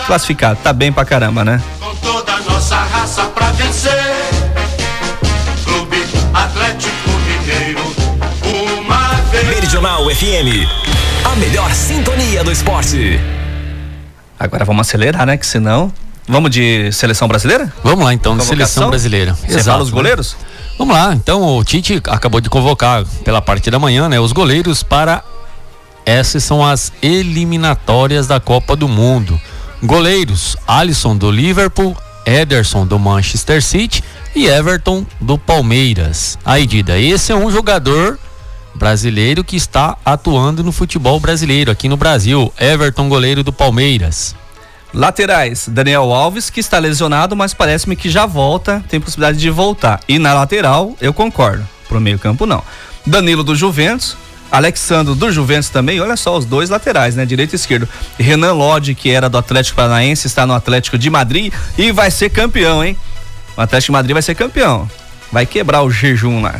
Classificado, 0.05 0.59
tá 0.63 0.71
bem 0.71 0.91
pra 0.91 1.03
caramba, 1.03 1.43
né? 1.43 1.61
Com 1.79 1.93
toda 1.95 2.33
a 2.33 2.39
nossa 2.41 2.75
raça 2.77 3.23
pra 3.25 3.51
vencer. 3.51 4.38
Meridional 9.79 10.09
FM, 10.09 10.67
a 11.23 11.35
melhor 11.37 11.73
sintonia 11.73 12.43
do 12.43 12.51
esporte. 12.51 13.17
Agora 14.37 14.65
vamos 14.65 14.85
acelerar, 14.85 15.25
né? 15.25 15.37
Que 15.37 15.47
senão 15.47 15.93
Vamos 16.27 16.51
de 16.51 16.91
seleção 16.91 17.29
brasileira? 17.29 17.73
Vamos 17.81 18.03
lá 18.03 18.13
então, 18.13 18.35
de 18.37 18.43
seleção 18.43 18.89
brasileira. 18.89 19.33
Você 19.47 19.63
fala 19.63 19.81
os 19.81 19.89
goleiros? 19.89 20.35
Vamos 20.77 20.93
lá, 20.93 21.13
então 21.13 21.57
o 21.57 21.63
Tite 21.63 22.01
acabou 22.09 22.41
de 22.41 22.49
convocar 22.49 23.05
pela 23.23 23.41
parte 23.41 23.71
da 23.71 23.79
manhã, 23.79 24.09
né, 24.09 24.19
os 24.19 24.33
goleiros 24.33 24.83
para 24.83 25.23
essas 26.05 26.43
são 26.43 26.63
as 26.65 26.91
eliminatórias 27.01 28.27
da 28.27 28.39
Copa 28.39 28.75
do 28.75 28.87
Mundo. 28.87 29.39
Goleiros: 29.81 30.57
Alisson 30.67 31.15
do 31.15 31.31
Liverpool, 31.31 31.95
Ederson 32.25 32.85
do 32.85 32.99
Manchester 32.99 33.63
City 33.63 34.03
e 34.35 34.45
Everton 34.45 35.05
do 35.21 35.37
Palmeiras. 35.37 36.37
Aí, 36.43 36.67
Dida, 36.67 36.99
esse 36.99 37.31
é 37.31 37.35
um 37.35 37.49
jogador 37.49 38.19
brasileiro 38.75 39.43
que 39.43 39.55
está 39.55 39.97
atuando 40.05 40.63
no 40.63 40.71
futebol 40.71 41.19
brasileiro 41.19 41.71
aqui 41.71 41.87
no 41.89 41.97
Brasil. 41.97 42.53
Everton, 42.59 43.09
goleiro 43.09 43.43
do 43.43 43.51
Palmeiras. 43.51 44.35
Laterais, 44.93 45.67
Daniel 45.67 46.11
Alves, 46.11 46.49
que 46.49 46.59
está 46.59 46.79
lesionado, 46.79 47.35
mas 47.35 47.53
parece-me 47.53 47.95
que 47.95 48.09
já 48.09 48.25
volta, 48.25 48.83
tem 48.89 48.99
possibilidade 48.99 49.37
de 49.37 49.49
voltar. 49.49 49.99
E 50.07 50.17
na 50.17 50.33
lateral, 50.33 50.95
eu 50.99 51.13
concordo. 51.13 51.67
Pro 51.87 52.01
meio-campo, 52.01 52.45
não. 52.45 52.63
Danilo 53.05 53.43
do 53.43 53.55
Juventus, 53.55 54.17
Alexandre 54.51 55.13
do 55.13 55.31
Juventus 55.31 55.69
também, 55.69 55.99
olha 56.01 56.17
só 56.17 56.35
os 56.35 56.45
dois 56.45 56.69
laterais, 56.69 57.15
né? 57.15 57.25
Direito 57.25 57.53
e 57.53 57.55
esquerdo. 57.55 57.87
Renan 58.17 58.53
Lodge, 58.53 58.95
que 58.95 59.11
era 59.11 59.29
do 59.29 59.37
Atlético 59.37 59.75
Paranaense, 59.75 60.25
está 60.25 60.45
no 60.45 60.53
Atlético 60.53 60.97
de 60.97 61.09
Madrid 61.09 61.53
e 61.77 61.91
vai 61.91 62.09
ser 62.09 62.29
campeão, 62.29 62.83
hein? 62.83 62.97
O 63.55 63.61
Atlético 63.61 63.91
de 63.91 63.93
Madrid 63.93 64.13
vai 64.13 64.21
ser 64.21 64.35
campeão. 64.35 64.89
Vai 65.31 65.45
quebrar 65.45 65.83
o 65.83 65.91
jejum 65.91 66.41
lá. 66.41 66.59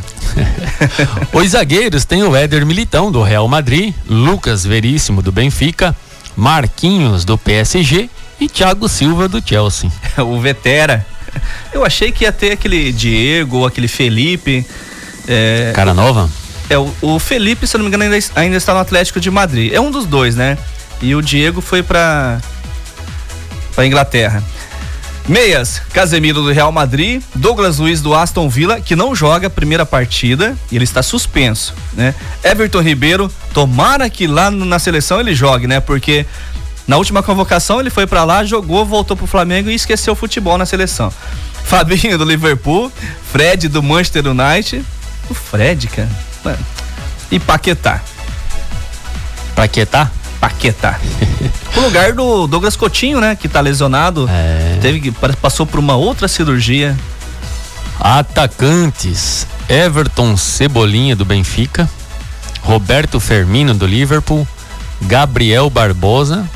Os 1.34 1.49
zagueiros 1.49 2.05
tem 2.05 2.23
o 2.23 2.36
Éder 2.36 2.65
Militão 2.65 3.12
do 3.12 3.23
Real 3.23 3.47
Madrid, 3.47 3.93
Lucas 4.08 4.63
Veríssimo 4.63 5.21
do 5.21 5.32
Benfica, 5.32 5.95
Marquinhos 6.36 7.25
do 7.25 7.38
PSG 7.38 8.10
e 8.39 8.47
Thiago 8.47 8.88
Silva 8.88 9.27
do 9.27 9.41
Chelsea. 9.45 9.91
o 10.17 10.39
Vetera. 10.39 11.05
Eu 11.73 11.86
achei 11.86 12.12
que 12.12 12.23
ia 12.23 12.32
ter 12.32 12.51
aquele 12.51 12.91
Diego, 12.91 13.65
aquele 13.65 13.88
Felipe. 13.88 14.65
É, 15.27 15.71
Cara 15.75 15.93
nova? 15.93 16.29
É, 16.69 16.77
o, 16.77 16.93
o, 17.01 17.19
Felipe, 17.19 17.65
se 17.67 17.75
eu 17.75 17.79
não 17.79 17.86
me 17.86 17.89
engano, 17.89 18.03
ainda, 18.03 18.25
ainda 18.36 18.58
está 18.58 18.73
no 18.73 18.79
Atlético 18.79 19.19
de 19.19 19.29
Madrid. 19.32 19.73
É 19.73 19.82
um 19.82 19.91
dos 19.91 20.05
dois, 20.05 20.36
né? 20.36 20.58
E 21.01 21.15
o 21.15 21.21
Diego 21.21 21.62
foi 21.62 21.82
para 21.82 22.39
para 23.75 23.86
Inglaterra. 23.86 24.43
Meias, 25.30 25.80
Casemiro 25.94 26.42
do 26.42 26.52
Real 26.52 26.72
Madrid, 26.72 27.22
Douglas 27.36 27.78
Luiz 27.78 28.02
do 28.02 28.15
Aston 28.15 28.50
Villa, 28.50 28.82
que 28.82 28.96
não 28.96 29.13
joga 29.13 29.46
a 29.46 29.50
primeira 29.50 29.86
partida 29.86 30.58
e 30.72 30.76
ele 30.76 30.86
está 30.86 31.04
suspenso, 31.04 31.76
né? 31.94 32.15
Everton 32.44 32.82
Ribeiro, 32.82 33.32
tomara 33.54 34.10
que 34.10 34.26
lá 34.26 34.50
na 34.50 34.80
seleção 34.80 35.20
ele 35.20 35.36
jogue, 35.36 35.68
né? 35.68 35.80
Porque 35.80 36.26
na 36.88 36.98
última 36.98 37.22
convocação 37.22 37.80
ele 37.80 37.92
foi 37.92 38.08
para 38.08 38.24
lá, 38.24 38.44
jogou, 38.44 38.84
voltou 38.84 39.15
pro 39.15 39.28
Flamengo 39.28 39.70
e 39.70 39.76
esqueceu 39.76 40.13
o 40.13 40.15
futebol 40.15 40.58
na 40.58 40.65
seleção. 40.65 41.13
Fabinho 41.63 42.18
do 42.18 42.26
Liverpool, 42.26 42.92
Fred 43.32 43.68
do 43.68 43.84
Manchester 43.84 44.26
United, 44.26 44.84
o 45.30 45.36
Fred, 45.36 45.88
cara. 45.89 46.10
E 47.30 47.39
Paquetá. 47.39 48.02
Paquetá? 49.56 50.10
Paquetá. 50.39 50.99
o 51.75 51.82
lugar 51.82 52.13
do 52.13 52.47
Douglas 52.47 52.75
Coutinho, 52.75 53.19
né? 53.19 53.36
Que 53.36 53.47
tá 53.47 53.62
lesionado. 53.62 54.28
É. 54.30 54.78
Teve, 54.82 55.12
passou 55.41 55.65
por 55.65 55.80
uma 55.80 55.95
outra 55.95 56.28
cirurgia. 56.28 56.97
Atacantes: 57.99 59.45
Everton 59.67 60.38
Cebolinha 60.38 61.15
do 61.15 61.25
Benfica, 61.25 61.89
Roberto 62.62 63.19
Firmino 63.19 63.73
do 63.73 63.86
Liverpool, 63.86 64.47
Gabriel 65.02 65.69
Barbosa, 65.69 66.47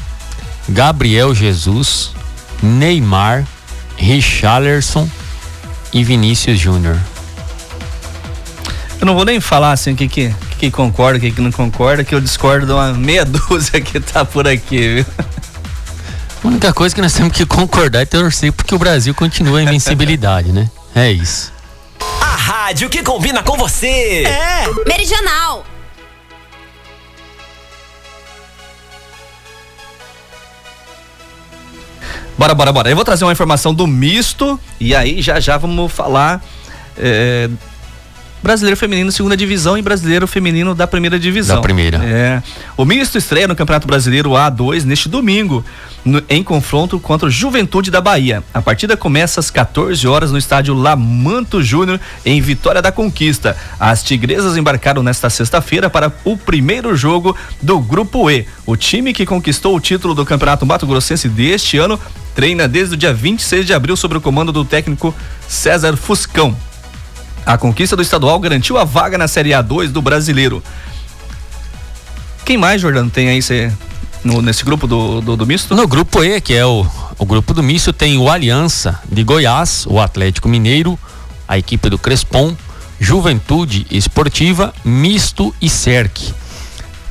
Gabriel 0.70 1.36
Jesus, 1.36 2.12
Neymar, 2.62 3.46
Richarlison 3.98 5.10
e 5.92 6.04
Vinícius 6.04 6.60
Júnior. 6.60 6.98
Eu 9.00 9.06
não 9.06 9.16
vou 9.16 9.26
nem 9.26 9.42
falar 9.42 9.74
assim 9.74 9.92
o 9.92 9.96
que 9.96 10.08
que, 10.08 10.34
que 10.64 10.72
concorda, 10.72 11.18
o 11.18 11.22
que 11.22 11.32
que 11.32 11.42
não 11.42 11.52
concorda, 11.52 12.06
que 12.06 12.16
eu 12.16 12.22
discordo 12.22 12.66
de 12.66 12.72
uma 12.72 12.94
meia 12.94 13.26
dúzia 13.28 13.82
que 13.82 14.00
tá 14.00 14.24
por 14.24 14.48
aqui, 14.48 14.96
viu? 14.96 15.06
A 16.42 16.48
única 16.48 16.72
coisa 16.72 16.96
que 16.96 17.02
nós 17.02 17.14
temos 17.14 17.34
que 17.34 17.46
concordar 17.46 18.02
é 18.02 18.06
torcer 18.06 18.52
porque 18.54 18.74
o 18.74 18.80
Brasil 18.80 19.14
continua 19.14 19.60
a 19.60 19.64
invencibilidade, 19.64 20.54
né? 20.54 20.70
É 20.96 21.12
isso. 21.12 21.52
A 22.22 22.36
rádio 22.36 22.90
que 22.90 23.04
combina 23.04 23.44
com 23.44 23.58
você. 23.58 24.24
É. 24.26 24.66
Meridional. 24.88 25.66
Bora, 32.38 32.54
bora, 32.56 32.72
bora. 32.72 32.90
Eu 32.90 32.96
vou 32.96 33.06
trazer 33.06 33.26
uma 33.26 33.34
informação 33.34 33.74
do 33.74 33.86
misto 33.86 34.60
e 34.80 34.96
aí 34.96 35.22
já 35.22 35.40
já 35.40 35.58
vamos 35.58 35.92
falar 35.92 36.42
é, 36.98 37.50
brasileiro 38.44 38.78
feminino 38.78 39.10
segunda 39.12 39.38
divisão 39.38 39.78
e 39.78 39.82
brasileiro 39.82 40.28
feminino 40.28 40.76
da 40.76 40.86
primeira 40.86 41.18
divisão. 41.18 41.56
Da 41.56 41.62
primeira. 41.62 42.04
É. 42.04 42.44
O 42.76 42.84
misto 42.84 43.18
estreia 43.18 43.48
no 43.48 43.56
Campeonato 43.56 43.88
Brasileiro 43.88 44.32
A2 44.32 44.84
neste 44.84 45.08
domingo, 45.08 45.64
no, 46.04 46.22
em 46.30 46.44
confronto 46.44 47.00
contra 47.00 47.30
o 47.30 47.32
Juventude 47.32 47.90
da 47.90 48.02
Bahia. 48.02 48.44
A 48.54 48.62
partida 48.62 48.98
começa 48.98 49.40
às 49.40 49.50
14 49.50 50.06
horas 50.06 50.32
no 50.32 50.38
estádio 50.38 50.74
Lamanto 50.74 51.64
Júnior, 51.64 52.00
em 52.26 52.42
Vitória 52.42 52.82
da 52.82 52.92
Conquista. 52.92 53.56
As 53.80 54.04
tigresas 54.04 54.58
embarcaram 54.58 55.02
nesta 55.02 55.30
sexta-feira 55.30 55.90
para 55.90 56.12
o 56.26 56.36
primeiro 56.36 56.96
jogo 56.98 57.36
do 57.62 57.80
Grupo 57.80 58.30
E. 58.30 58.46
O 58.66 58.76
time 58.76 59.14
que 59.14 59.26
conquistou 59.26 59.76
o 59.76 59.80
título 59.80 60.14
do 60.14 60.26
Campeonato 60.26 60.66
Mato 60.66 60.86
Grossense 60.86 61.30
deste 61.30 61.78
ano 61.78 61.98
treina 62.36 62.68
desde 62.68 62.96
o 62.96 62.98
dia 62.98 63.14
26 63.14 63.66
de 63.66 63.74
abril 63.74 63.96
sob 63.96 64.18
o 64.18 64.22
comando 64.22 64.52
do 64.52 64.66
técnico 64.66 65.16
César 65.48 65.96
Fuscão. 65.96 66.56
A 67.46 67.58
conquista 67.58 67.96
do 67.96 68.02
estadual 68.02 68.40
garantiu 68.40 68.78
a 68.78 68.84
vaga 68.84 69.18
na 69.18 69.28
Série 69.28 69.50
A2 69.50 69.90
do 69.90 70.02
brasileiro. 70.02 70.64
Quem 72.46 72.58
mais, 72.58 72.82
Jordano, 72.82 73.10
tem 73.10 73.30
aí 73.30 73.42
cê, 73.42 73.72
no, 74.24 74.42
nesse 74.42 74.64
grupo 74.64 74.88
do, 74.88 75.22
do, 75.22 75.38
do, 75.38 75.46
misto? 75.46 75.76
No 75.76 75.88
grupo 75.88 76.24
E, 76.24 76.40
que 76.42 76.54
é 76.54 76.66
o, 76.66 76.86
o 77.18 77.26
grupo 77.26 77.54
do 77.54 77.64
misto, 77.64 77.94
tem 77.94 78.18
o 78.18 78.30
Aliança 78.30 79.00
de 79.10 79.24
Goiás, 79.24 79.86
o 79.88 80.00
Atlético 80.00 80.48
Mineiro, 80.48 80.98
a 81.48 81.58
equipe 81.58 81.90
do 81.90 81.98
Crespon, 81.98 82.56
Juventude 83.00 83.86
Esportiva, 83.92 84.74
Misto 84.84 85.54
e 85.62 85.70
Cerc. 85.70 86.34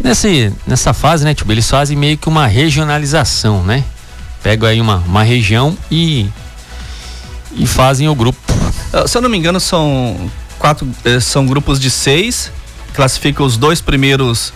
Nesse, 0.03 0.53
nessa 0.67 0.93
fase, 0.93 1.25
né, 1.25 1.35
tipo, 1.35 1.53
eles 1.53 1.69
fazem 1.69 1.97
meio 1.97 2.19
que 2.19 2.29
uma 2.29 2.47
regionalização, 2.47 3.63
né? 3.63 3.85
pegam 4.43 4.69
aí 4.69 4.81
uma, 4.81 4.97
uma 4.97 5.23
região 5.23 5.77
e, 5.91 6.29
e 7.53 7.67
fazem 7.67 8.09
o 8.09 8.15
grupo. 8.15 8.52
Ah, 8.93 9.07
se 9.07 9.17
eu 9.17 9.23
não 9.23 9.29
me 9.29 9.39
engano, 9.39 9.59
são 9.59 10.31
quatro, 10.59 10.87
eh, 11.05 11.19
são 11.19 11.47
grupos 11.47 11.81
de 11.81 11.91
seis, 11.91 12.53
classifica 12.93 13.43
os 13.43 13.57
dois 13.57 13.81
primeiros 13.81 14.53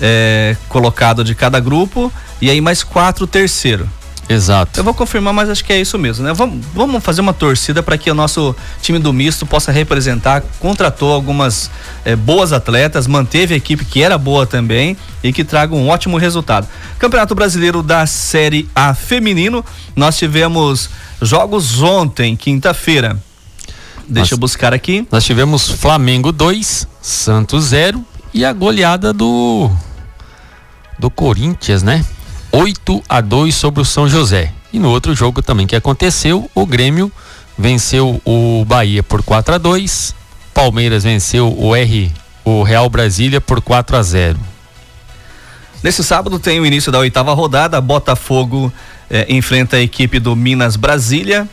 é, 0.00 0.56
colocados 0.68 1.24
de 1.24 1.34
cada 1.34 1.60
grupo 1.60 2.12
e 2.40 2.50
aí 2.50 2.60
mais 2.60 2.82
quatro 2.82 3.26
terceiro. 3.26 3.88
Exato. 4.26 4.80
Eu 4.80 4.84
vou 4.84 4.94
confirmar, 4.94 5.34
mas 5.34 5.50
acho 5.50 5.62
que 5.62 5.72
é 5.72 5.78
isso 5.78 5.98
mesmo, 5.98 6.24
né? 6.24 6.32
Vamos, 6.32 6.64
vamos 6.72 7.04
fazer 7.04 7.20
uma 7.20 7.34
torcida 7.34 7.82
para 7.82 7.98
que 7.98 8.10
o 8.10 8.14
nosso 8.14 8.56
time 8.80 8.98
do 8.98 9.12
misto 9.12 9.44
possa 9.44 9.70
representar. 9.70 10.42
Contratou 10.58 11.12
algumas 11.12 11.70
é, 12.06 12.16
boas 12.16 12.52
atletas, 12.52 13.06
manteve 13.06 13.52
a 13.52 13.56
equipe 13.56 13.84
que 13.84 14.02
era 14.02 14.16
boa 14.16 14.46
também 14.46 14.96
e 15.22 15.30
que 15.30 15.44
traga 15.44 15.74
um 15.74 15.88
ótimo 15.88 16.16
resultado. 16.16 16.66
Campeonato 16.98 17.34
Brasileiro 17.34 17.82
da 17.82 18.06
Série 18.06 18.66
A 18.74 18.94
Feminino, 18.94 19.62
nós 19.94 20.16
tivemos 20.16 20.88
jogos 21.20 21.82
ontem, 21.82 22.34
quinta-feira. 22.34 23.18
Deixa 24.08 24.20
nós, 24.20 24.32
eu 24.32 24.38
buscar 24.38 24.72
aqui. 24.74 25.06
Nós 25.10 25.24
tivemos 25.24 25.68
Flamengo 25.70 26.30
2, 26.32 26.86
Santos 27.00 27.66
0 27.66 28.04
e 28.32 28.44
a 28.44 28.52
goleada 28.52 29.12
do 29.12 29.70
do 30.98 31.10
Corinthians, 31.10 31.82
né? 31.82 32.04
8 32.52 33.02
a 33.08 33.20
2 33.20 33.54
sobre 33.54 33.80
o 33.80 33.84
São 33.84 34.08
José. 34.08 34.52
E 34.72 34.78
no 34.78 34.90
outro 34.90 35.14
jogo 35.14 35.42
também 35.42 35.66
que 35.66 35.76
aconteceu, 35.76 36.50
o 36.54 36.66
Grêmio 36.66 37.10
venceu 37.58 38.20
o 38.24 38.64
Bahia 38.64 39.02
por 39.02 39.22
4 39.22 39.54
a 39.54 39.58
2, 39.58 40.14
Palmeiras 40.52 41.04
venceu 41.04 41.52
o 41.56 41.74
R, 41.74 42.12
o 42.44 42.62
Real 42.62 42.88
Brasília 42.88 43.40
por 43.40 43.60
4 43.60 43.96
a 43.96 44.02
0. 44.02 44.38
Nesse 45.82 46.02
sábado 46.02 46.38
tem 46.38 46.60
o 46.60 46.66
início 46.66 46.90
da 46.90 46.98
oitava 46.98 47.34
rodada, 47.34 47.80
Botafogo 47.80 48.72
eh, 49.10 49.26
enfrenta 49.28 49.76
a 49.76 49.80
equipe 49.80 50.18
do 50.18 50.34
Minas 50.34 50.76
Brasília, 50.76 51.48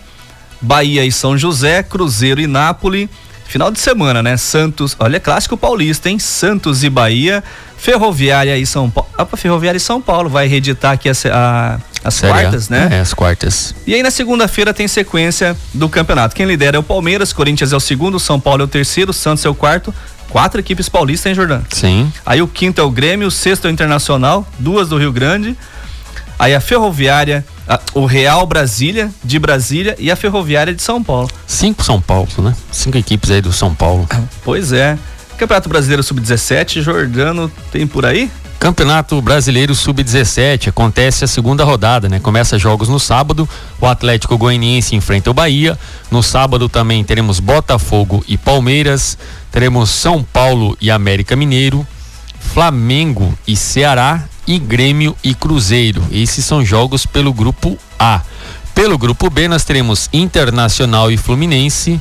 Bahia 0.61 1.03
e 1.05 1.11
São 1.11 1.37
José, 1.37 1.83
Cruzeiro 1.83 2.39
e 2.39 2.47
Nápoles, 2.47 3.09
Final 3.51 3.69
de 3.69 3.81
semana, 3.81 4.23
né? 4.23 4.37
Santos, 4.37 4.95
olha, 4.97 5.19
clássico 5.19 5.57
paulista, 5.57 6.09
hein? 6.09 6.17
Santos 6.17 6.85
e 6.85 6.89
Bahia, 6.89 7.43
Ferroviária 7.77 8.57
e 8.57 8.65
São 8.65 8.89
Paulo. 8.89 9.09
Ah, 9.17 9.25
Ferroviária 9.25 9.75
e 9.75 9.81
São 9.81 10.01
Paulo 10.01 10.29
vai 10.29 10.47
reeditar 10.47 10.93
aqui 10.93 11.09
a, 11.09 11.13
a, 11.33 11.77
as 12.01 12.13
Sério? 12.13 12.33
quartas, 12.33 12.69
né? 12.69 12.87
É, 12.89 12.99
as 13.01 13.13
quartas. 13.13 13.75
E 13.85 13.93
aí 13.93 14.01
na 14.01 14.09
segunda-feira 14.09 14.73
tem 14.73 14.87
sequência 14.87 15.53
do 15.73 15.89
campeonato. 15.89 16.33
Quem 16.33 16.45
lidera 16.45 16.77
é 16.77 16.79
o 16.79 16.83
Palmeiras, 16.83 17.33
Corinthians 17.33 17.73
é 17.73 17.75
o 17.75 17.81
segundo, 17.81 18.21
São 18.21 18.39
Paulo 18.39 18.61
é 18.61 18.63
o 18.63 18.69
terceiro, 18.69 19.11
Santos 19.11 19.43
é 19.43 19.49
o 19.49 19.53
quarto. 19.53 19.93
Quatro 20.29 20.61
equipes 20.61 20.87
paulistas, 20.87 21.29
hein, 21.29 21.35
Jordão? 21.35 21.61
Sim. 21.71 22.09
Aí 22.25 22.41
o 22.41 22.47
quinto 22.47 22.79
é 22.79 22.83
o 22.85 22.89
Grêmio, 22.89 23.27
o 23.27 23.31
sexto 23.31 23.65
é 23.65 23.69
o 23.69 23.73
Internacional, 23.73 24.47
duas 24.57 24.87
do 24.87 24.97
Rio 24.97 25.11
Grande. 25.11 25.57
Aí 26.41 26.55
a 26.55 26.59
Ferroviária, 26.59 27.45
a, 27.67 27.79
o 27.93 28.07
Real 28.07 28.47
Brasília, 28.47 29.11
de 29.23 29.37
Brasília, 29.37 29.95
e 29.99 30.09
a 30.09 30.15
Ferroviária 30.15 30.73
de 30.73 30.81
São 30.81 31.03
Paulo. 31.03 31.29
Cinco 31.45 31.83
São 31.83 32.01
Paulo, 32.01 32.27
né? 32.39 32.55
Cinco 32.71 32.97
equipes 32.97 33.29
aí 33.29 33.41
do 33.41 33.53
São 33.53 33.75
Paulo. 33.75 34.09
Pois 34.43 34.73
é. 34.73 34.97
Campeonato 35.37 35.69
Brasileiro 35.69 36.01
Sub-17, 36.01 36.81
Jordano 36.81 37.47
tem 37.71 37.85
por 37.85 38.07
aí? 38.07 38.27
Campeonato 38.57 39.21
Brasileiro 39.21 39.75
Sub-17 39.75 40.69
acontece 40.69 41.23
a 41.23 41.27
segunda 41.27 41.63
rodada, 41.63 42.09
né? 42.09 42.19
Começa 42.19 42.57
jogos 42.57 42.89
no 42.89 42.99
sábado. 42.99 43.47
O 43.79 43.85
Atlético 43.85 44.35
Goianiense 44.35 44.95
enfrenta 44.95 45.29
o 45.29 45.35
Bahia. 45.35 45.77
No 46.09 46.23
sábado 46.23 46.67
também 46.67 47.03
teremos 47.03 47.39
Botafogo 47.39 48.25
e 48.27 48.35
Palmeiras. 48.35 49.15
Teremos 49.51 49.91
São 49.91 50.23
Paulo 50.23 50.75
e 50.81 50.89
América 50.89 51.35
Mineiro. 51.35 51.85
Flamengo 52.53 53.33
e 53.47 53.55
Ceará 53.55 54.25
e 54.45 54.59
Grêmio 54.59 55.15
e 55.23 55.33
Cruzeiro. 55.33 56.05
Esses 56.11 56.43
são 56.43 56.65
jogos 56.65 57.05
pelo 57.05 57.33
grupo 57.33 57.77
A. 57.97 58.21
Pelo 58.75 58.97
grupo 58.97 59.29
B 59.29 59.47
nós 59.47 59.63
teremos 59.63 60.09
Internacional 60.11 61.09
e 61.09 61.15
Fluminense, 61.15 61.99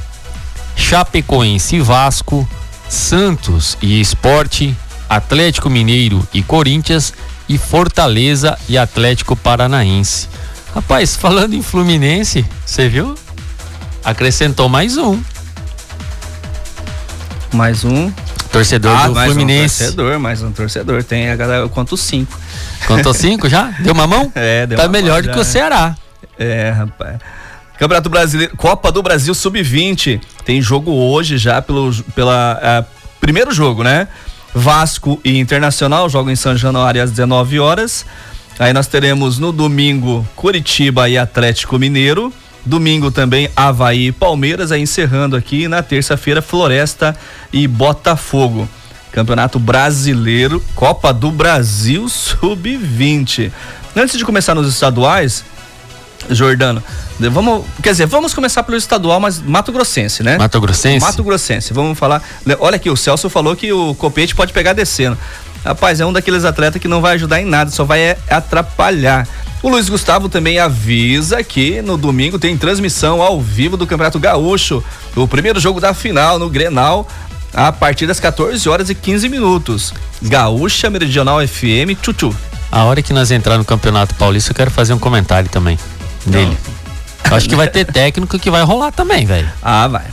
Chapecoense 0.74 1.76
e 1.76 1.80
Vasco, 1.80 2.48
Santos 2.88 3.78
e 3.80 4.00
Esporte, 4.00 4.76
Atlético 5.08 5.70
Mineiro 5.70 6.26
e 6.34 6.42
Corinthians 6.42 7.14
e 7.48 7.56
Fortaleza 7.56 8.58
e 8.68 8.76
Atlético 8.76 9.36
Paranaense. 9.36 10.28
Rapaz, 10.74 11.14
falando 11.14 11.54
em 11.54 11.62
Fluminense, 11.62 12.44
você 12.66 12.88
viu? 12.88 13.14
Acrescentou 14.04 14.68
mais 14.68 14.96
um. 14.96 15.20
Mais 17.52 17.84
um. 17.84 18.12
Torcedor 18.52 18.96
ah, 18.96 19.08
do 19.08 19.14
mais 19.14 19.32
Fluminense. 19.32 19.82
Um 19.82 19.86
torcedor, 19.86 20.18
mais 20.18 20.42
um 20.42 20.52
torcedor. 20.52 21.04
Tem 21.04 21.30
a 21.30 21.36
galera, 21.36 21.68
quanto 21.68 21.96
cinco. 21.96 22.38
Contou 22.86 23.14
cinco 23.14 23.48
já? 23.48 23.72
Deu 23.78 23.92
uma 23.92 24.06
mão? 24.06 24.30
É, 24.34 24.66
deu 24.66 24.76
Tá 24.76 24.84
uma 24.84 24.90
melhor 24.90 25.22
do 25.22 25.30
que 25.30 25.38
o 25.38 25.44
Ceará. 25.44 25.96
É, 26.38 26.70
rapaz. 26.70 27.18
Campeonato 27.78 28.10
Brasileiro, 28.10 28.56
Copa 28.56 28.92
do 28.92 29.02
Brasil 29.02 29.32
Sub-20. 29.34 30.20
Tem 30.44 30.60
jogo 30.60 30.90
hoje 30.90 31.38
já 31.38 31.62
pelo 31.62 31.94
pela 32.14 32.82
uh, 32.82 32.86
primeiro 33.20 33.52
jogo, 33.52 33.82
né? 33.82 34.08
Vasco 34.54 35.20
e 35.24 35.38
Internacional 35.38 36.08
jogam 36.08 36.32
em 36.32 36.36
São 36.36 36.56
Januário 36.56 37.02
às 37.02 37.10
19 37.10 37.60
horas. 37.60 38.04
Aí 38.58 38.72
nós 38.72 38.86
teremos 38.86 39.38
no 39.38 39.52
domingo 39.52 40.26
Curitiba 40.36 41.08
e 41.08 41.16
Atlético 41.16 41.78
Mineiro. 41.78 42.32
Domingo 42.64 43.10
também 43.10 43.50
Havaí 43.56 44.08
e 44.08 44.12
Palmeiras, 44.12 44.70
aí 44.72 44.82
encerrando 44.82 45.36
aqui 45.36 45.68
na 45.68 45.82
terça-feira 45.82 46.42
Floresta 46.42 47.16
e 47.52 47.66
Botafogo. 47.66 48.68
Campeonato 49.12 49.58
Brasileiro, 49.58 50.62
Copa 50.74 51.12
do 51.12 51.30
Brasil 51.30 52.08
Sub-20. 52.08 53.50
Antes 53.96 54.16
de 54.16 54.24
começar 54.24 54.54
nos 54.54 54.68
estaduais, 54.72 55.44
Jordano, 56.28 56.82
vamos, 57.18 57.64
quer 57.82 57.90
dizer, 57.90 58.06
vamos 58.06 58.34
começar 58.34 58.62
pelo 58.62 58.76
estadual, 58.76 59.18
mas 59.18 59.40
Mato 59.40 59.72
Grossense, 59.72 60.22
né? 60.22 60.38
Mato 60.38 60.60
Grossense? 60.60 61.00
Mato 61.04 61.24
Grossense, 61.24 61.72
vamos 61.72 61.98
falar. 61.98 62.22
Olha 62.60 62.76
aqui, 62.76 62.90
o 62.90 62.96
Celso 62.96 63.28
falou 63.28 63.56
que 63.56 63.72
o 63.72 63.94
Copete 63.94 64.34
pode 64.34 64.52
pegar 64.52 64.74
descendo. 64.74 65.18
Rapaz, 65.64 66.00
é 66.00 66.06
um 66.06 66.12
daqueles 66.12 66.44
atletas 66.44 66.80
que 66.80 66.88
não 66.88 67.00
vai 67.00 67.14
ajudar 67.14 67.40
em 67.40 67.44
nada, 67.44 67.70
só 67.70 67.84
vai 67.84 68.00
é, 68.00 68.18
atrapalhar. 68.28 69.26
O 69.62 69.68
Luiz 69.68 69.88
Gustavo 69.88 70.28
também 70.28 70.58
avisa 70.58 71.42
que 71.42 71.82
no 71.82 71.98
domingo 71.98 72.38
tem 72.38 72.56
transmissão 72.56 73.20
ao 73.20 73.40
vivo 73.40 73.76
do 73.76 73.86
Campeonato 73.86 74.18
Gaúcho, 74.18 74.82
o 75.14 75.28
primeiro 75.28 75.60
jogo 75.60 75.80
da 75.80 75.92
final 75.92 76.38
no 76.38 76.48
Grenal, 76.48 77.06
a 77.52 77.70
partir 77.70 78.06
das 78.06 78.18
14 78.18 78.66
horas 78.68 78.88
e 78.88 78.94
15 78.94 79.28
minutos. 79.28 79.92
Gaúcha 80.22 80.88
Meridional 80.88 81.46
FM, 81.46 82.00
tchutchu. 82.00 82.34
A 82.72 82.84
hora 82.84 83.02
que 83.02 83.12
nós 83.12 83.30
entrar 83.30 83.58
no 83.58 83.64
Campeonato 83.64 84.14
Paulista, 84.14 84.52
eu 84.52 84.54
quero 84.54 84.70
fazer 84.70 84.94
um 84.94 84.98
comentário 84.98 85.50
também 85.50 85.78
dele. 86.24 86.56
Acho 87.24 87.48
que 87.48 87.56
vai 87.56 87.68
ter 87.68 87.84
técnico 87.84 88.38
que 88.38 88.50
vai 88.50 88.62
rolar 88.62 88.92
também, 88.92 89.26
velho. 89.26 89.48
Ah, 89.62 89.86
vai. 89.86 90.04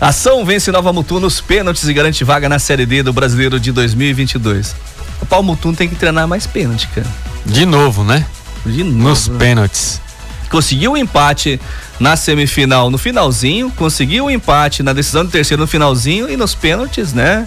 Ação 0.00 0.44
vence 0.44 0.70
Nova 0.70 0.92
Mutu 0.92 1.18
nos 1.18 1.40
pênaltis 1.40 1.88
e 1.88 1.92
garante 1.92 2.22
vaga 2.22 2.48
na 2.48 2.60
Série 2.60 2.86
D 2.86 3.02
do 3.02 3.12
Brasileiro 3.12 3.58
de 3.58 3.72
2022. 3.72 4.76
O 5.20 5.26
Paulo 5.26 5.46
Mutum 5.46 5.74
tem 5.74 5.88
que 5.88 5.96
treinar 5.96 6.28
mais 6.28 6.46
pênalti, 6.46 6.86
cara. 6.94 7.06
De 7.44 7.66
novo, 7.66 8.04
né? 8.04 8.24
De 8.64 8.84
novo. 8.84 9.08
Nos 9.08 9.26
né? 9.26 9.38
pênaltis. 9.38 10.00
Conseguiu 10.48 10.92
o 10.92 10.94
um 10.94 10.96
empate 10.96 11.60
na 11.98 12.16
semifinal 12.16 12.90
no 12.90 12.96
finalzinho, 12.96 13.72
conseguiu 13.72 14.24
o 14.24 14.26
um 14.28 14.30
empate 14.30 14.84
na 14.84 14.92
decisão 14.92 15.24
de 15.24 15.32
terceiro 15.32 15.62
no 15.62 15.66
finalzinho 15.66 16.30
e 16.30 16.36
nos 16.36 16.54
pênaltis, 16.54 17.12
né? 17.12 17.44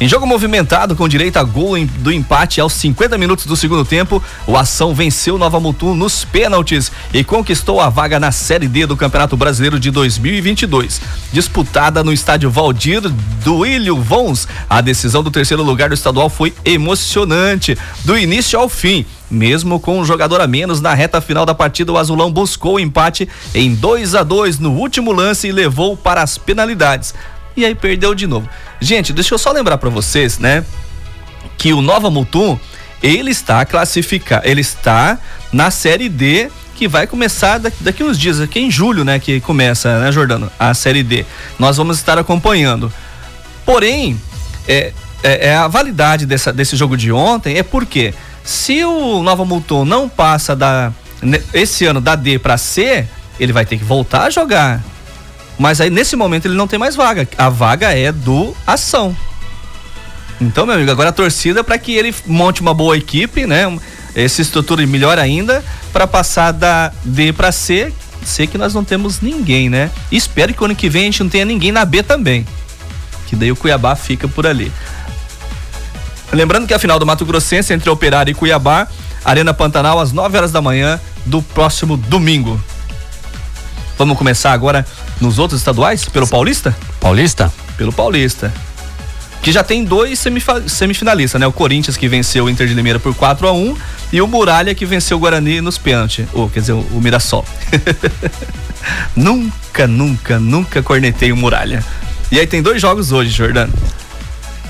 Em 0.00 0.08
jogo 0.08 0.26
movimentado, 0.26 0.96
com 0.96 1.06
direito 1.06 1.36
a 1.36 1.42
gol 1.42 1.74
do 1.98 2.10
empate 2.10 2.58
aos 2.58 2.72
50 2.72 3.18
minutos 3.18 3.44
do 3.44 3.54
segundo 3.54 3.84
tempo, 3.84 4.22
o 4.46 4.56
Ação 4.56 4.94
venceu 4.94 5.36
Nova 5.36 5.60
Mutum 5.60 5.94
nos 5.94 6.24
pênaltis 6.24 6.90
e 7.12 7.22
conquistou 7.22 7.82
a 7.82 7.90
vaga 7.90 8.18
na 8.18 8.32
Série 8.32 8.66
D 8.66 8.86
do 8.86 8.96
Campeonato 8.96 9.36
Brasileiro 9.36 9.78
de 9.78 9.90
2022. 9.90 11.02
Disputada 11.34 12.02
no 12.02 12.14
estádio 12.14 12.50
Valdir 12.50 13.02
do 13.44 13.66
Ilho 13.66 13.96
Vons, 13.96 14.48
a 14.70 14.80
decisão 14.80 15.22
do 15.22 15.30
terceiro 15.30 15.62
lugar 15.62 15.90
do 15.90 15.94
estadual 15.94 16.30
foi 16.30 16.54
emocionante, 16.64 17.76
do 18.02 18.16
início 18.16 18.58
ao 18.58 18.70
fim. 18.70 19.04
Mesmo 19.30 19.78
com 19.78 20.00
um 20.00 20.04
jogador 20.04 20.40
a 20.40 20.46
menos 20.46 20.80
na 20.80 20.94
reta 20.94 21.20
final 21.20 21.44
da 21.44 21.54
partida, 21.54 21.92
o 21.92 21.98
Azulão 21.98 22.32
buscou 22.32 22.76
o 22.76 22.80
empate 22.80 23.28
em 23.54 23.74
2 23.74 24.14
a 24.14 24.22
2 24.22 24.58
no 24.60 24.72
último 24.72 25.12
lance 25.12 25.46
e 25.46 25.52
levou 25.52 25.94
para 25.94 26.22
as 26.22 26.38
penalidades 26.38 27.12
e 27.56 27.64
aí 27.64 27.74
perdeu 27.74 28.14
de 28.14 28.26
novo. 28.26 28.48
Gente, 28.80 29.12
deixa 29.12 29.34
eu 29.34 29.38
só 29.38 29.52
lembrar 29.52 29.78
para 29.78 29.90
vocês, 29.90 30.38
né, 30.38 30.64
que 31.58 31.72
o 31.72 31.82
Nova 31.82 32.10
Mutum, 32.10 32.58
ele 33.02 33.30
está 33.30 33.64
classificado, 33.64 34.46
ele 34.46 34.60
está 34.60 35.18
na 35.52 35.70
série 35.70 36.08
D 36.08 36.50
que 36.74 36.88
vai 36.88 37.06
começar 37.06 37.58
daqui, 37.58 37.76
daqui 37.82 38.02
uns 38.02 38.18
dias, 38.18 38.40
aqui 38.40 38.58
em 38.58 38.70
julho, 38.70 39.04
né, 39.04 39.18
que 39.18 39.40
começa, 39.40 40.00
né, 40.00 40.10
Jordano, 40.10 40.50
a 40.58 40.72
série 40.72 41.02
D. 41.02 41.26
Nós 41.58 41.76
vamos 41.76 41.98
estar 41.98 42.18
acompanhando. 42.18 42.90
Porém, 43.66 44.18
é, 44.66 44.92
é, 45.22 45.48
é 45.48 45.56
a 45.56 45.68
validade 45.68 46.24
dessa, 46.24 46.52
desse 46.52 46.76
jogo 46.76 46.96
de 46.96 47.12
ontem 47.12 47.58
é 47.58 47.62
porque 47.62 48.14
se 48.42 48.82
o 48.84 49.22
Nova 49.22 49.44
Mutum 49.44 49.84
não 49.84 50.08
passa 50.08 50.56
da 50.56 50.92
esse 51.52 51.84
ano 51.84 52.00
da 52.00 52.16
D 52.16 52.38
para 52.38 52.56
C, 52.56 53.06
ele 53.38 53.52
vai 53.52 53.66
ter 53.66 53.76
que 53.76 53.84
voltar 53.84 54.24
a 54.24 54.30
jogar 54.30 54.82
mas 55.60 55.78
aí 55.78 55.90
nesse 55.90 56.16
momento 56.16 56.46
ele 56.46 56.54
não 56.54 56.66
tem 56.66 56.78
mais 56.78 56.96
vaga. 56.96 57.28
A 57.36 57.50
vaga 57.50 57.92
é 57.94 58.10
do 58.10 58.56
Ação. 58.66 59.14
Então, 60.40 60.64
meu 60.64 60.74
amigo, 60.74 60.90
agora 60.90 61.10
a 61.10 61.12
torcida 61.12 61.62
para 61.62 61.76
que 61.76 61.92
ele 61.92 62.14
monte 62.26 62.62
uma 62.62 62.72
boa 62.72 62.96
equipe, 62.96 63.46
né? 63.46 63.78
Essa 64.14 64.40
estrutura 64.40 64.86
melhor 64.86 65.18
ainda 65.18 65.62
para 65.92 66.06
passar 66.06 66.50
da 66.50 66.90
D 67.04 67.34
para 67.34 67.52
C. 67.52 67.92
Sei 68.24 68.46
que 68.46 68.56
nós 68.56 68.72
não 68.72 68.82
temos 68.82 69.20
ninguém, 69.20 69.68
né? 69.68 69.90
Espero 70.10 70.54
que 70.54 70.64
ano 70.64 70.74
que 70.74 70.88
vem 70.88 71.02
a 71.02 71.04
gente 71.04 71.22
não 71.22 71.28
tenha 71.28 71.44
ninguém 71.44 71.70
na 71.70 71.84
B 71.84 72.02
também. 72.02 72.46
Que 73.26 73.36
daí 73.36 73.52
o 73.52 73.56
Cuiabá 73.56 73.94
fica 73.94 74.26
por 74.26 74.46
ali. 74.46 74.72
Lembrando 76.32 76.66
que 76.66 76.72
a 76.72 76.78
final 76.78 76.98
do 76.98 77.04
Mato 77.04 77.26
Grossense 77.26 77.70
entre 77.74 77.90
Operário 77.90 78.30
e 78.30 78.34
Cuiabá 78.34 78.88
Arena 79.22 79.52
Pantanal, 79.52 80.00
às 80.00 80.10
9 80.10 80.38
horas 80.38 80.52
da 80.52 80.62
manhã 80.62 80.98
do 81.26 81.42
próximo 81.42 81.98
domingo. 81.98 82.58
Vamos 83.98 84.16
começar 84.16 84.52
agora 84.52 84.86
nos 85.20 85.38
outros 85.38 85.60
estaduais? 85.60 86.04
Pelo 86.04 86.26
Paulista? 86.26 86.76
Paulista? 87.00 87.52
Pelo 87.76 87.92
Paulista. 87.92 88.52
Que 89.42 89.52
já 89.52 89.64
tem 89.64 89.84
dois 89.84 90.18
semifinalistas, 90.66 91.40
né? 91.40 91.46
O 91.46 91.52
Corinthians 91.52 91.96
que 91.96 92.08
venceu 92.08 92.44
o 92.44 92.50
Inter 92.50 92.66
de 92.66 92.74
Limeira 92.74 92.98
por 92.98 93.14
4 93.14 93.48
a 93.48 93.52
1 93.52 93.76
e 94.12 94.20
o 94.20 94.26
Muralha 94.26 94.74
que 94.74 94.84
venceu 94.84 95.16
o 95.16 95.20
Guarani 95.20 95.60
nos 95.60 95.78
pênaltis. 95.78 96.26
Ou, 96.32 96.48
quer 96.50 96.60
dizer, 96.60 96.72
o 96.72 97.00
Mirassol. 97.00 97.44
nunca, 99.16 99.86
nunca, 99.86 100.38
nunca 100.38 100.82
cornetei 100.82 101.32
o 101.32 101.36
Muralha. 101.36 101.82
E 102.30 102.38
aí 102.38 102.46
tem 102.46 102.60
dois 102.60 102.80
jogos 102.80 103.12
hoje, 103.12 103.30
Jordano. 103.30 103.72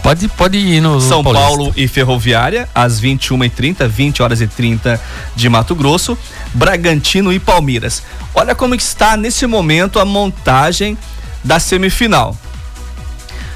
Pode, 0.03 0.29
pode 0.29 0.59
ir 0.59 0.81
no. 0.81 1.01
São 1.01 1.23
no 1.23 1.33
Paulo 1.33 1.73
e 1.77 1.87
Ferroviária, 1.87 2.69
às 2.75 3.01
21h30, 3.01 3.87
20 3.87 4.23
horas 4.23 4.41
e 4.41 4.47
30 4.47 5.01
de 5.37 5.49
Mato 5.49 5.75
Grosso. 5.75 6.17
Bragantino 6.55 7.33
e 7.33 7.39
Palmeiras. 7.39 8.03
Olha 8.35 8.55
como 8.55 8.75
está 8.75 9.17
nesse 9.17 9.47
momento 9.47 9.99
a 9.99 10.05
montagem 10.05 10.97
da 11.45 11.61
semifinal. 11.61 12.37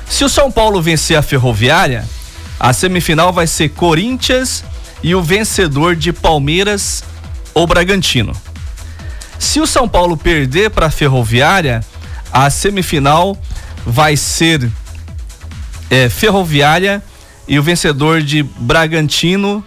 Se 0.08 0.24
o 0.24 0.28
São 0.28 0.50
Paulo 0.50 0.80
vencer 0.82 1.16
a 1.16 1.22
Ferroviária, 1.22 2.04
a 2.60 2.72
semifinal 2.72 3.32
vai 3.32 3.46
ser 3.46 3.70
Corinthians 3.70 4.64
e 5.02 5.14
o 5.14 5.22
vencedor 5.22 5.96
de 5.96 6.12
Palmeiras 6.12 7.02
ou 7.52 7.66
Bragantino. 7.66 8.32
Se 9.38 9.60
o 9.60 9.66
São 9.66 9.88
Paulo 9.88 10.16
perder 10.16 10.70
para 10.70 10.86
a 10.86 10.90
Ferroviária, 10.90 11.82
a 12.32 12.48
semifinal 12.50 13.36
vai 13.84 14.16
ser 14.16 14.70
é, 15.94 16.08
Ferroviária 16.08 17.00
e 17.46 17.56
o 17.56 17.62
vencedor 17.62 18.20
de 18.20 18.42
Bragantino 18.42 19.64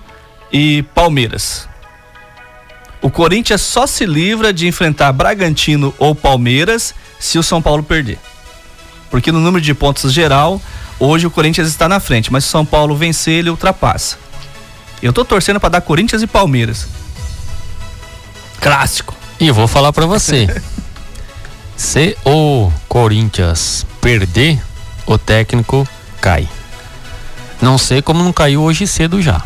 e 0.52 0.84
Palmeiras. 0.94 1.70
O 3.02 3.10
Corinthians 3.10 3.62
só 3.62 3.88
se 3.88 4.06
livra 4.06 4.52
de 4.52 4.68
enfrentar 4.68 5.14
Bragantino 5.14 5.94
ou 5.98 6.14
Palmeiras 6.14 6.94
se 7.18 7.38
o 7.38 7.44
São 7.44 7.62
Paulo 7.62 7.82
perder. 7.82 8.20
Porque 9.10 9.32
no 9.32 9.40
número 9.40 9.64
de 9.64 9.74
pontos 9.74 10.12
geral, 10.12 10.62
hoje 11.00 11.26
o 11.26 11.32
Corinthians 11.32 11.70
está 11.70 11.88
na 11.88 12.00
frente, 12.00 12.30
mas 12.30 12.44
se 12.44 12.50
o 12.50 12.52
São 12.52 12.66
Paulo 12.66 12.98
vencer, 12.98 13.36
ele 13.36 13.50
ultrapassa. 13.50 14.18
Eu 15.02 15.14
tô 15.14 15.24
torcendo 15.24 15.62
para 15.62 15.70
dar 15.70 15.82
Corinthians 15.82 16.22
e 16.22 16.28
Palmeiras. 16.28 16.88
Clássico. 18.60 19.16
E 19.40 19.48
eu 19.48 19.54
vou 19.54 19.68
falar 19.68 19.94
para 19.94 20.06
você. 20.06 20.48
se 21.78 22.18
o 22.26 22.70
Corinthians 22.90 23.86
perder, 24.02 24.60
o 25.06 25.18
técnico 25.18 25.88
cai. 26.22 26.48
Não 27.62 27.78
sei 27.78 28.02
como 28.02 28.24
não 28.24 28.34
caiu 28.34 28.62
hoje 28.62 28.86
cedo 28.86 29.22
já. 29.22 29.42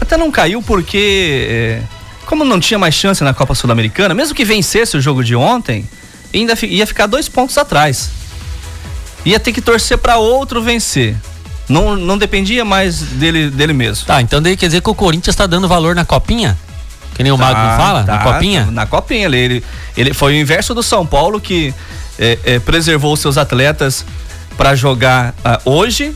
Até 0.00 0.16
não 0.16 0.30
caiu 0.30 0.62
porque, 0.62 1.46
é, 1.48 1.82
como 2.26 2.44
não 2.44 2.58
tinha 2.58 2.78
mais 2.78 2.94
chance 2.94 3.22
na 3.22 3.32
Copa 3.32 3.54
Sul-Americana, 3.54 4.14
mesmo 4.14 4.34
que 4.34 4.44
vencesse 4.44 4.96
o 4.96 5.00
jogo 5.00 5.22
de 5.22 5.36
ontem, 5.36 5.88
ainda 6.32 6.54
ia 6.62 6.86
ficar 6.86 7.06
dois 7.06 7.28
pontos 7.28 7.56
atrás. 7.56 8.10
Ia 9.24 9.40
ter 9.40 9.52
que 9.52 9.60
torcer 9.60 9.98
para 9.98 10.18
outro 10.18 10.62
vencer. 10.62 11.16
Não, 11.68 11.96
não 11.96 12.18
dependia 12.18 12.64
mais 12.64 13.00
dele, 13.00 13.48
dele 13.50 13.72
mesmo. 13.72 14.04
Tá, 14.04 14.20
então 14.20 14.42
daí 14.42 14.56
quer 14.56 14.66
dizer 14.66 14.82
que 14.82 14.90
o 14.90 14.94
Corinthians 14.94 15.32
está 15.32 15.46
dando 15.46 15.66
valor 15.66 15.94
na 15.94 16.04
copinha? 16.04 16.58
Que 17.14 17.22
nem 17.22 17.32
o 17.32 17.38
tá, 17.38 17.44
Magno 17.44 17.76
fala? 17.76 18.04
Tá, 18.04 18.16
na 18.16 18.22
copinha? 18.22 18.66
Na 18.66 18.86
copinha. 18.86 19.26
Ele, 19.26 19.38
ele, 19.38 19.64
ele 19.96 20.12
foi 20.12 20.34
o 20.34 20.36
inverso 20.36 20.74
do 20.74 20.82
São 20.82 21.06
Paulo 21.06 21.40
que 21.40 21.72
é, 22.18 22.38
é, 22.44 22.58
preservou 22.58 23.16
seus 23.16 23.38
atletas 23.38 24.04
para 24.56 24.74
jogar 24.74 25.34
uh, 25.44 25.70
hoje, 25.70 26.14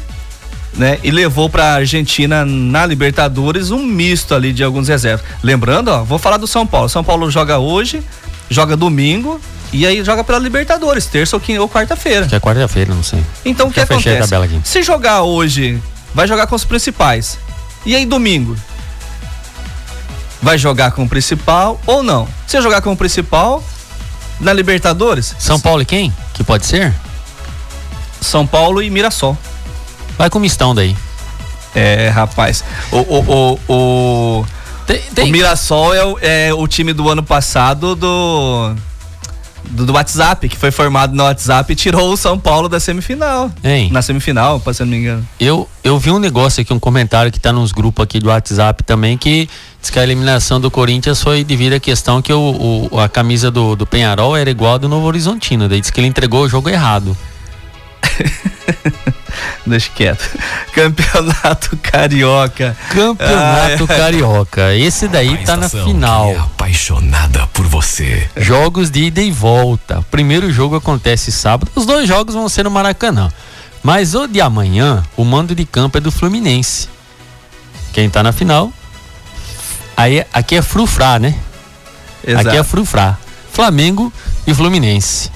né? 0.74 0.98
E 1.02 1.10
levou 1.10 1.48
para 1.48 1.64
a 1.64 1.74
Argentina 1.74 2.44
na 2.44 2.86
Libertadores 2.86 3.70
um 3.70 3.84
misto 3.84 4.34
ali 4.34 4.52
de 4.52 4.62
alguns 4.62 4.88
reservas. 4.88 5.24
Lembrando, 5.42 5.88
ó, 5.88 6.02
vou 6.02 6.18
falar 6.18 6.36
do 6.36 6.46
São 6.46 6.66
Paulo. 6.66 6.88
São 6.88 7.02
Paulo 7.02 7.30
joga 7.30 7.58
hoje, 7.58 8.02
joga 8.48 8.76
domingo 8.76 9.40
e 9.72 9.86
aí 9.86 10.02
joga 10.04 10.24
pela 10.24 10.38
Libertadores, 10.38 11.06
terça 11.06 11.36
ou, 11.36 11.42
ou 11.60 11.68
quarta-feira. 11.68 12.26
Que 12.26 12.36
é 12.36 12.40
quarta-feira, 12.40 12.94
não 12.94 13.02
sei. 13.02 13.22
Então 13.44 13.68
o 13.68 13.72
que 13.72 13.80
acontece? 13.80 14.34
Se 14.64 14.82
jogar 14.82 15.22
hoje, 15.22 15.80
vai 16.14 16.26
jogar 16.26 16.46
com 16.46 16.54
os 16.54 16.64
principais. 16.64 17.38
E 17.84 17.94
aí 17.94 18.06
domingo? 18.06 18.56
Vai 20.40 20.56
jogar 20.56 20.92
com 20.92 21.02
o 21.04 21.08
principal 21.08 21.80
ou 21.86 22.02
não? 22.02 22.28
Se 22.46 22.60
jogar 22.60 22.80
com 22.80 22.92
o 22.92 22.96
principal, 22.96 23.62
na 24.40 24.52
Libertadores? 24.52 25.34
São 25.38 25.58
Paulo 25.58 25.82
e 25.82 25.84
quem? 25.84 26.12
Que 26.32 26.44
pode 26.44 26.64
ser? 26.64 26.94
São 28.20 28.46
Paulo 28.46 28.82
e 28.82 28.90
Mirassol. 28.90 29.36
Vai 30.16 30.28
com 30.28 30.38
mistão 30.38 30.74
daí. 30.74 30.96
É, 31.74 32.08
rapaz. 32.08 32.64
O, 32.90 32.96
o, 32.98 33.58
o, 33.68 33.72
o, 33.72 34.46
tem, 34.86 35.00
tem... 35.14 35.28
o 35.28 35.28
Mirassol 35.28 35.94
é 35.94 36.04
o, 36.04 36.18
é 36.20 36.54
o 36.54 36.66
time 36.66 36.92
do 36.92 37.08
ano 37.08 37.22
passado 37.22 37.94
do, 37.94 38.74
do, 39.64 39.86
do. 39.86 39.92
WhatsApp, 39.92 40.48
que 40.48 40.56
foi 40.56 40.70
formado 40.70 41.14
no 41.14 41.22
WhatsApp 41.22 41.72
e 41.72 41.76
tirou 41.76 42.12
o 42.12 42.16
São 42.16 42.38
Paulo 42.38 42.68
da 42.68 42.80
semifinal. 42.80 43.50
Hein? 43.62 43.90
Na 43.92 44.02
semifinal, 44.02 44.60
se 44.72 44.80
não 44.80 44.88
me 44.88 44.96
engano. 44.96 45.28
Eu, 45.38 45.68
eu 45.84 45.98
vi 45.98 46.10
um 46.10 46.18
negócio 46.18 46.62
aqui, 46.62 46.72
um 46.72 46.80
comentário 46.80 47.30
que 47.30 47.38
tá 47.38 47.52
nos 47.52 47.70
grupos 47.70 48.02
aqui 48.02 48.18
do 48.18 48.28
WhatsApp 48.28 48.82
também, 48.82 49.16
que 49.16 49.48
diz 49.80 49.90
que 49.90 49.98
a 49.98 50.02
eliminação 50.02 50.60
do 50.60 50.70
Corinthians 50.70 51.22
foi 51.22 51.44
devido 51.44 51.74
à 51.74 51.80
questão 51.80 52.20
que 52.20 52.32
o, 52.32 52.88
o 52.90 52.98
a 52.98 53.08
camisa 53.08 53.50
do, 53.50 53.76
do 53.76 53.86
Penharol 53.86 54.36
era 54.36 54.50
igual 54.50 54.74
a 54.74 54.78
do 54.78 54.88
Novo 54.88 55.06
Horizontino. 55.06 55.68
Daí 55.68 55.80
diz 55.80 55.90
que 55.90 56.00
ele 56.00 56.08
entregou 56.08 56.44
o 56.44 56.48
jogo 56.48 56.68
errado. 56.68 57.16
Deixa 59.66 59.90
quieto. 59.90 60.38
Campeonato 60.72 61.76
Carioca. 61.78 62.76
Campeonato 62.90 63.86
ah, 63.88 63.94
é. 63.94 63.96
Carioca. 63.98 64.74
Esse 64.74 65.08
daí 65.08 65.44
tá 65.44 65.56
na 65.56 65.68
final. 65.68 66.30
É 66.30 66.38
apaixonada 66.38 67.46
por 67.48 67.66
você. 67.66 68.28
Jogos 68.36 68.90
de 68.90 69.04
ida 69.04 69.20
e 69.20 69.30
volta. 69.30 70.00
O 70.00 70.04
primeiro 70.04 70.50
jogo 70.50 70.76
acontece 70.76 71.30
sábado. 71.30 71.70
Os 71.74 71.86
dois 71.86 72.08
jogos 72.08 72.34
vão 72.34 72.48
ser 72.48 72.64
no 72.64 72.70
Maracanã. 72.70 73.30
Mas 73.82 74.14
o 74.14 74.26
de 74.26 74.40
amanhã, 74.40 75.04
o 75.16 75.24
mando 75.24 75.54
de 75.54 75.64
campo 75.64 75.98
é 75.98 76.00
do 76.00 76.10
Fluminense. 76.10 76.88
Quem 77.92 78.10
tá 78.10 78.22
na 78.22 78.32
final? 78.32 78.72
Aí 79.96 80.24
aqui 80.32 80.56
é 80.56 80.62
Frufrá, 80.62 81.18
né? 81.18 81.34
Exato. 82.26 82.48
Aqui 82.48 82.56
é 82.56 82.62
Frufrá. 82.62 83.18
Flamengo 83.52 84.12
e 84.46 84.54
Fluminense. 84.54 85.30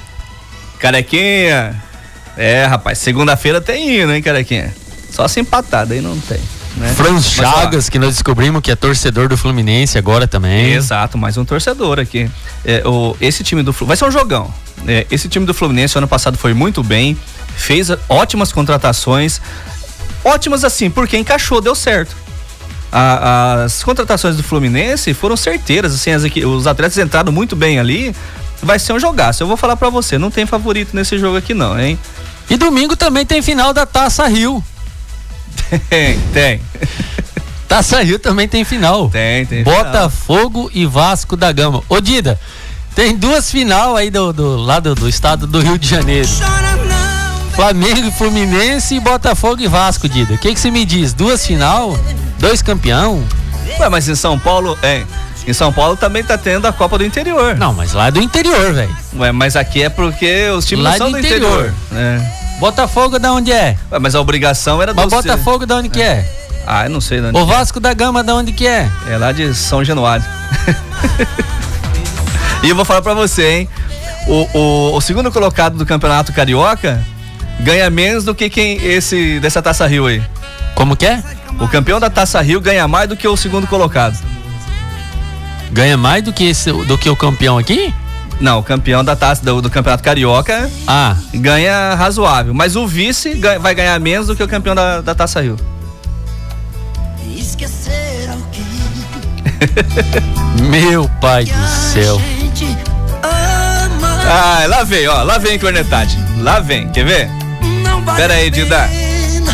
Carequinha. 0.78 1.82
É, 2.36 2.64
rapaz, 2.64 2.98
segunda-feira 2.98 3.60
tem 3.60 4.00
hino, 4.00 4.14
hein, 4.14 4.22
Carequinha? 4.22 4.74
Só 5.10 5.28
se 5.28 5.40
empatada 5.40 5.94
aí 5.94 6.00
não 6.00 6.18
tem. 6.18 6.40
Né? 6.76 6.92
Franz 6.94 7.26
Chagas, 7.30 7.88
que 7.88 7.98
nós 7.98 8.14
descobrimos 8.14 8.62
que 8.62 8.70
é 8.70 8.76
torcedor 8.76 9.28
do 9.28 9.36
Fluminense 9.36 9.98
agora 9.98 10.26
também. 10.26 10.72
Exato, 10.72 11.18
mais 11.18 11.36
um 11.36 11.44
torcedor 11.44 11.98
aqui. 11.98 12.30
É, 12.64 12.82
o, 12.86 13.14
esse 13.20 13.44
time 13.44 13.62
do 13.62 13.72
vai 13.72 13.96
ser 13.96 14.06
um 14.06 14.10
jogão. 14.10 14.52
É, 14.86 15.06
esse 15.10 15.28
time 15.28 15.44
do 15.44 15.52
Fluminense 15.52 15.96
ano 15.98 16.08
passado 16.08 16.38
foi 16.38 16.54
muito 16.54 16.82
bem, 16.82 17.16
fez 17.56 17.88
ótimas 18.08 18.52
contratações, 18.52 19.40
ótimas 20.24 20.64
assim, 20.64 20.88
porque 20.88 21.16
encaixou, 21.16 21.60
deu 21.60 21.74
certo. 21.74 22.16
A, 22.90 23.64
as 23.64 23.82
contratações 23.82 24.36
do 24.36 24.42
Fluminense 24.42 25.14
foram 25.14 25.36
certeiras, 25.36 25.94
assim, 25.94 26.10
as, 26.10 26.24
os 26.24 26.66
atletas 26.66 26.96
entraram 26.98 27.32
muito 27.32 27.54
bem 27.54 27.78
ali. 27.78 28.14
Vai 28.62 28.78
ser 28.78 28.92
um 28.92 29.00
jogaço. 29.00 29.42
Eu 29.42 29.46
vou 29.46 29.56
falar 29.56 29.76
para 29.76 29.90
você, 29.90 30.18
não 30.18 30.30
tem 30.30 30.46
favorito 30.46 30.94
nesse 30.94 31.18
jogo 31.18 31.36
aqui 31.36 31.52
não, 31.52 31.78
hein? 31.78 31.98
E 32.48 32.56
domingo 32.56 32.96
também 32.96 33.26
tem 33.26 33.42
final 33.42 33.72
da 33.72 33.84
Taça 33.84 34.26
Rio. 34.26 34.62
Tem, 35.88 36.18
tem. 36.32 36.60
Taça 37.66 38.02
Rio 38.02 38.18
também 38.18 38.46
tem 38.46 38.64
final. 38.64 39.08
Tem, 39.08 39.46
tem. 39.46 39.64
Botafogo 39.64 40.68
final. 40.68 40.84
e 40.84 40.86
Vasco 40.86 41.36
da 41.36 41.50
Gama. 41.50 41.82
Ô 41.88 42.00
Dida, 42.00 42.38
tem 42.94 43.16
duas 43.16 43.50
final 43.50 43.96
aí 43.96 44.10
do, 44.10 44.32
do 44.32 44.56
lado 44.56 44.94
do 44.94 45.08
estado 45.08 45.46
do 45.46 45.60
Rio 45.60 45.78
de 45.78 45.88
Janeiro. 45.88 46.28
Flamengo 47.54 48.06
e 48.06 48.10
Fluminense 48.10 48.94
e 48.94 49.00
Botafogo 49.00 49.60
e 49.62 49.66
Vasco, 49.66 50.08
Dida. 50.08 50.34
O 50.34 50.38
que, 50.38 50.52
que 50.52 50.60
você 50.60 50.70
me 50.70 50.84
diz? 50.84 51.12
Duas 51.12 51.46
final? 51.46 51.96
Dois 52.38 52.62
campeão? 52.62 53.22
Ué, 53.78 53.88
mas 53.88 54.08
em 54.08 54.14
São 54.14 54.38
Paulo, 54.38 54.78
é. 54.82 55.04
Em 55.46 55.52
São 55.52 55.72
Paulo 55.72 55.96
também 55.96 56.22
tá 56.22 56.38
tendo 56.38 56.66
a 56.66 56.72
Copa 56.72 56.96
do 56.98 57.04
Interior. 57.04 57.56
Não, 57.56 57.72
mas 57.72 57.92
lá 57.92 58.06
é 58.06 58.10
do 58.10 58.20
interior, 58.20 58.72
velho. 58.72 58.96
Ué, 59.16 59.32
mas 59.32 59.56
aqui 59.56 59.82
é 59.82 59.88
porque 59.88 60.48
os 60.50 60.64
times 60.64 60.84
lá 60.84 60.90
não 60.90 60.94
é 60.94 60.98
são 60.98 61.06
do, 61.08 61.12
do 61.12 61.18
interior. 61.18 61.50
interior. 61.50 61.74
É. 61.92 62.58
Botafogo 62.60 63.18
da 63.18 63.32
onde 63.32 63.50
é? 63.50 63.76
Ué, 63.90 63.98
mas 63.98 64.14
a 64.14 64.20
obrigação 64.20 64.80
era 64.80 64.94
do 64.94 64.96
Mas 64.96 65.10
Botafogo 65.10 65.66
da 65.66 65.76
onde 65.76 65.88
é. 65.88 65.90
que 65.90 66.02
é? 66.02 66.24
Ah, 66.66 66.84
eu 66.84 66.90
não 66.90 67.00
sei 67.00 67.20
O 67.20 67.26
é. 67.26 67.44
Vasco 67.44 67.78
é. 67.78 67.80
da 67.80 67.92
Gama 67.92 68.22
da 68.22 68.34
onde 68.34 68.52
que 68.52 68.66
é? 68.66 68.88
É 69.08 69.16
lá 69.16 69.32
de 69.32 69.52
São 69.54 69.84
Januário. 69.84 70.24
e 72.62 72.68
eu 72.68 72.76
vou 72.76 72.84
falar 72.84 73.02
pra 73.02 73.14
você, 73.14 73.48
hein? 73.50 73.68
O, 74.28 74.46
o, 74.56 74.96
o, 74.96 75.00
segundo 75.00 75.32
colocado 75.32 75.76
do 75.76 75.84
Campeonato 75.84 76.32
Carioca 76.32 77.04
ganha 77.60 77.90
menos 77.90 78.24
do 78.24 78.32
que 78.32 78.48
quem 78.48 78.76
esse 78.76 79.40
dessa 79.40 79.60
Taça 79.60 79.84
Rio 79.88 80.06
aí. 80.06 80.22
Como 80.76 80.96
que 80.96 81.04
é? 81.04 81.20
O 81.58 81.66
campeão 81.66 81.98
da 81.98 82.08
Taça 82.08 82.40
Rio 82.40 82.60
ganha 82.60 82.86
mais 82.86 83.08
do 83.08 83.16
que 83.16 83.26
o 83.26 83.36
segundo 83.36 83.66
colocado. 83.66 84.16
Ganha 85.72 85.96
mais 85.96 86.22
do 86.22 86.32
que, 86.32 86.44
esse, 86.44 86.70
do 86.70 86.98
que 86.98 87.08
o 87.08 87.16
campeão 87.16 87.56
aqui? 87.56 87.92
Não, 88.40 88.58
o 88.58 88.62
campeão 88.62 89.04
da 89.04 89.14
taça 89.14 89.44
do, 89.44 89.62
do, 89.62 89.70
Campeonato 89.70 90.02
Carioca 90.02 90.70
ah. 90.86 91.16
ganha 91.32 91.94
razoável. 91.94 92.52
Mas 92.52 92.76
o 92.76 92.86
vice 92.86 93.34
ganha, 93.34 93.58
vai 93.58 93.74
ganhar 93.74 93.98
menos 94.00 94.26
do 94.26 94.36
que 94.36 94.42
o 94.42 94.48
campeão 94.48 94.74
da, 94.74 95.00
da 95.00 95.14
Taça 95.14 95.40
Rio. 95.40 95.56
Meu 100.68 101.08
pai 101.20 101.44
do 101.44 101.66
céu. 101.68 102.20
Ah, 104.24 104.64
lá 104.68 104.84
vem, 104.84 105.06
ó, 105.08 105.22
lá 105.22 105.38
vem 105.38 105.58
cornetade. 105.58 106.18
Lá 106.38 106.58
vem, 106.58 106.88
quer 106.88 107.04
ver? 107.04 107.30
Pera 108.16 108.34
aí, 108.34 108.50
Dida. 108.50 108.88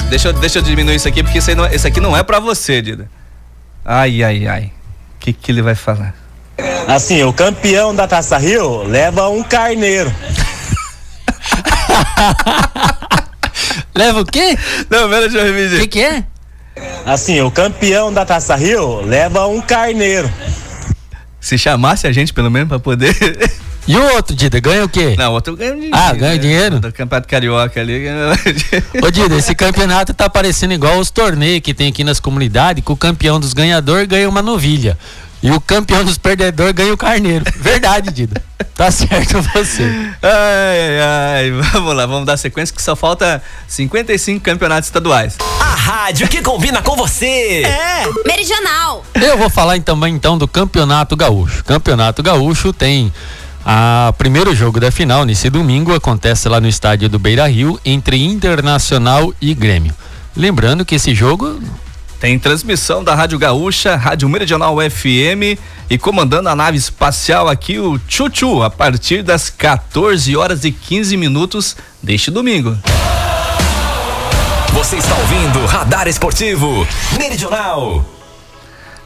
Deixa, 0.09 0.29
eu- 0.29 0.33
deixa 0.33 0.59
eu 0.59 0.62
diminuir 0.62 0.97
isso 0.97 1.09
aqui, 1.09 1.23
porque 1.23 1.39
isso, 1.39 1.51
aí 1.51 1.57
não, 1.57 1.66
isso 1.66 1.87
aqui 1.87 2.01
não 2.01 2.16
é 2.16 2.23
pra 2.23 2.41
você, 2.41 2.81
Dida. 2.81 3.11
Ai, 3.85 4.23
ai, 4.23 4.47
ai. 4.47 4.73
O 5.19 5.21
que, 5.21 5.33
que 5.33 5.51
ele 5.51 5.62
vai 5.62 5.75
falar? 5.75 6.14
Assim, 6.87 7.23
o 7.25 7.33
campeão 7.33 7.93
da 7.95 8.07
Taça 8.07 8.39
Rio 8.39 8.85
leva 8.85 9.29
um 9.29 9.43
carneiro. 9.43 10.14
Leva 13.95 14.21
o 14.21 14.25
quê? 14.25 14.57
Não, 14.89 15.09
pera, 15.11 15.29
deixa 15.29 15.39
eu 15.39 15.53
repetir. 15.53 15.77
O 15.77 15.81
que, 15.81 15.89
que 15.89 16.01
é? 16.01 16.25
Assim, 17.05 17.41
o 17.41 17.51
campeão 17.51 18.12
da 18.12 18.25
Taça 18.25 18.55
Rio 18.55 19.01
leva 19.01 19.47
um 19.49 19.61
carneiro. 19.61 20.31
Se 21.41 21.59
chamasse 21.59 22.07
a 22.07 22.12
gente, 22.12 22.33
pelo 22.33 22.49
menos, 22.49 22.69
pra 22.69 22.79
poder. 22.79 23.12
E 23.89 23.97
o 23.97 24.14
outro, 24.14 24.36
Dida, 24.36 24.61
ganha 24.61 24.84
o 24.84 24.89
quê? 24.89 25.14
Não, 25.16 25.32
outro 25.32 25.57
ganha 25.57 25.72
dinheiro. 25.72 25.97
Ah, 25.97 26.12
ganha 26.12 26.39
dinheiro? 26.39 26.78
Do 26.78 26.93
Campeonato 26.93 27.26
Carioca 27.26 27.80
ali. 27.80 28.05
Ô 29.03 29.11
Dida, 29.11 29.34
esse 29.34 29.55
campeonato 29.55 30.12
tá 30.12 30.28
parecendo 30.28 30.74
igual 30.74 30.99
os 30.99 31.11
torneios 31.11 31.62
que 31.62 31.72
tem 31.72 31.89
aqui 31.89 32.05
nas 32.05 32.20
comunidades, 32.20 32.84
que 32.84 32.93
o 32.93 32.97
campeão 32.97 33.41
dos 33.41 33.55
ganhadores 33.55 34.07
ganha 34.07 34.28
uma 34.28 34.43
novilha. 34.43 34.99
E 35.43 35.51
o 35.51 35.59
campeão 35.59 36.05
dos 36.05 36.18
perdedores 36.18 36.72
ganha 36.72 36.93
o 36.93 36.99
carneiro. 36.99 37.47
Verdade, 37.57 38.12
Dida. 38.12 38.43
Tá 38.74 38.91
certo 38.91 39.41
você. 39.41 39.84
Ai, 40.22 40.30
ai, 40.30 41.01
ai. 41.01 41.51
Vamos 41.72 41.97
lá, 41.97 42.07
vamos 42.07 42.26
dar 42.26 42.36
sequência 42.36 42.74
que 42.74 42.82
só 42.82 42.95
falta 42.95 43.43
55 43.66 44.41
campeonatos 44.45 44.89
estaduais. 44.89 45.36
A 45.61 45.74
rádio 45.74 46.28
que 46.28 46.43
combina 46.43 46.82
com 46.82 46.95
você. 46.95 47.62
É. 47.64 48.05
Meridional. 48.26 49.05
Eu 49.14 49.39
vou 49.39 49.49
falar 49.49 49.80
também 49.80 50.14
então 50.14 50.36
do 50.36 50.47
Campeonato 50.47 51.16
Gaúcho. 51.16 51.64
Campeonato 51.64 52.22
Gaúcho 52.22 52.72
tem 52.72 53.12
a 53.71 54.14
primeiro 54.16 54.57
jogo 54.57 54.81
da 54.81 54.91
final 54.91 55.27
nesse 55.27 55.51
domingo 55.51 55.95
acontece 55.95 56.49
lá 56.49 56.59
no 56.59 56.66
estádio 56.66 57.07
do 57.07 57.19
Beira 57.19 57.47
Rio 57.47 57.79
entre 57.85 58.16
Internacional 58.16 59.35
e 59.43 59.53
Grêmio. 59.53 59.95
Lembrando 60.35 60.87
que 60.87 60.95
esse 60.95 61.14
jogo 61.14 61.61
Tem 62.19 62.39
transmissão 62.39 63.05
da 63.05 63.14
Rádio 63.14 63.39
Gaúcha, 63.39 63.95
Rádio 63.95 64.27
Meridional 64.27 64.79
FM 64.81 65.61
e 65.91 65.99
comandando 65.99 66.49
a 66.49 66.57
nave 66.57 66.79
espacial 66.79 67.47
aqui 67.47 67.79
o 67.79 68.01
Chuchu 68.09 68.62
a 68.62 68.71
partir 68.71 69.23
das 69.23 69.51
14 69.51 70.35
horas 70.35 70.64
e 70.64 70.73
15 70.73 71.19
minutos 71.19 71.77
deste 72.03 72.31
domingo. 72.31 72.75
Você 74.73 74.97
está 74.97 75.14
ouvindo 75.14 75.66
Radar 75.66 76.09
Esportivo 76.09 76.89
Meridional. 77.19 78.03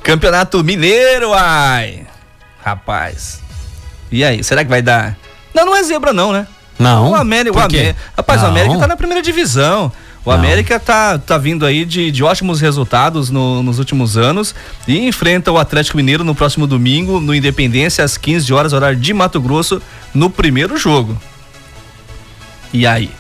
Campeonato 0.05 0.63
Mineiro, 0.63 1.35
ai. 1.35 2.07
Rapaz. 2.65 3.43
E 4.13 4.23
aí, 4.23 4.45
será 4.45 4.63
que 4.63 4.71
vai 4.71 4.83
dar? 4.83 5.17
Não, 5.55 5.65
não 5.67 5.75
é 5.77 5.83
zebra 5.83 6.13
não, 6.13 6.33
né? 6.33 6.47
não. 6.79 7.11
O 7.11 7.15
América, 7.15 7.57
o? 7.59 7.61
América. 7.61 7.97
Rapaz, 8.17 8.41
Não. 8.43 8.49
o 8.49 8.51
América 8.53 8.79
tá 8.79 8.87
na 8.87 8.97
primeira 8.97 9.23
divisão. 9.23 9.91
O 10.25 10.31
Não. 10.31 10.39
América 10.39 10.79
tá, 10.79 11.19
tá 11.19 11.37
vindo 11.39 11.67
aí 11.67 11.85
de, 11.85 12.11
de 12.13 12.23
ótimos 12.23 12.61
resultados 12.61 13.29
no- 13.31 13.63
nos 13.63 13.79
últimos 13.81 14.17
anos 14.17 14.55
e 14.87 14.99
enfrenta 15.09 15.51
o 15.51 15.59
Atlético 15.59 15.97
Mineiro 15.97 16.23
no 16.23 16.35
próximo 16.35 16.67
domingo, 16.67 17.19
no 17.21 17.35
Independência, 17.35 18.05
às 18.05 18.17
15 18.17 18.53
horas, 18.53 18.73
horário 18.73 18.97
de 18.99 19.13
Mato 19.13 19.41
Grosso, 19.41 19.83
no 20.15 20.31
primeiro 20.31 20.77
jogo. 20.77 21.21
E 22.73 22.87
aí? 22.87 23.11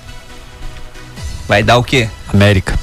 Vai 1.48 1.62
dar 1.62 1.76
o 1.78 1.82
quê? 1.82 2.08
América. 2.32 2.78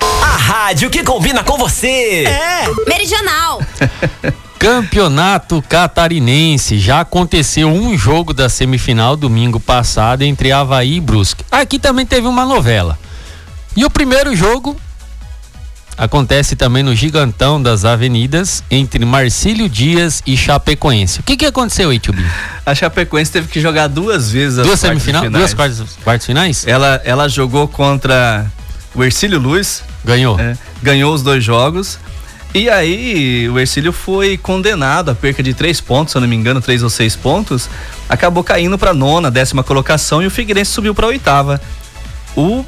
A 0.00 0.36
rádio 0.36 0.90
que 0.90 1.02
combina 1.04 1.44
com 1.44 1.56
você. 1.56 2.24
É. 2.26 2.64
Meridional. 2.88 3.60
Campeonato 4.64 5.62
Catarinense. 5.68 6.78
Já 6.78 7.00
aconteceu 7.00 7.68
um 7.68 7.98
jogo 7.98 8.32
da 8.32 8.48
semifinal 8.48 9.14
domingo 9.14 9.60
passado 9.60 10.22
entre 10.22 10.52
Havaí 10.52 10.96
e 10.96 11.00
Brusque. 11.02 11.44
Aqui 11.52 11.78
também 11.78 12.06
teve 12.06 12.26
uma 12.26 12.46
novela. 12.46 12.98
E 13.76 13.84
o 13.84 13.90
primeiro 13.90 14.34
jogo 14.34 14.74
acontece 15.98 16.56
também 16.56 16.82
no 16.82 16.94
Gigantão 16.94 17.62
das 17.62 17.84
Avenidas 17.84 18.64
entre 18.70 19.04
Marcílio 19.04 19.68
Dias 19.68 20.22
e 20.26 20.34
Chapecoense. 20.34 21.20
O 21.20 21.22
que 21.22 21.36
que 21.36 21.44
aconteceu 21.44 21.90
aí, 21.90 21.98
Tio? 21.98 22.14
A 22.64 22.74
Chapecoense 22.74 23.30
teve 23.30 23.48
que 23.48 23.60
jogar 23.60 23.88
duas 23.88 24.30
vezes 24.30 24.60
as 24.60 24.66
Duas 24.66 24.80
semifinais? 24.80 25.30
Duas 25.30 25.52
quartas, 25.52 25.82
quartas 26.02 26.24
finais? 26.24 26.66
Ela, 26.66 27.02
ela 27.04 27.28
jogou 27.28 27.68
contra 27.68 28.46
o 28.94 29.04
Ercílio 29.04 29.38
Luz, 29.38 29.82
Ganhou. 30.04 30.38
É, 30.38 30.56
ganhou 30.82 31.14
os 31.14 31.22
dois 31.22 31.42
jogos. 31.42 31.98
E 32.54 32.70
aí 32.70 33.48
o 33.50 33.58
Ercílio 33.58 33.92
foi 33.92 34.38
condenado 34.38 35.10
a 35.10 35.14
perca 35.14 35.42
de 35.42 35.52
três 35.52 35.80
pontos, 35.80 36.12
se 36.12 36.16
eu 36.16 36.20
não 36.20 36.28
me 36.28 36.36
engano, 36.36 36.60
três 36.60 36.84
ou 36.84 36.88
seis 36.88 37.16
pontos. 37.16 37.68
Acabou 38.08 38.44
caindo 38.44 38.78
para 38.78 38.94
nona, 38.94 39.28
décima 39.28 39.64
colocação 39.64 40.22
e 40.22 40.26
o 40.26 40.30
Figueirense 40.30 40.70
subiu 40.70 40.94
para 40.94 41.08
oitava. 41.08 41.60
O, 42.36 42.64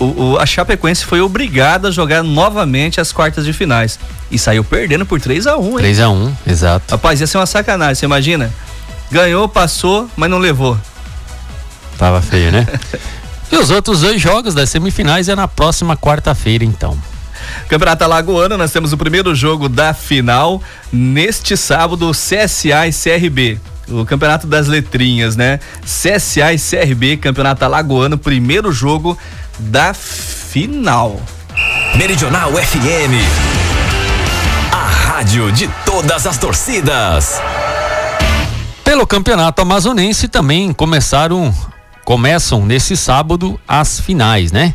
o, 0.00 0.04
o- 0.04 0.38
a 0.38 0.46
Chapecoense 0.46 1.04
foi 1.04 1.20
obrigada 1.20 1.88
a 1.88 1.90
jogar 1.90 2.22
novamente 2.22 2.98
as 2.98 3.12
quartas 3.12 3.44
de 3.44 3.52
finais 3.52 3.98
e 4.30 4.38
saiu 4.38 4.64
perdendo 4.64 5.04
por 5.04 5.20
3 5.20 5.46
a 5.46 5.58
1 5.58 5.68
hein? 5.70 5.76
3 5.76 6.00
a 6.00 6.08
1 6.08 6.36
exato. 6.46 6.90
Rapaz, 6.92 7.20
ia 7.20 7.26
ser 7.26 7.36
uma 7.36 7.46
sacanagem, 7.46 7.94
você 7.96 8.06
imagina? 8.06 8.50
Ganhou, 9.10 9.46
passou, 9.50 10.08
mas 10.16 10.30
não 10.30 10.38
levou. 10.38 10.78
Tava 11.98 12.22
feio, 12.22 12.50
né? 12.50 12.66
e 13.52 13.56
os 13.56 13.70
outros 13.70 14.00
dois 14.00 14.20
jogos 14.20 14.54
das 14.54 14.70
semifinais 14.70 15.28
é 15.28 15.34
na 15.36 15.46
próxima 15.46 15.94
quarta-feira, 15.94 16.64
então. 16.64 16.96
Campeonato 17.68 18.04
Alagoano, 18.04 18.56
nós 18.56 18.72
temos 18.72 18.92
o 18.92 18.96
primeiro 18.96 19.34
jogo 19.34 19.68
da 19.68 19.92
final 19.92 20.62
neste 20.92 21.56
sábado, 21.56 22.10
CSA 22.12 22.86
e 22.86 22.92
CRB. 22.92 23.60
O 23.88 24.04
Campeonato 24.04 24.46
das 24.46 24.66
Letrinhas, 24.66 25.36
né? 25.36 25.60
CSA 25.82 26.52
e 26.52 26.58
CRB, 26.58 27.16
Campeonato 27.18 27.64
Alagoano, 27.64 28.18
primeiro 28.18 28.72
jogo 28.72 29.16
da 29.58 29.94
final. 29.94 31.20
Meridional 31.96 32.52
FM. 32.52 33.14
A 34.72 34.86
rádio 34.86 35.50
de 35.52 35.68
todas 35.84 36.26
as 36.26 36.36
torcidas. 36.36 37.40
Pelo 38.84 39.06
Campeonato 39.06 39.62
Amazonense 39.62 40.28
também 40.28 40.72
começaram 40.72 41.54
começam 42.04 42.64
nesse 42.64 42.96
sábado 42.96 43.58
as 43.66 43.98
finais, 43.98 44.52
né? 44.52 44.72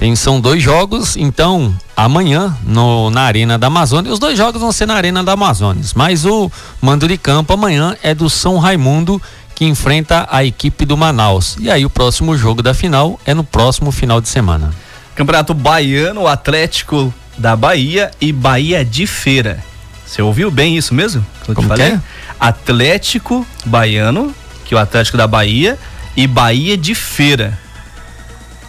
Tem, 0.00 0.16
são 0.16 0.40
dois 0.40 0.62
jogos, 0.62 1.14
então 1.14 1.74
amanhã 1.94 2.56
no, 2.64 3.10
na 3.10 3.20
Arena 3.20 3.58
da 3.58 3.66
Amazônia, 3.66 4.10
os 4.10 4.18
dois 4.18 4.34
jogos 4.34 4.58
vão 4.58 4.72
ser 4.72 4.86
na 4.86 4.94
Arena 4.94 5.22
da 5.22 5.32
Amazônia, 5.32 5.84
mas 5.94 6.24
o 6.24 6.50
mando 6.80 7.06
de 7.06 7.18
campo 7.18 7.52
amanhã 7.52 7.94
é 8.02 8.14
do 8.14 8.30
São 8.30 8.56
Raimundo 8.56 9.20
que 9.54 9.66
enfrenta 9.66 10.26
a 10.30 10.42
equipe 10.42 10.86
do 10.86 10.96
Manaus. 10.96 11.54
E 11.60 11.70
aí 11.70 11.84
o 11.84 11.90
próximo 11.90 12.34
jogo 12.34 12.62
da 12.62 12.72
final 12.72 13.20
é 13.26 13.34
no 13.34 13.44
próximo 13.44 13.92
final 13.92 14.22
de 14.22 14.30
semana. 14.30 14.70
Campeonato 15.14 15.52
Baiano, 15.52 16.26
Atlético 16.26 17.12
da 17.36 17.54
Bahia 17.54 18.10
e 18.18 18.32
Bahia 18.32 18.82
de 18.82 19.06
Feira. 19.06 19.62
Você 20.06 20.22
ouviu 20.22 20.50
bem 20.50 20.78
isso 20.78 20.94
mesmo? 20.94 21.22
que 21.44 21.52
Como 21.52 21.74
que 21.74 21.82
é? 21.82 22.00
Atlético 22.40 23.46
Baiano, 23.66 24.34
que 24.64 24.72
é 24.72 24.78
o 24.78 24.80
Atlético 24.80 25.18
da 25.18 25.26
Bahia, 25.26 25.78
e 26.16 26.26
Bahia 26.26 26.74
de 26.74 26.94
Feira. 26.94 27.58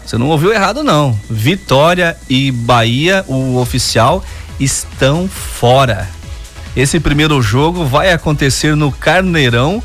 Você 0.06 0.18
não 0.18 0.28
ouviu 0.28 0.54
errado, 0.54 0.84
não. 0.84 1.18
Vitória 1.30 2.18
e 2.30 2.52
Bahia, 2.52 3.24
o 3.28 3.58
oficial, 3.58 4.24
estão 4.60 5.28
fora. 5.28 6.10
Esse 6.76 7.00
primeiro 7.00 7.42
jogo 7.42 7.86
vai 7.86 8.12
acontecer 8.12 8.76
no 8.76 8.92
Carneirão, 8.92 9.84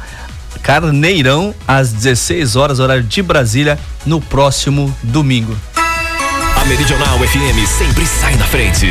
Carneirão, 0.63 1.55
às 1.67 1.93
16 1.93 2.57
horas, 2.57 2.79
horário 2.79 3.03
de 3.03 3.23
Brasília, 3.23 3.79
no 4.05 4.21
próximo 4.21 4.95
domingo. 5.03 5.57
A 5.77 6.65
Meridional 6.65 7.19
FM 7.19 7.67
sempre 7.69 8.07
sai 8.07 8.37
na 8.37 8.47
frente. 8.47 8.89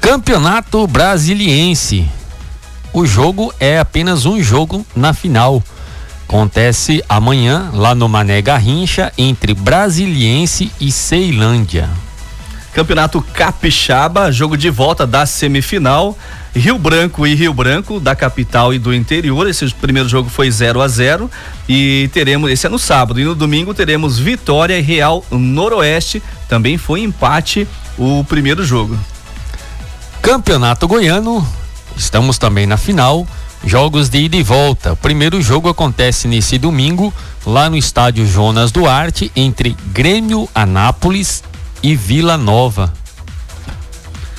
Campeonato 0.00 0.86
Brasiliense. 0.86 2.08
O 2.92 3.06
jogo 3.06 3.54
é 3.58 3.78
apenas 3.78 4.26
um 4.26 4.42
jogo 4.42 4.84
na 4.94 5.14
final. 5.14 5.62
Acontece 6.32 7.04
amanhã 7.10 7.70
lá 7.74 7.94
no 7.94 8.08
Mané 8.08 8.40
Garrincha 8.40 9.12
entre 9.18 9.52
Brasiliense 9.52 10.72
e 10.80 10.90
Ceilândia. 10.90 11.90
Campeonato 12.72 13.20
Capixaba, 13.20 14.32
jogo 14.32 14.56
de 14.56 14.70
volta 14.70 15.06
da 15.06 15.26
semifinal. 15.26 16.16
Rio 16.56 16.78
Branco 16.78 17.26
e 17.26 17.34
Rio 17.34 17.52
Branco, 17.52 18.00
da 18.00 18.16
capital 18.16 18.72
e 18.72 18.78
do 18.78 18.94
interior. 18.94 19.46
Esse 19.46 19.68
primeiro 19.74 20.08
jogo 20.08 20.30
foi 20.30 20.50
0 20.50 20.80
a 20.80 20.88
0 20.88 21.30
E 21.68 22.08
teremos, 22.14 22.50
esse 22.50 22.66
é 22.66 22.70
no 22.70 22.78
sábado. 22.78 23.20
E 23.20 23.24
no 23.24 23.34
domingo 23.34 23.74
teremos 23.74 24.18
Vitória 24.18 24.78
e 24.78 24.80
Real 24.80 25.22
Noroeste. 25.30 26.22
Também 26.48 26.78
foi 26.78 27.02
empate 27.02 27.68
o 27.98 28.24
primeiro 28.24 28.64
jogo. 28.64 28.98
Campeonato 30.22 30.88
Goiano, 30.88 31.46
estamos 31.94 32.38
também 32.38 32.66
na 32.66 32.78
final. 32.78 33.26
Jogos 33.64 34.08
de 34.08 34.18
ida 34.18 34.36
e 34.36 34.42
volta. 34.42 34.92
O 34.92 34.96
primeiro 34.96 35.40
jogo 35.40 35.68
acontece 35.68 36.26
nesse 36.26 36.58
domingo, 36.58 37.12
lá 37.46 37.70
no 37.70 37.76
estádio 37.76 38.26
Jonas 38.26 38.72
Duarte, 38.72 39.30
entre 39.36 39.76
Grêmio 39.92 40.48
Anápolis 40.54 41.42
e 41.82 41.94
Vila 41.94 42.36
Nova. 42.36 42.92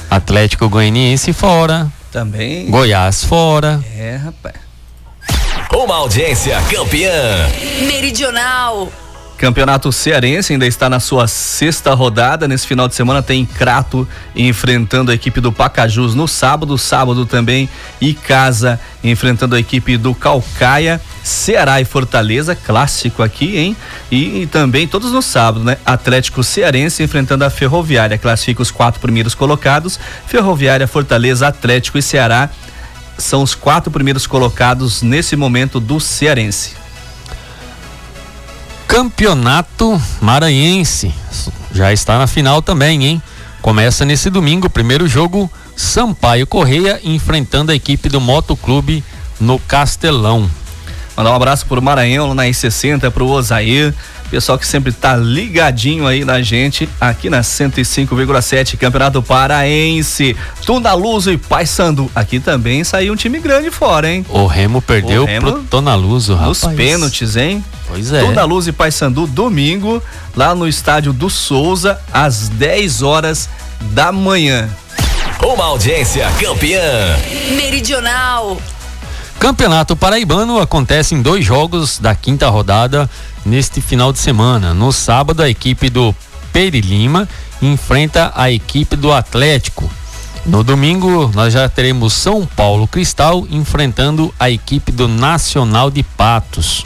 Atlético 0.09 0.69
Goianiense 0.69 1.33
fora. 1.33 1.91
Também. 2.11 2.69
Goiás 2.69 3.23
fora. 3.23 3.83
É, 3.95 4.17
rapaz. 4.17 4.55
Uma 5.73 5.95
audiência 5.95 6.61
campeã. 6.69 7.49
Meridional. 7.87 8.91
Campeonato 9.43 9.91
Cearense 9.91 10.53
ainda 10.53 10.65
está 10.65 10.89
na 10.89 11.01
sua 11.01 11.27
sexta 11.27 11.93
rodada. 11.93 12.47
Nesse 12.47 12.65
final 12.65 12.87
de 12.87 12.95
semana 12.95 13.21
tem 13.21 13.45
Crato 13.45 14.07
enfrentando 14.33 15.11
a 15.11 15.13
equipe 15.13 15.41
do 15.41 15.51
Pacajus 15.51 16.15
no 16.15 16.29
sábado. 16.29 16.77
Sábado 16.77 17.25
também 17.25 17.67
Icasa 17.99 18.79
enfrentando 19.03 19.55
a 19.55 19.59
equipe 19.59 19.97
do 19.97 20.15
Calcaia. 20.15 21.01
Ceará 21.21 21.81
e 21.81 21.83
Fortaleza, 21.83 22.55
clássico 22.55 23.21
aqui, 23.21 23.57
hein? 23.57 23.75
E, 24.09 24.43
e, 24.43 24.47
também 24.47 24.87
todos 24.87 25.11
no 25.11 25.21
sábado, 25.21 25.65
né? 25.65 25.75
Atlético 25.85 26.41
Cearense 26.41 27.03
enfrentando 27.03 27.43
a 27.43 27.49
Ferroviária. 27.49 28.17
Classifica 28.17 28.61
os 28.61 28.71
quatro 28.71 29.01
primeiros 29.01 29.35
colocados. 29.35 29.99
Ferroviária, 30.25 30.87
Fortaleza, 30.87 31.49
Atlético 31.49 31.97
e 31.97 32.01
Ceará 32.01 32.49
são 33.17 33.43
os 33.43 33.53
quatro 33.53 33.91
primeiros 33.91 34.25
colocados 34.25 35.01
nesse 35.01 35.35
momento 35.35 35.81
do 35.81 35.99
Cearense. 35.99 36.82
Campeonato 38.87 40.01
Maranhense 40.21 41.13
já 41.73 41.91
está 41.91 42.17
na 42.17 42.27
final 42.27 42.61
também, 42.61 43.05
hein? 43.05 43.21
Começa 43.61 44.05
nesse 44.05 44.29
domingo, 44.29 44.69
primeiro 44.69 45.07
jogo, 45.07 45.49
Sampaio 45.75 46.45
Correia 46.45 46.99
enfrentando 47.03 47.71
a 47.71 47.75
equipe 47.75 48.09
do 48.09 48.21
Motoclube 48.21 49.03
no 49.39 49.57
Castelão. 49.57 50.49
Mandar 51.15 51.31
um 51.31 51.35
abraço 51.35 51.65
pro 51.65 51.81
Maranhão, 51.81 52.33
na 52.33 52.43
I60, 52.43 53.09
pro 53.11 53.27
Osair, 53.27 53.93
pessoal 54.33 54.57
que 54.57 54.65
sempre 54.65 54.91
tá 54.91 55.15
ligadinho 55.15 56.07
aí 56.07 56.25
na 56.25 56.41
gente, 56.41 56.89
aqui 56.99 57.29
na 57.29 57.41
105,7, 57.41 58.77
Campeonato 58.77 59.21
Paraense, 59.21 60.35
Tunaluso 60.65 61.31
e 61.31 61.37
Paysandu. 61.37 62.09
Aqui 62.15 62.39
também 62.39 62.83
saiu 62.83 63.13
um 63.13 63.15
time 63.15 63.39
grande 63.39 63.69
fora, 63.69 64.09
hein? 64.09 64.25
O 64.29 64.47
Remo 64.47 64.81
perdeu 64.81 65.21
o 65.21 65.25
Remo 65.27 65.51
pro 65.51 65.63
Tonaluso, 65.65 66.33
rapaz. 66.33 66.63
Nos 66.63 66.73
pênaltis, 66.73 67.35
hein? 67.35 67.63
Pois 67.87 68.11
é. 68.11 68.21
Tunaluso 68.21 68.71
e 68.71 68.73
Paysandu, 68.73 69.27
domingo, 69.27 70.01
lá 70.35 70.55
no 70.55 70.67
estádio 70.67 71.13
do 71.13 71.29
Souza, 71.29 72.01
às 72.11 72.49
10 72.49 73.03
horas 73.03 73.47
da 73.91 74.11
manhã. 74.11 74.67
Uma 75.43 75.65
audiência 75.65 76.27
campeã. 76.39 76.81
Meridional. 77.55 78.57
Campeonato 79.43 79.93
Paraibano 79.93 80.57
acontece 80.57 81.13
em 81.13 81.21
dois 81.21 81.43
jogos 81.43 81.99
da 81.99 82.15
quinta 82.15 82.47
rodada 82.47 83.09
neste 83.45 83.81
final 83.81 84.13
de 84.13 84.19
semana. 84.19 84.73
No 84.73 84.93
sábado, 84.93 85.43
a 85.43 85.49
equipe 85.49 85.89
do 85.89 86.15
Peri 86.53 86.79
Lima 86.79 87.27
enfrenta 87.61 88.31
a 88.37 88.49
equipe 88.49 88.95
do 88.95 89.11
Atlético. 89.11 89.91
No 90.45 90.63
domingo, 90.63 91.29
nós 91.35 91.51
já 91.51 91.67
teremos 91.67 92.13
São 92.13 92.45
Paulo 92.45 92.87
Cristal 92.87 93.45
enfrentando 93.49 94.33
a 94.39 94.49
equipe 94.49 94.93
do 94.93 95.09
Nacional 95.09 95.91
de 95.91 96.03
Patos. 96.03 96.85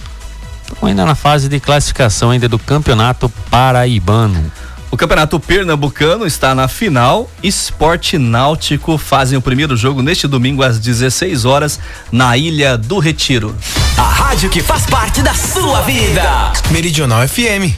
Estamos 0.63 0.83
ainda 0.83 1.05
na 1.05 1.13
fase 1.13 1.47
de 1.47 1.59
classificação 1.59 2.31
ainda 2.31 2.49
do 2.49 2.57
Campeonato 2.57 3.29
Paraibano. 3.51 4.51
O 4.89 4.95
Campeonato 4.95 5.39
Pernambucano 5.39 6.25
está 6.25 6.55
na 6.55 6.67
final. 6.67 7.29
Esporte 7.43 8.17
Náutico 8.17 8.97
fazem 8.97 9.37
o 9.37 9.41
primeiro 9.41 9.75
jogo 9.75 10.01
neste 10.01 10.27
domingo 10.27 10.63
às 10.63 10.79
16 10.79 11.43
horas 11.43 11.79
na 12.11 12.37
Ilha 12.37 12.77
do 12.77 12.97
Retiro. 12.97 13.55
A 13.97 14.03
rádio 14.03 14.49
que 14.49 14.61
faz 14.61 14.85
parte 14.85 15.21
da 15.21 15.33
sua 15.33 15.81
vida. 15.81 16.53
Meridional 16.71 17.27
FM. 17.27 17.75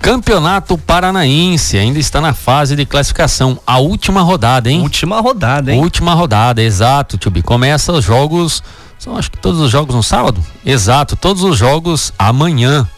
Campeonato 0.00 0.76
Paranaense 0.76 1.76
ainda 1.76 1.98
está 1.98 2.20
na 2.20 2.34
fase 2.34 2.74
de 2.74 2.84
classificação. 2.84 3.60
A 3.66 3.78
última 3.78 4.20
rodada, 4.22 4.70
hein? 4.70 4.80
Última 4.80 5.20
rodada, 5.20 5.72
hein? 5.72 5.80
Última 5.80 6.14
rodada, 6.14 6.62
exato, 6.62 7.16
Tio 7.16 7.32
Começa 7.42 7.92
os 7.92 8.04
jogos. 8.04 8.62
São 8.98 9.16
acho 9.16 9.30
que 9.30 9.38
todos 9.38 9.60
os 9.60 9.70
jogos 9.70 9.94
no 9.94 10.02
sábado? 10.02 10.44
Exato, 10.64 11.14
todos 11.14 11.44
os 11.44 11.56
jogos 11.56 12.12
amanhã. 12.18 12.88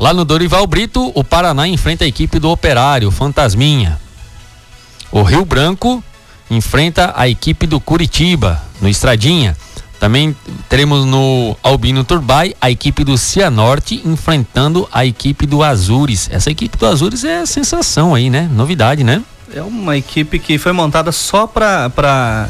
Lá 0.00 0.14
no 0.14 0.24
Dorival 0.24 0.66
Brito, 0.66 1.12
o 1.14 1.22
Paraná 1.22 1.68
enfrenta 1.68 2.04
a 2.06 2.08
equipe 2.08 2.38
do 2.38 2.50
Operário, 2.50 3.10
Fantasminha. 3.10 4.00
O 5.12 5.22
Rio 5.22 5.44
Branco 5.44 6.02
enfrenta 6.50 7.12
a 7.14 7.28
equipe 7.28 7.66
do 7.66 7.78
Curitiba, 7.78 8.62
no 8.80 8.88
Estradinha. 8.88 9.54
Também 10.00 10.34
teremos 10.70 11.04
no 11.04 11.54
Albino 11.62 12.02
Turbay 12.02 12.54
a 12.58 12.70
equipe 12.70 13.04
do 13.04 13.18
Cianorte 13.18 14.00
enfrentando 14.02 14.88
a 14.90 15.04
equipe 15.04 15.44
do 15.44 15.62
Azures. 15.62 16.30
Essa 16.32 16.50
equipe 16.50 16.78
do 16.78 16.86
Azures 16.86 17.22
é 17.22 17.44
sensação 17.44 18.14
aí, 18.14 18.30
né? 18.30 18.48
Novidade, 18.50 19.04
né? 19.04 19.22
É 19.54 19.60
uma 19.60 19.98
equipe 19.98 20.38
que 20.38 20.56
foi 20.56 20.72
montada 20.72 21.12
só 21.12 21.46
para 21.46 21.90
pra 21.90 22.48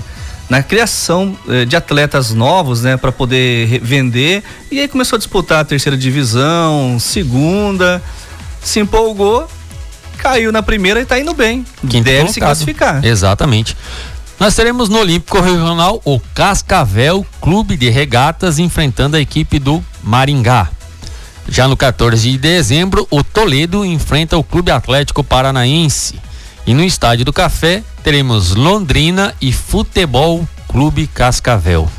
na 0.51 0.65
criação 0.65 1.37
eh, 1.49 1.65
de 1.65 1.77
atletas 1.77 2.35
novos, 2.35 2.83
né, 2.83 2.97
para 2.97 3.13
poder 3.13 3.81
vender. 3.81 4.43
E 4.71 4.81
aí 4.81 4.89
começou 4.89 5.17
a 5.17 5.19
disputar 5.19 5.61
a 5.61 5.65
terceira 5.65 5.97
divisão, 5.97 6.99
segunda, 6.99 8.03
se 8.61 8.81
empolgou, 8.81 9.49
caiu 10.19 10.51
na 10.51 10.61
primeira 10.61 10.99
e 10.99 11.05
está 11.05 11.19
indo 11.21 11.33
bem. 11.33 11.65
Quinto 11.89 12.03
Deve 12.03 12.17
colocado. 12.17 12.35
se 12.35 12.41
classificar. 12.41 13.05
Exatamente. 13.05 13.77
Nós 14.41 14.55
teremos 14.57 14.89
no 14.89 14.99
Olímpico 14.99 15.41
Regional 15.41 16.01
o 16.05 16.19
Cascavel 16.35 17.25
Clube 17.41 17.77
de 17.77 17.89
Regatas 17.89 18.59
enfrentando 18.59 19.17
a 19.17 19.21
equipe 19.21 19.59
do 19.59 19.85
Maringá. 20.03 20.69
Já 21.49 21.69
no 21.69 21.77
14 21.77 22.31
de 22.31 22.39
dezembro, 22.39 23.07
o 23.11 23.23
Toledo 23.23 23.85
enfrenta 23.85 24.37
o 24.37 24.43
Clube 24.43 24.71
Atlético 24.71 25.23
Paranaense. 25.23 26.19
E 26.71 26.75
no 26.75 26.85
Estádio 26.85 27.25
do 27.25 27.33
Café 27.33 27.83
teremos 28.05 28.55
Londrina 28.55 29.35
e 29.41 29.53
Futebol 29.53 30.49
Clube 30.69 31.09
Cascavel. 31.09 31.91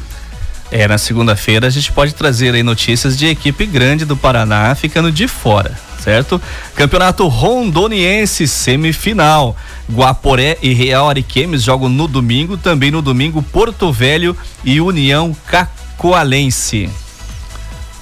É, 0.71 0.87
na 0.87 0.97
segunda-feira 0.97 1.67
a 1.67 1.69
gente 1.69 1.91
pode 1.91 2.13
trazer 2.13 2.55
aí 2.55 2.63
notícias 2.63 3.17
de 3.17 3.27
equipe 3.27 3.65
grande 3.65 4.05
do 4.05 4.15
Paraná 4.15 4.73
ficando 4.73 5.11
de 5.11 5.27
fora, 5.27 5.77
certo? 6.01 6.41
Campeonato 6.73 7.27
Rondoniense 7.27 8.47
semifinal. 8.47 9.57
Guaporé 9.91 10.57
e 10.61 10.73
Real 10.73 11.09
Ariquemes 11.09 11.63
jogam 11.63 11.89
no 11.89 12.07
domingo, 12.07 12.55
também 12.55 12.91
no 12.91 13.01
domingo 13.01 13.43
Porto 13.43 13.91
Velho 13.91 14.37
e 14.63 14.79
União 14.79 15.35
Cacoalense. 15.47 16.89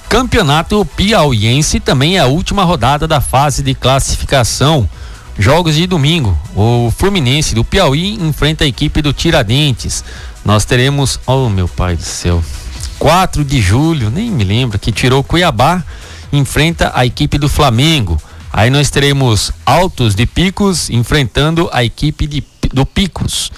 Campeonato 0.07 0.85
Piauiense 0.95 1.79
também 1.79 2.17
é 2.17 2.19
a 2.19 2.27
última 2.27 2.63
rodada 2.63 3.07
da 3.07 3.19
fase 3.19 3.63
de 3.63 3.73
classificação. 3.73 4.87
Jogos 5.39 5.75
de 5.75 5.87
domingo. 5.87 6.37
O 6.53 6.91
Fluminense 6.91 7.55
do 7.55 7.63
Piauí 7.63 8.15
enfrenta 8.15 8.65
a 8.65 8.67
equipe 8.67 9.01
do 9.01 9.13
Tiradentes. 9.13 10.03
Nós 10.43 10.65
teremos, 10.65 11.17
oh 11.25 11.47
meu 11.47 11.65
pai 11.65 11.95
do 11.95 12.03
céu, 12.03 12.43
4 12.99 13.45
de 13.45 13.61
julho, 13.61 14.09
nem 14.09 14.29
me 14.29 14.43
lembro, 14.43 14.77
que 14.77 14.91
tirou 14.91 15.23
Cuiabá, 15.23 15.81
enfrenta 16.33 16.91
a 16.93 17.05
equipe 17.05 17.37
do 17.37 17.47
Flamengo. 17.47 18.21
Aí 18.51 18.69
nós 18.69 18.89
teremos 18.89 19.49
Altos 19.65 20.13
de 20.13 20.25
Picos 20.25 20.89
enfrentando 20.89 21.69
a 21.71 21.85
equipe 21.85 22.27
de, 22.27 22.43
do 22.73 22.85
Picos. 22.85 23.49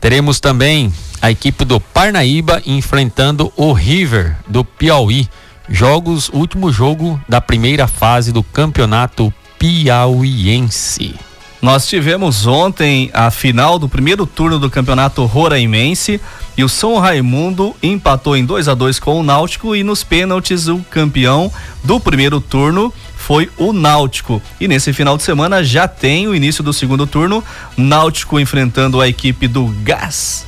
Teremos 0.00 0.38
também 0.38 0.92
a 1.20 1.32
equipe 1.32 1.64
do 1.64 1.80
Parnaíba 1.80 2.62
enfrentando 2.64 3.52
o 3.56 3.72
River 3.72 4.36
do 4.46 4.64
Piauí. 4.64 5.28
Jogos, 5.68 6.30
último 6.32 6.72
jogo 6.72 7.20
da 7.28 7.40
primeira 7.40 7.88
fase 7.88 8.30
do 8.30 8.44
Campeonato 8.44 9.34
Piauiense. 9.58 11.14
Nós 11.60 11.86
tivemos 11.86 12.46
ontem 12.46 13.10
a 13.12 13.30
final 13.30 13.78
do 13.78 13.88
primeiro 13.88 14.24
turno 14.24 14.58
do 14.58 14.70
Campeonato 14.70 15.24
Roraimense 15.24 16.20
e 16.56 16.62
o 16.62 16.68
São 16.68 16.98
Raimundo 16.98 17.74
empatou 17.82 18.36
em 18.36 18.44
2 18.44 18.68
a 18.68 18.74
2 18.74 19.00
com 19.00 19.18
o 19.18 19.22
Náutico 19.22 19.74
e 19.74 19.82
nos 19.82 20.04
pênaltis 20.04 20.68
o 20.68 20.78
campeão 20.90 21.52
do 21.82 21.98
primeiro 21.98 22.40
turno 22.40 22.94
foi 23.16 23.50
o 23.56 23.72
Náutico. 23.72 24.40
E 24.60 24.68
nesse 24.68 24.92
final 24.92 25.16
de 25.16 25.24
semana 25.24 25.64
já 25.64 25.88
tem 25.88 26.28
o 26.28 26.34
início 26.34 26.62
do 26.62 26.72
segundo 26.72 27.06
turno, 27.06 27.42
Náutico 27.76 28.38
enfrentando 28.38 29.00
a 29.00 29.08
equipe 29.08 29.48
do 29.48 29.66
Gás 29.82 30.46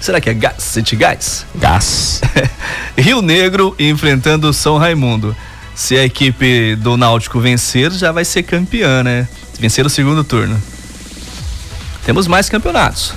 Será 0.00 0.20
que 0.20 0.30
é 0.30 0.34
Gás? 0.34 0.62
City 0.62 0.94
Gás? 0.94 1.46
Gás. 1.54 2.20
Rio 2.96 3.22
Negro 3.22 3.74
enfrentando 3.78 4.52
São 4.52 4.76
Raimundo. 4.76 5.34
Se 5.76 5.94
a 5.94 6.04
equipe 6.04 6.74
do 6.76 6.96
Náutico 6.96 7.38
vencer, 7.38 7.92
já 7.92 8.10
vai 8.10 8.24
ser 8.24 8.42
campeã, 8.44 9.02
né? 9.02 9.28
Vencer 9.60 9.84
o 9.84 9.90
segundo 9.90 10.24
turno. 10.24 10.60
Temos 12.02 12.26
mais 12.26 12.48
campeonatos. 12.48 13.12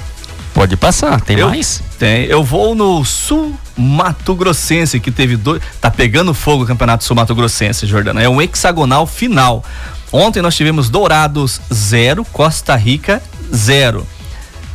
Pode 0.53 0.75
passar, 0.75 1.21
tem 1.21 1.39
eu, 1.39 1.47
mais? 1.47 1.81
Tem. 1.97 2.25
Eu 2.25 2.43
vou 2.43 2.75
no 2.75 3.05
Sul 3.05 3.57
Mato 3.77 4.35
Grossense, 4.35 4.99
que 4.99 5.09
teve 5.09 5.37
dois. 5.37 5.61
Tá 5.79 5.89
pegando 5.89 6.33
fogo 6.33 6.63
o 6.63 6.67
Campeonato 6.67 7.05
Sul 7.05 7.15
Mato 7.15 7.33
Grossense, 7.33 7.87
Jordana. 7.87 8.21
É 8.21 8.27
um 8.27 8.41
hexagonal 8.41 9.07
final. 9.07 9.63
Ontem 10.11 10.41
nós 10.41 10.53
tivemos 10.53 10.89
Dourados 10.89 11.61
0, 11.73 12.25
Costa 12.25 12.75
Rica 12.75 13.23
0. 13.55 14.05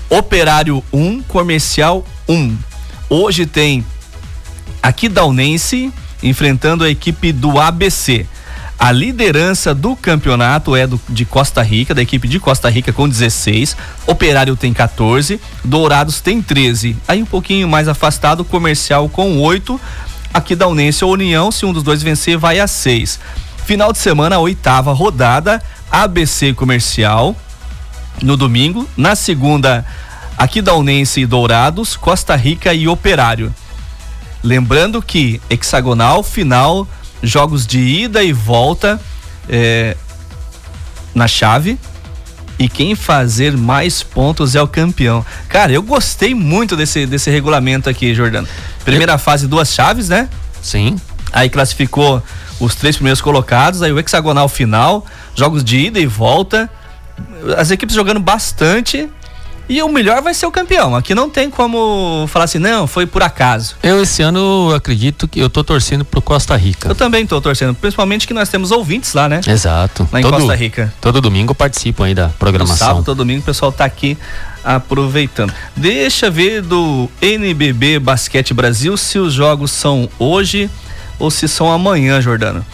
Operário 0.09 0.83
1, 0.91 0.99
um, 0.99 1.23
Comercial 1.23 2.07
1. 2.27 2.35
Um. 2.35 2.57
Hoje 3.11 3.45
tem 3.45 3.85
Aquidauanense 4.83 5.93
enfrentando 6.23 6.85
a 6.85 6.91
equipe 6.91 7.33
do 7.33 7.59
ABC. 7.59 8.27
A 8.79 8.91
liderança 8.91 9.75
do 9.75 9.95
campeonato 9.95 10.75
é 10.75 10.87
do, 10.87 11.01
de 11.09 11.25
Costa 11.25 11.63
Rica, 11.63 11.95
da 11.95 12.03
equipe 12.03 12.27
de 12.27 12.41
Costa 12.41 12.69
Rica 12.69 12.93
com 12.93 13.09
16. 13.09 13.77
Operário 14.07 14.57
tem 14.57 14.73
14. 14.73 15.41
Dourados 15.65 16.21
tem 16.21 16.43
13. 16.43 16.97
Aí 17.07 17.23
um 17.23 17.27
pouquinho 17.27 17.69
mais 17.69 17.89
afastado, 17.89 18.45
Comercial 18.45 19.09
com 19.09 19.41
8. 19.41 19.81
Aqui 20.35 20.57
da 20.57 20.67
Unência 20.67 21.07
União, 21.07 21.53
se 21.53 21.65
um 21.65 21.73
dos 21.73 21.83
dois 21.83 22.03
vencer, 22.03 22.37
vai 22.37 22.59
a 22.59 22.67
6. 22.67 23.21
Final 23.65 23.93
de 23.93 23.99
semana, 23.99 24.39
oitava 24.39 24.93
rodada, 24.93 25.63
ABC 25.91 26.53
Comercial 26.53 27.37
no 28.21 28.37
domingo. 28.37 28.87
Na 28.97 29.15
segunda, 29.15 29.87
aqui 30.37 30.61
da 30.61 30.75
Unense 30.75 31.21
e 31.21 31.27
Dourados, 31.27 31.97
Costa 31.97 32.37
Rica 32.37 32.75
e 32.75 32.89
Operário. 32.89 33.55
Lembrando 34.45 35.01
que 35.01 35.41
hexagonal, 35.49 36.23
final, 36.23 36.87
jogos 37.23 37.67
de 37.67 37.79
ida 37.79 38.23
e 38.23 38.31
volta 38.31 39.01
é, 39.49 39.97
na 41.15 41.27
chave. 41.27 41.79
E 42.59 42.69
quem 42.69 42.95
fazer 42.95 43.57
mais 43.57 44.03
pontos 44.03 44.55
é 44.55 44.61
o 44.61 44.69
campeão. 44.69 45.25
Cara, 45.49 45.73
eu 45.73 45.83
gostei 45.83 46.35
muito 46.35 46.77
desse, 46.77 47.07
desse 47.07 47.31
regulamento 47.31 47.89
aqui, 47.89 48.15
Jordano. 48.15 48.47
Primeira 48.85 49.17
fase, 49.17 49.49
duas 49.49 49.73
chaves, 49.73 50.11
né? 50.11 50.29
Sim. 50.61 51.01
Aí 51.33 51.49
classificou 51.49 52.23
os 52.61 52.75
três 52.75 52.97
primeiros 52.97 53.23
colocados, 53.23 53.81
aí 53.81 53.93
o 53.93 53.99
hexagonal 53.99 54.49
final, 54.49 55.07
jogos 55.35 55.65
de 55.65 55.79
ida 55.87 55.99
e 55.99 56.07
volta. 56.07 56.71
As 57.57 57.71
equipes 57.71 57.97
jogando 57.97 58.21
bastante 58.21 59.09
e 59.69 59.83
o 59.83 59.89
melhor 59.89 60.21
vai 60.23 60.35
ser 60.35 60.47
o 60.47 60.51
campeão. 60.51 60.95
Aqui 60.95 61.15
não 61.15 61.31
tem 61.31 61.51
como 61.51 62.27
falar 62.29 62.45
assim, 62.45 62.59
não, 62.59 62.87
foi 62.87 63.07
por 63.07 63.23
acaso. 63.23 63.77
Eu 63.83 64.03
esse 64.03 64.23
ano 64.23 64.73
acredito 64.75 65.27
que 65.27 65.41
eu 65.41 65.49
tô 65.49 65.65
torcendo 65.65 66.05
pro 66.05 66.21
Costa 66.21 66.57
Rica. 66.57 66.89
Eu 66.89 66.95
também 66.95 67.27
tô 67.27 67.41
torcendo, 67.41 67.75
principalmente 67.75 68.27
que 68.27 68.35
nós 68.35 68.49
temos 68.49 68.71
ouvintes 68.71 69.15
lá, 69.15 69.29
né? 69.29 69.41
Exato. 69.47 70.09
Lá 70.13 70.21
em 70.21 70.23
todo, 70.23 70.37
Costa 70.37 70.55
Rica. 70.55 70.93
Todo 71.01 71.21
domingo 71.21 71.55
participam 71.55 72.07
aí 72.07 72.15
da 72.15 72.29
programação. 72.29 72.75
No 72.75 72.79
sábado, 72.79 73.05
todo 73.05 73.19
domingo 73.19 73.41
o 73.41 73.45
pessoal 73.45 73.73
tá 73.73 73.85
aqui 73.85 74.19
aproveitando. 74.63 75.53
Deixa 75.77 76.31
ver 76.31 76.63
do 76.63 77.09
NBB 77.21 77.99
Basquete 77.99 78.55
Brasil 78.55 78.97
se 78.97 79.19
os 79.19 79.33
jogos 79.33 79.71
são 79.71 80.09
hoje 80.19 80.71
ou 81.19 81.31
se 81.31 81.47
são 81.49 81.71
amanhã, 81.71 82.21
Jordano. 82.21 82.65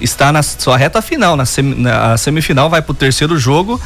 Está 0.00 0.32
na 0.32 0.42
sua 0.42 0.76
reta 0.76 1.02
final, 1.02 1.36
na 1.36 2.16
semifinal 2.16 2.70
vai 2.70 2.80
pro 2.80 2.94
terceiro 2.94 3.36
jogo. 3.36 3.80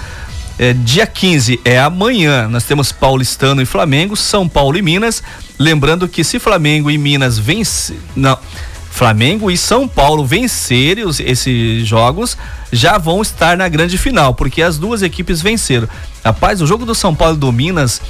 É, 0.58 0.72
dia 0.72 1.06
15 1.06 1.60
é 1.64 1.78
amanhã. 1.78 2.48
Nós 2.48 2.64
temos 2.64 2.92
Paulistano 2.92 3.60
e 3.60 3.66
Flamengo, 3.66 4.16
São 4.16 4.48
Paulo 4.48 4.76
e 4.76 4.82
Minas. 4.82 5.22
Lembrando 5.58 6.08
que 6.08 6.22
se 6.22 6.38
Flamengo 6.38 6.90
e 6.90 6.98
Minas 6.98 7.38
vencer. 7.38 7.98
Não. 8.14 8.38
Flamengo 8.90 9.50
e 9.50 9.58
São 9.58 9.88
Paulo 9.88 10.24
vencerem 10.24 11.04
os, 11.04 11.18
esses 11.18 11.84
jogos, 11.84 12.38
já 12.72 12.96
vão 12.96 13.20
estar 13.22 13.56
na 13.56 13.68
grande 13.68 13.98
final, 13.98 14.34
porque 14.34 14.62
as 14.62 14.78
duas 14.78 15.02
equipes 15.02 15.42
venceram. 15.42 15.88
Rapaz, 16.24 16.62
o 16.62 16.66
jogo 16.66 16.86
do 16.86 16.94
São 16.94 17.12
Paulo 17.12 17.34
e 17.34 17.38
do 17.40 17.50
Minas, 17.50 18.00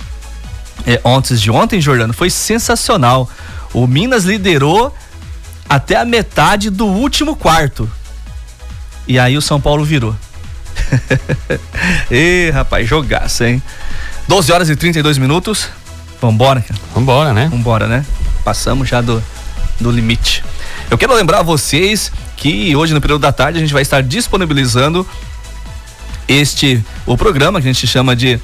é, 0.86 1.00
antes 1.02 1.40
de 1.40 1.50
ontem, 1.50 1.80
Jordano, 1.80 2.12
foi 2.12 2.28
sensacional. 2.28 3.30
O 3.72 3.86
Minas 3.86 4.24
liderou 4.24 4.94
até 5.66 5.96
a 5.96 6.04
metade 6.04 6.68
do 6.68 6.84
último 6.84 7.34
quarto. 7.34 7.90
E 9.08 9.18
aí 9.18 9.38
o 9.38 9.42
São 9.42 9.58
Paulo 9.58 9.86
virou. 9.86 10.14
Ê, 12.10 12.50
rapaz, 12.50 12.88
jogaço, 12.88 13.44
hein? 13.44 13.62
12 14.28 14.52
horas 14.52 14.70
e 14.70 14.76
32 14.76 15.18
minutos. 15.18 15.68
Vambora, 16.20 16.60
cara. 16.60 16.80
Vambora, 16.94 17.32
né? 17.32 17.48
Vambora, 17.50 17.86
né? 17.86 18.04
Passamos 18.44 18.88
já 18.88 19.00
do, 19.00 19.22
do 19.80 19.90
limite. 19.90 20.44
Eu 20.90 20.96
quero 20.96 21.14
lembrar 21.14 21.40
a 21.40 21.42
vocês 21.42 22.12
que 22.36 22.74
hoje, 22.74 22.94
no 22.94 23.00
período 23.00 23.22
da 23.22 23.32
tarde, 23.32 23.58
a 23.58 23.60
gente 23.60 23.72
vai 23.72 23.82
estar 23.82 24.02
disponibilizando 24.02 25.06
este, 26.28 26.82
o 27.06 27.16
programa 27.16 27.60
que 27.60 27.68
a 27.68 27.72
gente 27.72 27.86
chama 27.86 28.16
de 28.16 28.40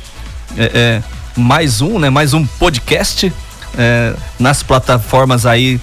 é, 0.57 0.71
é, 0.75 1.03
mais 1.37 1.81
um, 1.81 1.99
né? 1.99 2.11
Mais 2.11 2.35
um 2.35 2.45
podcast 2.45 3.33
é, 3.79 4.15
nas 4.39 4.63
plataformas 4.63 5.47
aí 5.47 5.81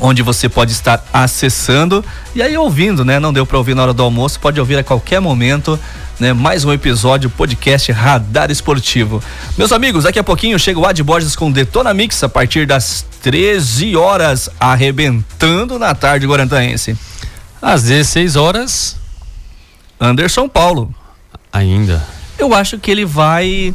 onde 0.00 0.22
você 0.22 0.48
pode 0.48 0.72
estar 0.72 1.04
acessando 1.12 2.04
e 2.34 2.42
aí 2.42 2.56
ouvindo, 2.56 3.04
né? 3.04 3.18
Não 3.18 3.32
deu 3.32 3.44
para 3.44 3.58
ouvir 3.58 3.74
na 3.74 3.82
hora 3.82 3.92
do 3.92 4.02
almoço, 4.02 4.38
pode 4.40 4.58
ouvir 4.58 4.76
a 4.78 4.84
qualquer 4.84 5.20
momento. 5.20 5.78
Né, 6.20 6.32
mais 6.32 6.64
um 6.64 6.72
episódio 6.72 7.30
podcast 7.30 7.92
Radar 7.92 8.50
Esportivo. 8.50 9.22
Meus 9.56 9.70
amigos, 9.70 10.02
daqui 10.02 10.18
a 10.18 10.24
pouquinho 10.24 10.58
chega 10.58 10.76
o 10.76 10.84
Ad 10.84 11.00
Borges 11.04 11.36
com 11.36 11.48
Detona 11.48 11.94
Mix 11.94 12.24
a 12.24 12.28
partir 12.28 12.66
das 12.66 13.06
13 13.22 13.94
horas, 13.94 14.50
arrebentando 14.58 15.78
na 15.78 15.94
tarde 15.94 16.26
guarantaense. 16.26 16.98
Às 17.62 17.84
16 17.84 18.34
horas, 18.34 18.96
Anderson 20.00 20.48
Paulo. 20.48 20.92
Ainda. 21.52 22.04
Eu 22.36 22.52
acho 22.52 22.78
que 22.78 22.90
ele 22.90 23.04
vai 23.04 23.72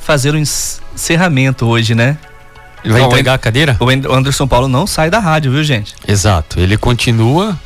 fazer 0.00 0.34
o 0.34 0.38
um 0.38 0.42
encerramento 0.94 1.66
hoje, 1.66 1.94
né? 1.94 2.18
Ele 2.84 2.92
vai 2.92 3.02
entregar 3.02 3.34
a 3.34 3.38
cadeira? 3.38 3.76
O 3.80 4.12
Anderson 4.12 4.46
Paulo 4.46 4.68
não 4.68 4.86
sai 4.86 5.10
da 5.10 5.18
rádio, 5.18 5.52
viu, 5.52 5.64
gente? 5.64 5.94
Exato. 6.06 6.60
Ele 6.60 6.76
continua 6.76 7.58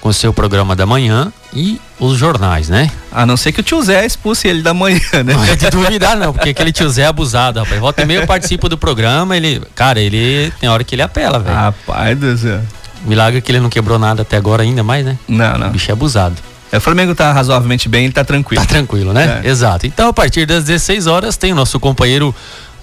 com 0.00 0.12
seu 0.12 0.32
programa 0.32 0.74
da 0.74 0.86
manhã 0.86 1.32
e 1.52 1.80
os 1.98 2.16
jornais, 2.16 2.68
né? 2.68 2.90
A 3.12 3.26
não 3.26 3.36
ser 3.36 3.52
que 3.52 3.60
o 3.60 3.62
tio 3.62 3.82
Zé 3.82 4.06
expulse 4.06 4.48
ele 4.48 4.62
da 4.62 4.72
manhã, 4.72 5.00
né? 5.24 5.34
Não 5.34 5.44
é 5.44 5.54
de 5.54 5.68
duvidar, 5.68 6.16
não, 6.16 6.32
porque 6.32 6.50
aquele 6.50 6.72
tio 6.72 6.88
Zé 6.88 7.02
é 7.02 7.06
abusado, 7.06 7.58
rapaz. 7.58 7.80
Volta 7.80 8.02
e 8.02 8.06
meio 8.06 8.26
participa 8.26 8.68
do 8.68 8.78
programa, 8.78 9.36
ele. 9.36 9.60
Cara, 9.74 10.00
ele 10.00 10.52
tem 10.58 10.68
hora 10.68 10.82
que 10.82 10.94
ele 10.94 11.02
apela, 11.02 11.38
velho. 11.38 11.54
Rapaz 11.54 12.18
do 12.18 12.36
céu. 12.36 12.60
Milagre 13.04 13.40
que 13.40 13.50
ele 13.50 13.60
não 13.60 13.70
quebrou 13.70 13.98
nada 13.98 14.22
até 14.22 14.36
agora, 14.36 14.62
ainda 14.62 14.82
mais, 14.82 15.04
né? 15.04 15.18
Não, 15.28 15.58
não. 15.58 15.68
O 15.68 15.70
bicho 15.70 15.90
é 15.90 15.92
abusado. 15.92 16.36
É, 16.72 16.78
o 16.78 16.80
Flamengo 16.80 17.14
tá 17.14 17.32
razoavelmente 17.32 17.88
bem, 17.88 18.04
ele 18.04 18.12
tá 18.12 18.24
tranquilo. 18.24 18.62
Tá 18.62 18.68
tranquilo, 18.68 19.12
né? 19.12 19.40
É. 19.42 19.48
Exato. 19.48 19.86
Então, 19.86 20.08
a 20.08 20.12
partir 20.12 20.46
das 20.46 20.64
16 20.64 21.06
horas, 21.06 21.36
tem 21.36 21.52
o 21.52 21.54
nosso 21.54 21.80
companheiro 21.80 22.34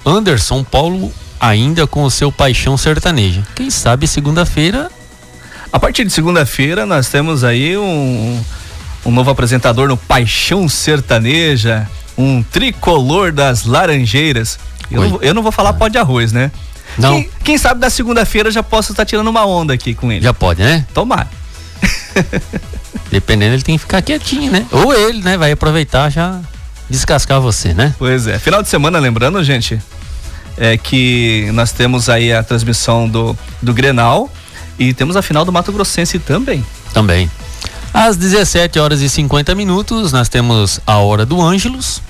Anderson 0.05 0.63
Paulo 0.63 1.11
ainda 1.39 1.85
com 1.87 2.03
o 2.03 2.11
seu 2.11 2.31
paixão 2.31 2.77
sertaneja. 2.77 3.43
Quem 3.55 3.69
sabe 3.69 4.07
segunda-feira. 4.07 4.89
A 5.71 5.79
partir 5.79 6.05
de 6.05 6.11
segunda-feira 6.11 6.85
nós 6.85 7.09
temos 7.09 7.43
aí 7.43 7.77
um, 7.77 8.43
um 9.05 9.11
novo 9.11 9.29
apresentador 9.29 9.87
no 9.87 9.97
Paixão 9.97 10.67
Sertaneja, 10.67 11.87
um 12.17 12.41
tricolor 12.41 13.31
das 13.31 13.65
Laranjeiras. 13.65 14.57
Eu, 14.89 15.09
não, 15.09 15.21
eu 15.21 15.33
não, 15.33 15.43
vou 15.43 15.51
falar 15.51 15.73
pó 15.73 15.87
de 15.87 15.97
arroz, 15.97 16.31
né? 16.31 16.51
Não. 16.97 17.13
Quem, 17.13 17.29
quem 17.43 17.57
sabe 17.57 17.81
da 17.81 17.89
segunda-feira 17.89 18.49
já 18.49 18.63
posso 18.63 18.93
estar 18.93 19.05
tirando 19.05 19.27
uma 19.27 19.45
onda 19.45 19.73
aqui 19.73 19.93
com 19.93 20.11
ele. 20.11 20.23
Já 20.23 20.33
pode, 20.33 20.61
né? 20.61 20.85
Tomar. 20.93 21.29
Dependendo, 23.11 23.53
ele 23.53 23.63
tem 23.63 23.75
que 23.75 23.81
ficar 23.81 24.01
quietinho, 24.01 24.51
né? 24.51 24.65
Ou 24.71 24.93
ele, 24.93 25.21
né? 25.21 25.37
Vai 25.37 25.51
aproveitar 25.51 26.09
já 26.09 26.39
descascar 26.89 27.39
você, 27.39 27.73
né? 27.73 27.93
Pois 27.99 28.27
é. 28.27 28.39
Final 28.39 28.63
de 28.63 28.69
semana, 28.69 28.99
lembrando, 28.99 29.43
gente, 29.43 29.79
é 30.57 30.77
que 30.77 31.49
nós 31.53 31.71
temos 31.71 32.09
aí 32.09 32.33
a 32.33 32.43
transmissão 32.43 33.07
do, 33.07 33.37
do 33.61 33.73
Grenal 33.73 34.29
e 34.79 34.93
temos 34.93 35.15
a 35.15 35.21
final 35.21 35.45
do 35.45 35.51
Mato 35.51 35.71
Grossense 35.71 36.19
também. 36.19 36.65
Também. 36.93 37.29
Às 37.93 38.17
17 38.17 38.79
horas 38.79 39.01
e 39.01 39.09
50 39.09 39.55
minutos, 39.55 40.11
nós 40.11 40.29
temos 40.29 40.79
a 40.85 40.97
hora 40.97 41.25
do 41.25 41.41
Ângelos. 41.41 42.01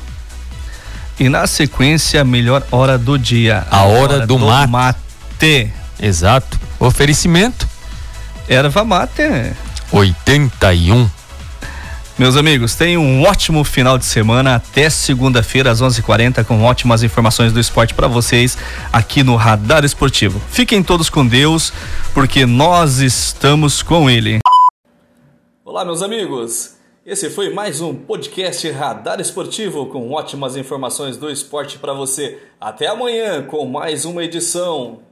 E 1.20 1.30
na 1.30 1.48
sequência, 1.48 2.22
a 2.22 2.24
melhor 2.24 2.66
hora 2.72 2.98
do 2.98 3.18
dia. 3.18 3.66
A, 3.72 3.78
a 3.78 3.84
hora, 3.84 4.16
hora, 4.16 4.28
do, 4.28 4.38
do 4.38 4.46
mate. 4.46 4.72
mate. 4.72 5.74
Exato. 6.00 6.60
Oferecimento. 6.80 7.68
Erva 8.48 8.84
mate. 8.84 9.24
81. 9.92 11.10
Meus 12.18 12.36
amigos, 12.36 12.74
tenham 12.74 13.04
um 13.04 13.22
ótimo 13.22 13.64
final 13.64 13.96
de 13.96 14.06
semana. 14.06 14.56
Até 14.56 14.90
segunda-feira 14.90 15.70
às 15.70 15.82
11:40 15.82 16.44
com 16.44 16.64
ótimas 16.64 17.04
informações 17.04 17.54
do 17.54 17.60
esporte 17.60 17.94
para 17.94 18.08
vocês 18.08 18.58
aqui 18.92 19.22
no 19.22 19.36
Radar 19.36 19.86
Esportivo. 19.86 20.42
Fiquem 20.50 20.82
todos 20.82 21.12
com 21.12 21.24
Deus, 21.24 21.72
porque 22.16 22.44
nós 22.44 22.98
estamos 23.02 23.84
com 23.84 24.10
Ele. 24.10 24.40
Olá, 25.64 25.86
meus 25.86 26.02
amigos. 26.02 26.78
Esse 27.06 27.30
foi 27.30 27.54
mais 27.54 27.82
um 27.82 27.94
podcast 27.94 28.68
Radar 28.72 29.22
Esportivo 29.22 29.86
com 29.86 30.12
ótimas 30.12 30.58
informações 30.58 31.18
do 31.18 31.30
esporte 31.30 31.78
para 31.78 31.94
você. 31.94 32.40
Até 32.60 32.88
amanhã 32.88 33.44
com 33.44 33.64
mais 33.68 34.06
uma 34.06 34.24
edição. 34.24 35.07